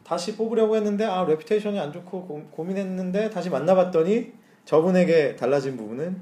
다시 0.03 0.35
뽑으려고 0.35 0.75
했는데 0.77 1.05
아 1.05 1.25
reputation이 1.25 1.79
안 1.79 1.93
좋고 1.93 2.27
고, 2.27 2.43
고민했는데 2.51 3.29
다시 3.29 3.51
만나봤더니 3.51 4.33
저분에게 4.65 5.37
달라진 5.37 5.77
부분은 5.77 6.19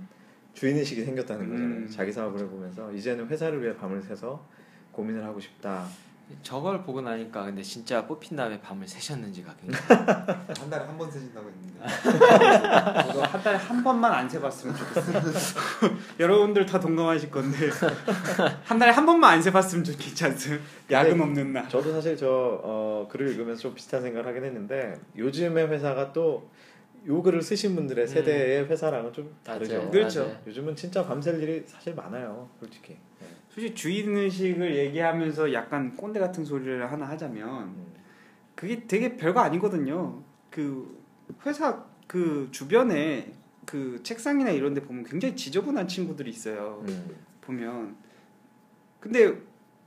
주인의식이 0.54 1.04
생겼다는 1.04 1.48
거잖아요. 1.48 1.76
음. 1.76 1.88
자기 1.88 2.10
사업을 2.10 2.40
해보면서 2.40 2.92
이제는 2.92 3.28
회사를 3.28 3.62
위해 3.62 3.76
밤을 3.76 4.02
새서 4.02 4.44
고민을 4.90 5.24
하고 5.24 5.38
싶다. 5.38 5.86
저걸 6.42 6.82
보고 6.82 7.00
나니까 7.00 7.44
근데 7.44 7.62
진짜 7.62 8.06
뽑힌 8.06 8.36
다음에 8.36 8.60
밤을 8.60 8.86
새셨는지가 8.86 9.54
굉장히 9.60 9.84
한 10.58 10.70
달에 10.70 10.84
한번 10.84 11.10
쓰신다고 11.10 11.48
했는데 11.48 11.80
저도 13.06 13.22
한 13.22 13.42
달에 13.42 13.56
한 13.56 13.82
번만 13.82 14.12
안 14.12 14.28
세봤으면 14.28 14.76
좋겠어요. 14.76 15.22
여러분들 16.20 16.66
다 16.66 16.78
동감하실 16.80 17.30
건데 17.30 17.70
한 18.64 18.78
달에 18.78 18.92
한 18.92 19.06
번만 19.06 19.34
안 19.34 19.42
세봤으면 19.42 19.84
좋겠지 19.84 20.24
않습니까? 20.24 20.64
야근 20.90 21.20
없는 21.20 21.52
날. 21.52 21.68
저도 21.68 21.92
사실 21.92 22.16
저 22.16 22.26
어, 22.62 23.08
글을 23.10 23.28
읽으면서 23.30 23.62
좀 23.62 23.74
비슷한 23.74 24.02
생각을 24.02 24.26
하긴 24.28 24.44
했는데 24.44 24.94
요즘의 25.16 25.68
회사가 25.68 26.12
또 26.12 26.48
요 27.06 27.22
글을 27.22 27.40
쓰신 27.40 27.74
분들의 27.74 28.06
세대의 28.06 28.66
회사랑은 28.68 29.12
좀 29.12 29.34
다르죠. 29.42 29.76
맞아요. 29.78 29.90
그렇죠. 29.90 30.20
맞아요. 30.24 30.36
요즘은 30.46 30.76
진짜 30.76 31.04
밤샐 31.04 31.40
일이 31.42 31.64
사실 31.66 31.94
많아요, 31.94 32.48
솔직히. 32.58 32.98
네. 33.20 33.26
솔직히 33.50 33.74
주인의식을 33.74 34.76
얘기하면서 34.76 35.52
약간 35.52 35.96
꼰대 35.96 36.20
같은 36.20 36.44
소리를 36.44 36.90
하나 36.90 37.08
하자면 37.08 37.64
음. 37.64 37.86
그게 38.54 38.86
되게 38.86 39.16
별거 39.16 39.40
아니거든요. 39.40 40.22
그 40.50 40.98
회사 41.44 41.84
그 42.06 42.48
주변에 42.52 43.32
그 43.66 44.00
책상이나 44.02 44.50
이런 44.50 44.74
데 44.74 44.80
보면 44.80 45.04
굉장히 45.04 45.34
지저분한 45.34 45.88
친구들이 45.88 46.30
있어요. 46.30 46.84
음. 46.88 47.16
보면 47.40 47.96
근데 49.00 49.36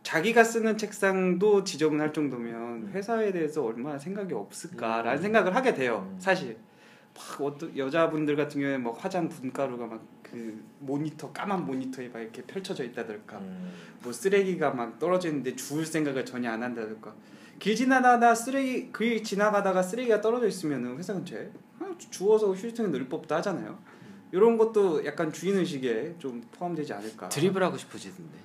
자기가 0.03 0.43
쓰는 0.43 0.77
책상도 0.77 1.63
지저분할 1.63 2.11
정도면 2.11 2.89
회사에 2.89 3.31
대해서 3.31 3.63
얼마나 3.63 3.97
생각이 3.97 4.33
없을까라는 4.33 5.19
음. 5.19 5.21
생각을 5.21 5.55
하게 5.55 5.73
돼요. 5.73 6.09
음. 6.11 6.19
사실 6.19 6.57
막 7.15 7.41
어떤 7.41 7.77
여자분들 7.77 8.35
같은 8.35 8.59
경우에 8.59 8.77
뭐 8.77 8.91
화장 8.91 9.29
분가루가 9.29 9.87
막 9.87 10.05
그 10.33 10.63
모니터 10.79 11.31
까만 11.31 11.63
모니터에 11.63 12.09
막 12.09 12.19
이렇게 12.19 12.41
펼쳐져 12.41 12.83
있다든가 12.83 13.37
음. 13.37 13.71
뭐 14.01 14.11
쓰레기가 14.11 14.71
막 14.71 14.97
떨어져 14.97 15.27
있는데 15.29 15.55
주울 15.55 15.85
생각을 15.85 16.25
전혀 16.25 16.49
안 16.49 16.63
한다든가 16.63 17.13
길 17.59 17.75
지나가다 17.75 18.33
쓰레기 18.33 18.91
길 18.91 19.23
지나가다가 19.23 19.83
쓰레기가 19.83 20.21
떨어져 20.21 20.47
있으면은 20.47 20.97
회사 20.97 21.13
근처에 21.13 21.51
아, 21.79 21.95
주워서 22.09 22.51
휴지통에 22.51 22.89
넣을 22.89 23.07
법도 23.07 23.35
하잖아요. 23.35 23.77
이런 24.31 24.57
것도 24.57 25.05
약간 25.05 25.31
주인 25.31 25.55
의식에 25.55 26.15
좀 26.17 26.41
포함되지 26.51 26.91
않을까. 26.93 27.29
드리블하고 27.29 27.77
싶어지던데. 27.77 28.35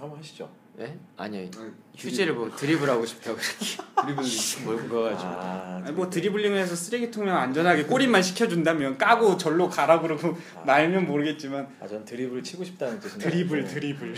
한번 0.00 0.18
하시죠. 0.18 0.50
예? 0.80 0.96
아니요. 1.16 1.48
아니, 1.58 1.70
휴지를 1.96 2.34
보고 2.36 2.54
드리블하고 2.54 3.04
싶다고 3.04 3.36
드리블링 4.00 4.30
몰고 4.64 5.02
가가지고. 5.02 5.28
아, 5.30 5.82
아니, 5.84 5.92
뭐 5.92 6.08
드리블링을 6.08 6.56
해서 6.56 6.76
쓰레기통에 6.76 7.28
안전하게 7.30 7.84
꼬리만 7.84 8.22
시켜준다면 8.22 8.96
까고 8.96 9.36
절로 9.36 9.68
가라 9.68 10.00
그러고 10.00 10.36
말면 10.64 11.06
모르겠지만 11.06 11.68
아, 11.80 11.88
전 11.88 12.04
드리블을 12.04 12.44
치고 12.44 12.62
싶다는 12.62 13.00
뜻인데. 13.00 13.28
드리블 13.28 13.64
드리블 13.64 14.14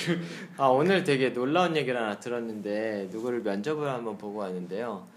아 0.58 0.66
오늘 0.66 1.02
되게 1.02 1.32
놀라운 1.32 1.74
얘기를 1.76 1.98
하나 1.98 2.18
들었는데 2.20 3.08
누구를 3.10 3.40
면접을 3.40 3.88
한번 3.88 4.18
보고 4.18 4.40
왔는데요. 4.40 5.08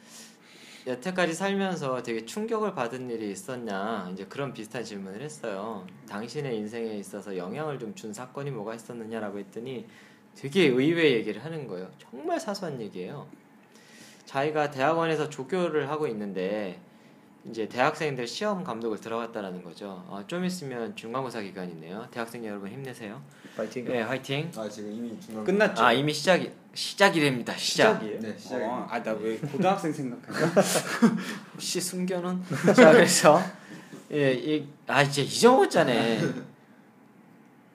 여태까지 0.86 1.34
살면서 1.34 2.04
되게 2.04 2.26
충격을 2.26 2.74
받은 2.74 3.10
일이 3.10 3.32
있었냐 3.32 4.10
이제 4.14 4.26
그런 4.28 4.54
비슷한 4.54 4.84
질문을 4.84 5.22
했어요. 5.22 5.86
당신의 6.10 6.58
인생에 6.58 6.96
있어서 6.98 7.36
영향을 7.38 7.80
좀 7.80 7.94
준 7.96 8.14
사건이 8.14 8.52
뭐가 8.52 8.76
있었느냐라고 8.76 9.40
했더니 9.40 9.86
되게 10.36 10.64
의외의 10.68 11.14
얘기를 11.16 11.44
하는 11.44 11.68
거예요. 11.68 11.90
정말 12.00 12.40
사소한 12.40 12.82
얘기예요. 12.82 13.28
자기가 14.26 14.72
대학원에서 14.72 15.30
조교를 15.30 15.90
하고 15.90 16.08
있는데 16.08 16.80
이제 17.50 17.68
대학생들 17.68 18.26
시험 18.26 18.64
감독을 18.64 19.00
들어갔다라는 19.00 19.64
거죠. 19.64 20.04
어, 20.08 20.24
좀 20.28 20.46
있으면 20.46 20.96
중간고사 20.96 21.42
기간이네요. 21.42 22.08
대학생 22.10 22.46
여러분 22.46 22.72
힘내세요. 22.72 23.22
파이팅. 23.56 23.86
네, 23.86 24.02
화이팅. 24.02 24.50
아 24.56 24.68
지금 24.70 24.92
이미 24.92 25.20
중간 25.20 25.44
끝났죠. 25.44 25.84
아 25.84 25.92
이미 25.94 26.14
시작이 26.14 26.50
시작이랍니다. 26.74 27.56
시작. 27.58 28.00
시작 28.00 28.04
이에요. 28.04 28.20
네 28.22 28.38
시작이 28.38 28.64
어, 28.64 28.88
아나 28.90 29.12
왜 29.14 29.38
고등학생 29.38 29.92
생각하냐? 29.94 30.54
혹시 31.54 31.82
숨겨놓은? 31.82 32.42
자 32.76 32.92
그래서 32.92 33.40
예이아 34.10 35.02
이제 35.04 35.22
잊어먹었잖아요. 35.22 36.53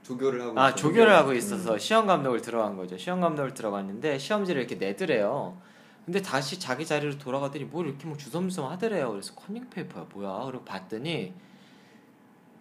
조교를 0.09 0.41
하고 0.41 0.59
아. 0.59 0.75
조교를 0.75 1.15
하고 1.15 1.35
있어서 1.35 1.77
시험 1.77 2.07
감독을 2.07 2.41
들어간 2.41 2.77
거죠. 2.77 2.97
시험 2.97 3.21
감독을 3.21 3.53
들어갔는데 3.53 4.19
시험지를 4.19 4.63
이렇게 4.63 4.77
내더래요. 4.77 5.61
근데 6.07 6.23
다시 6.23 6.59
자기 6.59 6.87
자리로 6.87 7.19
돌아가더니 7.19 7.67
뭘 7.67 7.89
이렇게 7.89 8.07
뭐 8.07 8.17
주섬주섬 8.17 8.65
하더래요. 8.71 9.11
그래서 9.11 9.35
커닝 9.35 9.69
페이퍼야 9.69 10.07
뭐야? 10.15 10.47
그리고 10.47 10.65
봤더니 10.65 11.35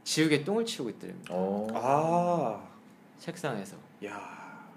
지우개 0.04 0.44
똥을 0.44 0.66
치우고 0.66 0.90
있더랍니다. 0.92 1.34
어. 1.34 1.68
아, 1.74 2.68
책상에서. 3.18 3.78
야, 4.06 4.68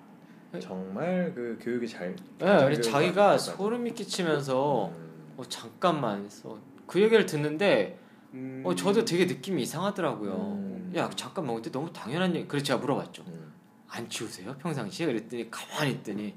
정말 0.60 1.32
그 1.34 1.58
교육이 1.60 1.88
잘. 1.88 2.14
네, 2.38 2.80
자기가 2.80 3.30
안 3.32 3.38
소름이 3.38 3.94
끼치면서 3.94 4.92
음. 4.94 5.34
어, 5.36 5.42
잠깐만 5.48 6.24
했어. 6.24 6.56
그 6.86 7.00
얘기를 7.00 7.26
듣는데 7.26 7.98
음, 8.34 8.62
어 8.64 8.74
저도 8.76 9.04
되게 9.04 9.24
느낌이 9.26 9.62
이상하더라고요. 9.62 10.79
음. 10.90 10.96
야 10.96 11.10
잠깐만 11.10 11.54
근데 11.56 11.70
너무 11.70 11.92
당연한 11.92 12.34
얘기. 12.34 12.46
그래서 12.48 12.64
제가 12.66 12.78
물어봤죠. 12.80 13.22
음. 13.26 13.52
안 13.88 14.08
치우세요 14.08 14.56
평상시에? 14.58 15.06
그랬더니 15.06 15.50
가만히 15.50 15.92
있더니 15.92 16.36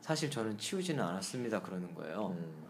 사실 0.00 0.30
저는 0.30 0.56
치우지는 0.56 1.02
않았습니다 1.02 1.60
그러는 1.62 1.94
거예요. 1.94 2.28
음. 2.28 2.64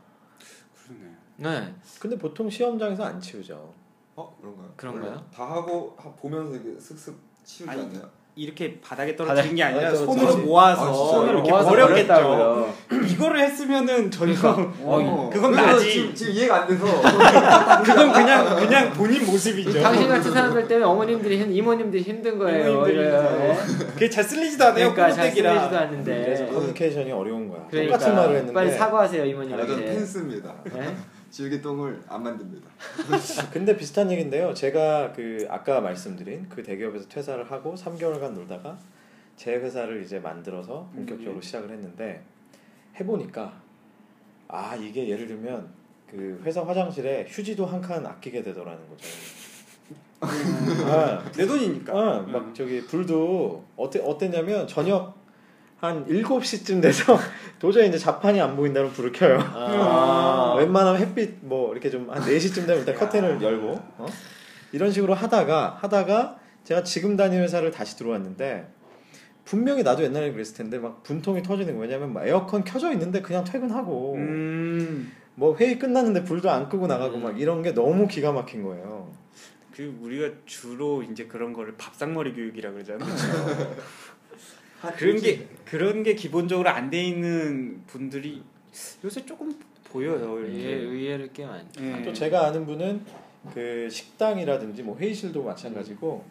그러네. 1.38 1.60
네. 1.60 1.74
근데 2.00 2.16
보통 2.18 2.48
시험장에서 2.48 3.04
안 3.04 3.20
치우죠. 3.20 3.74
어 4.16 4.36
그런가요? 4.40 4.72
그런가요? 4.76 5.30
다 5.32 5.44
하고 5.50 5.94
하- 5.98 6.10
보면서 6.14 6.54
이렇게 6.56 6.80
슥슥 6.80 7.16
치우지 7.44 7.70
아니, 7.70 7.82
않나요? 7.82 8.10
이렇게 8.38 8.78
바닥에 8.82 9.16
떨어지는 9.16 9.42
바닥에 9.42 9.54
게 9.54 9.62
아니라 9.62 9.80
떨어지지. 9.92 10.04
손으로 10.04 10.28
아, 10.28 10.36
모아서 10.36 10.92
진짜요? 10.92 11.06
손으로 11.10 11.32
이렇게 11.38 11.50
모아서 11.50 11.68
버렸겠죠. 11.70 12.06
버렸다고요. 12.06 12.74
이거를 13.08 13.40
했으면은 13.40 14.10
저희가 14.10 14.50
어, 14.80 15.30
그건 15.32 15.52
그래서 15.52 15.72
나지. 15.72 15.90
지금, 15.92 16.14
지금 16.14 16.32
이해가 16.34 16.54
안 16.62 16.68
돼서 16.68 16.84
그건 17.82 18.12
그냥 18.12 18.56
그냥 18.56 18.92
본인 18.92 19.24
모습이죠. 19.24 19.80
당신 19.82 20.06
같은 20.08 20.30
사람들 20.30 20.68
때문에 20.68 20.86
어머님들이 20.86 21.38
힘, 21.40 21.50
이모님들이 21.50 22.02
힘든 22.02 22.38
거예요. 22.38 22.68
이모님들이 22.68 22.98
이래요. 22.98 23.56
힘들죠. 23.66 23.86
그게 23.94 24.10
잘 24.10 24.22
쓸리지도 24.22 24.64
않아요. 24.66 24.92
그러니까 24.92 25.10
잘 25.12 25.30
꼬부대기라. 25.30 25.78
않는데. 25.80 26.22
그래서 26.26 26.46
커뮤니케이션이 26.46 27.12
어려운 27.12 27.48
거야. 27.48 27.66
그러니까 27.70 27.96
똑같은 27.96 28.16
말을 28.16 28.30
했는데. 28.34 28.52
빨리 28.52 28.70
사과하세요 28.70 29.24
이모님한테. 29.24 29.84
팬스입니다. 29.86 30.52
네? 30.74 30.94
지우개 31.36 31.60
똥을 31.60 32.02
안 32.08 32.22
만듭니다. 32.22 32.66
근데 33.52 33.76
비슷한 33.76 34.10
얘기인데요. 34.10 34.54
제가 34.54 35.12
그 35.12 35.46
아까 35.50 35.82
말씀드린 35.82 36.48
그 36.48 36.62
대기업에서 36.62 37.06
퇴사를 37.10 37.50
하고 37.50 37.74
3개월간 37.74 38.30
놀다가 38.32 38.78
제 39.36 39.54
회사를 39.56 40.02
이제 40.02 40.18
만들어서 40.18 40.88
본격적으로 40.94 41.34
음. 41.36 41.42
시작을 41.42 41.68
했는데 41.68 42.22
해보니까 42.98 43.52
아 44.48 44.74
이게 44.76 45.10
예를 45.10 45.26
들면 45.26 45.68
그 46.10 46.40
회사 46.42 46.62
화장실에 46.64 47.26
휴지도 47.28 47.66
한 47.66 47.82
칸 47.82 48.06
아끼게 48.06 48.42
되더라는 48.42 48.78
거죠. 48.88 49.06
아, 50.20 51.22
내 51.32 51.46
돈이니까. 51.46 51.92
어, 51.92 52.22
막 52.22 52.54
저기 52.54 52.80
불도 52.86 53.62
어때 53.76 54.00
어땠냐면 54.00 54.66
저녁 54.66 55.14
한 55.78 56.06
7시쯤 56.06 56.80
돼서 56.80 57.18
도저히 57.58 57.88
이제 57.88 57.98
자판이 57.98 58.40
안 58.40 58.56
보인다면 58.56 58.92
불을 58.92 59.12
켜요. 59.12 59.38
아. 59.40 60.54
웬만하면 60.58 61.00
햇빛 61.00 61.34
뭐 61.42 61.72
이렇게 61.72 61.90
좀 61.90 62.08
한 62.10 62.22
4시쯤 62.22 62.66
되면 62.66 62.78
일단 62.78 62.94
커튼을 62.94 63.40
열고 63.42 63.72
어? 63.98 64.06
이런 64.72 64.90
식으로 64.90 65.14
하다가 65.14 65.78
하다가 65.80 66.38
제가 66.64 66.82
지금 66.82 67.16
다니는 67.16 67.44
회사를 67.44 67.70
다시 67.70 67.96
들어왔는데 67.96 68.68
분명히 69.44 69.82
나도 69.84 70.02
옛날에 70.02 70.32
그랬을 70.32 70.56
텐데 70.56 70.78
막 70.78 71.02
분통이 71.04 71.42
터지는 71.42 71.74
거예요. 71.76 71.82
왜냐면 71.82 72.12
막 72.12 72.26
에어컨 72.26 72.64
켜져 72.64 72.90
있는데 72.92 73.22
그냥 73.22 73.44
퇴근하고 73.44 74.14
음. 74.14 75.12
뭐 75.34 75.54
회의 75.56 75.78
끝났는데 75.78 76.24
불도 76.24 76.50
안 76.50 76.68
끄고 76.68 76.86
나가고 76.86 77.18
음. 77.18 77.22
막 77.22 77.40
이런 77.40 77.62
게 77.62 77.72
너무 77.72 78.08
기가 78.08 78.32
막힌 78.32 78.62
거예요. 78.64 79.12
그 79.72 79.94
우리가 80.02 80.34
주로 80.46 81.02
이제 81.02 81.26
그런 81.26 81.52
거를 81.52 81.74
밥상머리 81.76 82.32
교육이라 82.34 82.72
그러잖아. 82.72 83.04
그런 84.92 85.16
게 85.20 85.46
그런 85.64 86.02
게 86.02 86.14
기본적으로 86.14 86.68
안 86.68 86.90
돼 86.90 87.02
있는 87.04 87.82
분들이 87.86 88.42
요새 89.04 89.24
조금 89.24 89.54
보여요. 89.84 90.36
의외, 90.36 90.50
이렇게. 90.52 90.74
의외를 90.84 91.30
꽤 91.32 91.46
많죠. 91.46 91.82
예. 91.84 92.02
또 92.02 92.12
제가 92.12 92.46
아는 92.46 92.66
분은 92.66 93.00
그 93.54 93.88
식당이라든지 93.90 94.82
뭐 94.82 94.96
회의실도 94.98 95.42
마찬가지고 95.42 96.24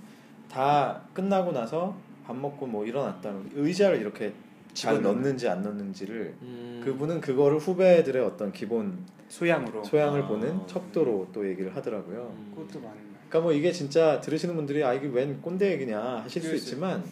다 0.51 1.01
끝나고 1.13 1.51
나서 1.51 1.97
밥 2.25 2.35
먹고 2.35 2.65
뭐 2.67 2.85
일어났다는 2.85 3.51
의자를 3.55 3.99
이렇게 3.99 4.33
잘. 4.73 5.01
넣는지 5.01 5.47
안 5.47 5.61
넣는지를 5.63 6.35
음, 6.41 6.81
그분은 6.83 7.21
그거를 7.21 7.57
후배들의 7.59 8.21
어떤 8.23 8.51
기본 8.51 8.97
소양으로 9.29 9.83
소양을 9.85 10.23
아. 10.23 10.27
보는 10.27 10.67
척도로 10.67 11.29
또 11.33 11.47
얘기를 11.49 11.73
하더라고요. 11.75 12.33
음, 12.37 12.51
그것도 12.55 12.79
많은 12.79 12.95
말. 12.95 13.15
그러니까 13.29 13.39
뭐 13.39 13.53
이게 13.53 13.71
진짜 13.71 14.19
들으시는 14.19 14.55
분들이 14.55 14.83
아 14.83 14.93
이게 14.93 15.07
웬 15.07 15.41
꼰대 15.41 15.71
얘기냐 15.73 15.99
하실 16.23 16.41
수 16.41 16.55
있지만 16.55 17.03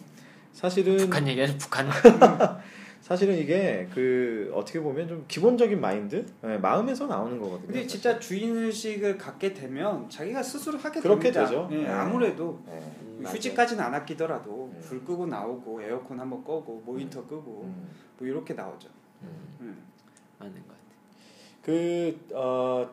사실은 0.54 0.96
북한 0.96 1.26
얘기하죠 1.28 1.58
북한. 1.58 1.88
사실은 3.02 3.36
이게 3.36 3.86
그 3.92 4.50
어떻게 4.54 4.80
보면 4.80 5.06
좀 5.06 5.24
기본적인 5.28 5.78
마인드 5.78 6.24
네, 6.40 6.56
마음에서 6.56 7.06
나오는 7.06 7.38
거거든요. 7.38 7.66
근데 7.66 7.86
진짜 7.86 8.18
주인 8.18 8.56
의식을 8.56 9.18
갖게 9.18 9.52
되면 9.52 10.08
자기가 10.08 10.42
스스로 10.42 10.78
하게 10.78 11.00
그렇게 11.00 11.30
됩니다. 11.30 11.44
되죠. 11.44 11.68
예, 11.72 11.82
네. 11.82 11.88
아무래도 11.88 12.62
네. 12.64 12.72
음, 13.02 13.22
휴지까지는 13.26 13.84
안 13.84 13.94
아끼더라도 13.94 14.70
음. 14.74 14.80
불 14.80 15.04
끄고 15.04 15.26
나오고 15.26 15.82
에어컨 15.82 16.18
한번 16.18 16.42
끄고 16.42 16.82
모니터 16.86 17.20
끄고 17.26 17.64
음, 17.64 17.88
뭐 18.16 18.26
이렇게 18.26 18.54
나오죠. 18.54 18.88
음, 19.22 19.28
음. 19.60 19.82
맞는 20.38 20.54
것 20.54 20.68
같아. 20.68 20.80
그 21.62 22.18
어, 22.32 22.88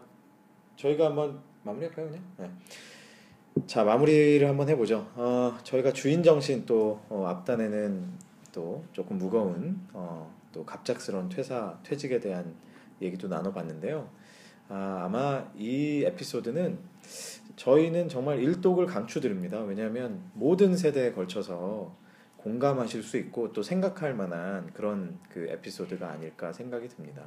저희가 0.76 1.06
한번 1.06 1.40
마무리할까요 1.64 2.08
그냥? 2.08 2.24
네. 2.38 2.52
자 3.68 3.84
마무리를 3.84 4.48
한번 4.48 4.70
해보죠. 4.70 5.12
어, 5.16 5.58
저희가 5.64 5.92
주인 5.92 6.24
정신 6.24 6.66
또 6.66 7.02
어, 7.10 7.26
앞단에는 7.28 8.06
또 8.54 8.84
조금 8.94 9.18
무거운 9.18 9.78
어, 9.92 10.34
또 10.54 10.66
갑작스러운 10.66 11.28
퇴사 11.28 11.78
퇴직에 11.84 12.22
대한 12.22 12.56
얘기도 13.02 13.28
나눠봤는데요. 13.28 14.08
아, 14.70 15.02
아마 15.04 15.46
이 15.58 16.04
에피소드는 16.06 16.80
저희는 17.58 18.08
정말 18.08 18.40
일독을 18.40 18.86
강추드립니다. 18.86 19.60
왜냐하면 19.60 20.22
모든 20.34 20.78
세대에 20.78 21.12
걸쳐서 21.12 21.94
공감하실 22.38 23.04
수 23.04 23.18
있고 23.18 23.52
또 23.52 23.62
생각할 23.64 24.14
만한 24.14 24.72
그런 24.74 25.20
그 25.30 25.48
에피소드가 25.50 26.10
아닐까 26.10 26.54
생각이 26.54 26.88
듭니다. 26.88 27.24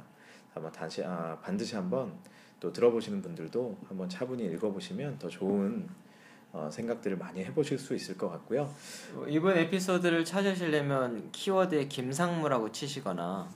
아마 0.55 0.71
다시 0.71 1.03
아, 1.03 1.37
반드시 1.43 1.75
한번 1.75 2.13
또 2.59 2.73
들어보시는 2.73 3.21
분들도 3.21 3.77
한번 3.87 4.09
차분히 4.09 4.45
읽어보시면 4.45 5.19
더 5.19 5.27
좋은 5.27 5.87
어, 6.55 6.69
생각들을 6.71 7.17
많이 7.17 7.43
해보실 7.43 7.77
수 7.77 7.93
있을 7.93 8.17
것 8.17 8.29
같고요. 8.29 8.73
어, 9.13 9.25
이번 9.27 9.57
에피소드를 9.57 10.23
찾으시려면 10.23 11.29
키워드에 11.33 11.89
김상무라고 11.89 12.71
치시거나 12.71 13.49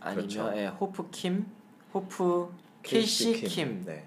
아니면 0.00 0.28
그렇죠. 0.28 0.56
예, 0.56 0.68
호프 0.68 1.10
킴, 1.10 1.46
호프 1.92 2.48
KC 2.84 3.32
킴, 3.42 3.84
네. 3.84 4.06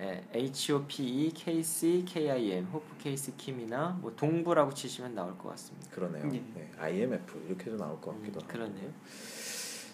예, 0.00 0.22
H 0.32 0.72
O 0.72 0.84
P 0.86 1.02
E 1.26 1.32
K 1.32 1.60
C 1.60 2.04
K 2.06 2.30
I 2.30 2.52
M, 2.52 2.66
호프 2.66 2.98
케이스 2.98 3.34
킴이나 3.36 3.98
뭐 4.00 4.14
동부라고 4.14 4.72
치시면 4.72 5.16
나올 5.16 5.36
것 5.36 5.48
같습니다. 5.50 5.90
그러네요. 5.90 6.24
예. 6.26 6.42
네, 6.54 6.70
IMF 6.78 7.36
이렇게도 7.48 7.76
나올 7.76 8.00
것 8.00 8.12
같기도 8.12 8.38
음, 8.38 8.42
하고. 8.44 8.52
그러네요. 8.52 8.92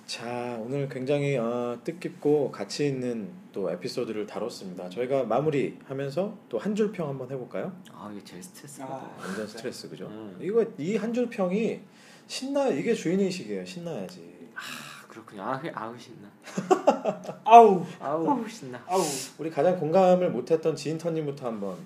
자 0.07 0.59
오늘 0.61 0.87
굉장히 0.89 1.37
어, 1.39 1.79
뜻깊고 1.83 2.51
가치 2.51 2.87
있는 2.89 3.31
또 3.53 3.71
에피소드를 3.71 4.27
다뤘습니다. 4.27 4.91
저희가 4.91 5.25
마무리하면서 5.25 6.35
또 6.51 6.59
한 6.59 6.75
줄 6.75 6.93
평 6.93 7.09
한번 7.09 7.31
해볼까요? 7.31 7.73
아 7.91 8.11
이게 8.13 8.23
제일 8.23 8.43
스트레스 8.43 8.83
아. 8.83 9.11
완전 9.19 9.47
스트레스 9.47 9.89
그죠? 9.89 10.07
음. 10.07 10.37
이거 10.43 10.63
이 10.79 10.97
한 10.99 11.15
줄 11.15 11.29
평이 11.31 11.81
신나 12.27 12.69
이게 12.69 12.93
주인 12.95 13.19
의식이에요. 13.21 13.65
신나야지. 13.65 14.51
아 14.55 14.61
그렇군요. 15.09 15.43
아 15.43 15.63
아우 15.75 15.95
신나. 15.99 16.29
아우 17.45 17.87
아우 17.99 18.47
신나. 18.49 18.83
아우 18.87 19.01
우리 19.39 19.51
가장 19.51 19.79
공감을 19.79 20.31
못했던 20.31 20.77
지인턴님부터 20.77 21.47
한번 21.47 21.77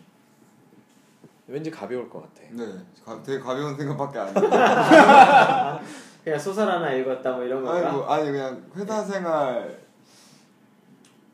왠지 1.47 1.71
가벼울 1.71 2.11
것 2.11 2.23
같아. 2.23 2.43
네, 2.51 2.65
가, 3.05 3.23
되게 3.23 3.39
가벼운 3.39 3.77
생각밖에 3.77 4.19
안 4.19 4.37
해요. 4.37 5.81
그냥 6.29 6.39
소설 6.39 6.69
하나 6.69 6.93
읽었다 6.93 7.33
뭐 7.33 7.43
이런 7.43 7.67
아니, 7.67 7.83
건가? 7.83 7.93
뭐, 7.93 8.07
아니 8.07 8.31
그냥 8.31 8.71
회사 8.77 9.03
생활 9.03 9.81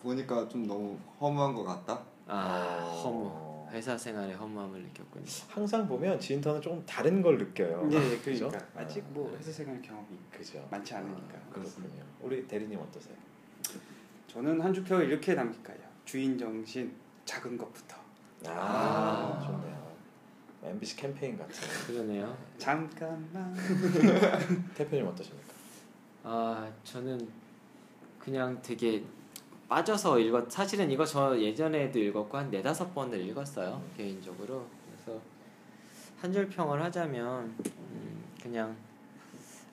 보니까 0.01 0.47
좀 0.49 0.67
너무 0.67 0.97
허무한 1.21 1.53
것 1.53 1.65
같다. 1.65 2.01
아 2.29 2.79
어. 2.81 3.03
허무. 3.03 3.45
회사 3.73 3.99
생활의 3.99 4.37
허무함을 4.37 4.81
느꼈군요. 4.83 5.25
항상 5.49 5.89
보면 5.89 6.21
지인턴은 6.21 6.61
조금 6.61 6.81
다른 6.87 7.21
걸 7.23 7.39
느껴요. 7.39 7.89
예 7.91 8.17
그죠? 8.19 8.49
그러니까 8.49 8.81
아직 8.81 9.03
아, 9.03 9.11
뭐 9.11 9.37
회사 9.37 9.51
생활 9.51 9.83
경험이 9.83 10.07
그죠. 10.31 10.65
많지 10.71 10.95
않으니까. 10.95 11.35
아, 11.39 11.53
그렇군요. 11.53 11.89
우리 12.21 12.47
대리님 12.47 12.79
어떠세요? 12.79 13.17
저는 14.29 14.61
한 14.61 14.73
주평을 14.73 15.09
이렇게 15.09 15.35
남길까요? 15.35 15.79
주인 16.05 16.39
정신 16.39 16.95
작은 17.25 17.59
것부터 17.59 17.97
아, 18.47 18.51
아. 18.51 19.41
좋네요. 19.45 19.84
MBC 20.65 20.97
캠페인 20.97 21.37
같은. 21.37 21.55
그러네요. 21.87 22.37
잠깐만 22.59 23.55
대표님 24.75 25.07
어떠십니까? 25.09 25.53
아 26.25 26.71
저는 26.85 27.29
그냥 28.19 28.61
되게 28.63 29.05
빠져서 29.69 30.19
읽었 30.19 30.51
사실은 30.51 30.91
이거 30.91 31.05
저 31.05 31.39
예전에도 31.39 31.99
읽었고 31.99 32.37
한 32.37 32.51
네다섯 32.51 32.95
번을 32.95 33.21
읽었어요 33.21 33.83
개인적으로 33.97 34.67
그래서 34.87 35.21
한 36.21 36.33
줄 36.33 36.49
평을 36.49 36.83
하자면 36.83 37.55
음, 37.67 38.25
그냥 38.43 38.75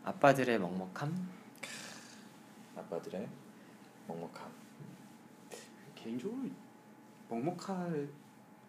아빠들의 0.03 0.59
먹먹함 0.59 1.29
아빠들의 2.75 3.27
먹먹함. 4.07 4.51
개인적으로 5.95 6.37
먹먹할 7.29 8.09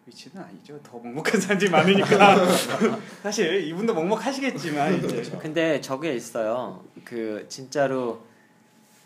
위치는 0.05 0.43
아니죠. 0.43 0.79
더 0.83 0.99
먹먹한 0.99 1.39
사람들이 1.39 1.69
많으니까 1.71 2.35
사실 3.23 3.63
이분도 3.67 3.93
먹먹하시겠지만 3.93 4.95
이제 4.97 5.07
그렇죠. 5.07 5.39
근데 5.39 5.79
저게 5.79 6.13
있어요 6.15 6.83
그 7.05 7.45
진짜로 7.47 8.21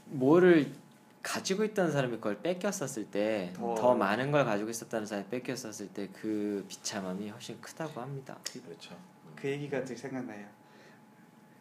뭐를 0.06 0.72
가지고 1.22 1.64
있던 1.66 1.92
사람이 1.92 2.16
그걸 2.16 2.42
뺏겼었을 2.42 3.06
때 3.06 3.52
더- 3.56 3.76
더 3.76 3.94
많은 3.94 4.32
걸 4.32 4.46
가지고 4.46 4.70
있었다는 4.70 5.06
사람이 5.06 5.28
뺏겼었을 5.30 5.90
때 5.90 6.08
그 6.14 6.66
비참함이 6.68 7.30
훨씬 7.30 7.60
크다고 7.62 8.02
합니다 8.02 8.38
그렇죠. 8.52 8.96
그 9.36 9.48
얘기가 9.50 9.84
늘 9.84 9.96
생각나요. 9.96 10.46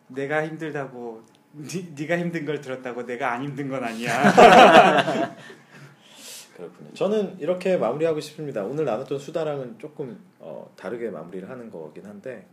내가 0.09 0.47
힘들다고 0.47 1.23
니, 1.53 1.93
네가 1.97 2.17
힘든 2.19 2.45
걸 2.47 2.61
들었다고 2.61 3.05
내가 3.05 3.33
안 3.33 3.43
힘든 3.43 3.69
건 3.69 3.83
아니야. 3.85 4.23
그렇군요. 6.57 6.91
저는 6.95 7.39
이렇게 7.39 7.77
마무리하고 7.77 8.19
싶습니다. 8.21 8.65
오늘 8.65 8.87
나눴던 8.87 9.19
수다랑은 9.19 9.79
조금 9.79 10.19
어, 10.39 10.73
다르게 10.75 11.11
마무리를 11.11 11.49
하는 11.51 11.71
거긴 11.71 12.07
한데 12.07 12.47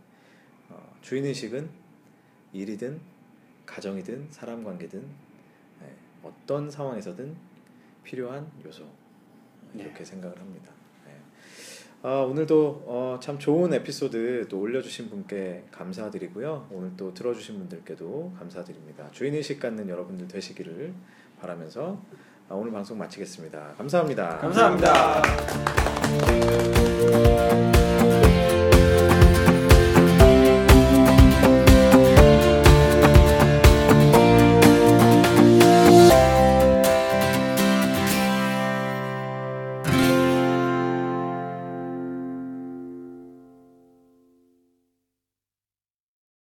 어, 0.68 0.94
주인의식은 1.00 1.70
일이든 2.52 3.00
가정이든 3.64 4.26
사람 4.30 4.62
관계든 4.62 5.02
예, 5.82 5.94
어떤 6.22 6.70
상황에서든 6.70 7.34
필요한 8.02 8.46
요소 8.66 8.84
이렇게 9.74 9.98
네. 9.98 10.04
생각을 10.04 10.38
합니다. 10.38 10.70
예. 11.08 12.06
아, 12.06 12.20
오늘도 12.20 12.84
어, 12.86 13.18
참 13.22 13.38
좋은 13.38 13.72
에피소드 13.72 14.48
또 14.50 14.60
올려주신 14.60 15.08
분께 15.08 15.64
감사드리고요. 15.70 16.68
오늘 16.70 16.92
또 16.98 17.14
들어주신 17.14 17.58
분들께도 17.58 18.34
감사드립니다. 18.38 19.10
주인의식 19.12 19.60
갖는 19.60 19.88
여러분들 19.88 20.28
되시기를 20.28 20.92
바라면서 21.40 22.02
아, 22.12 22.24
아, 22.48 22.54
오늘 22.54 22.72
방송 22.72 22.98
마치겠습니다 22.98 23.74
감사합니다. 23.78 24.38
감사합니다. 24.38 25.22
감사합니다. 25.22 27.93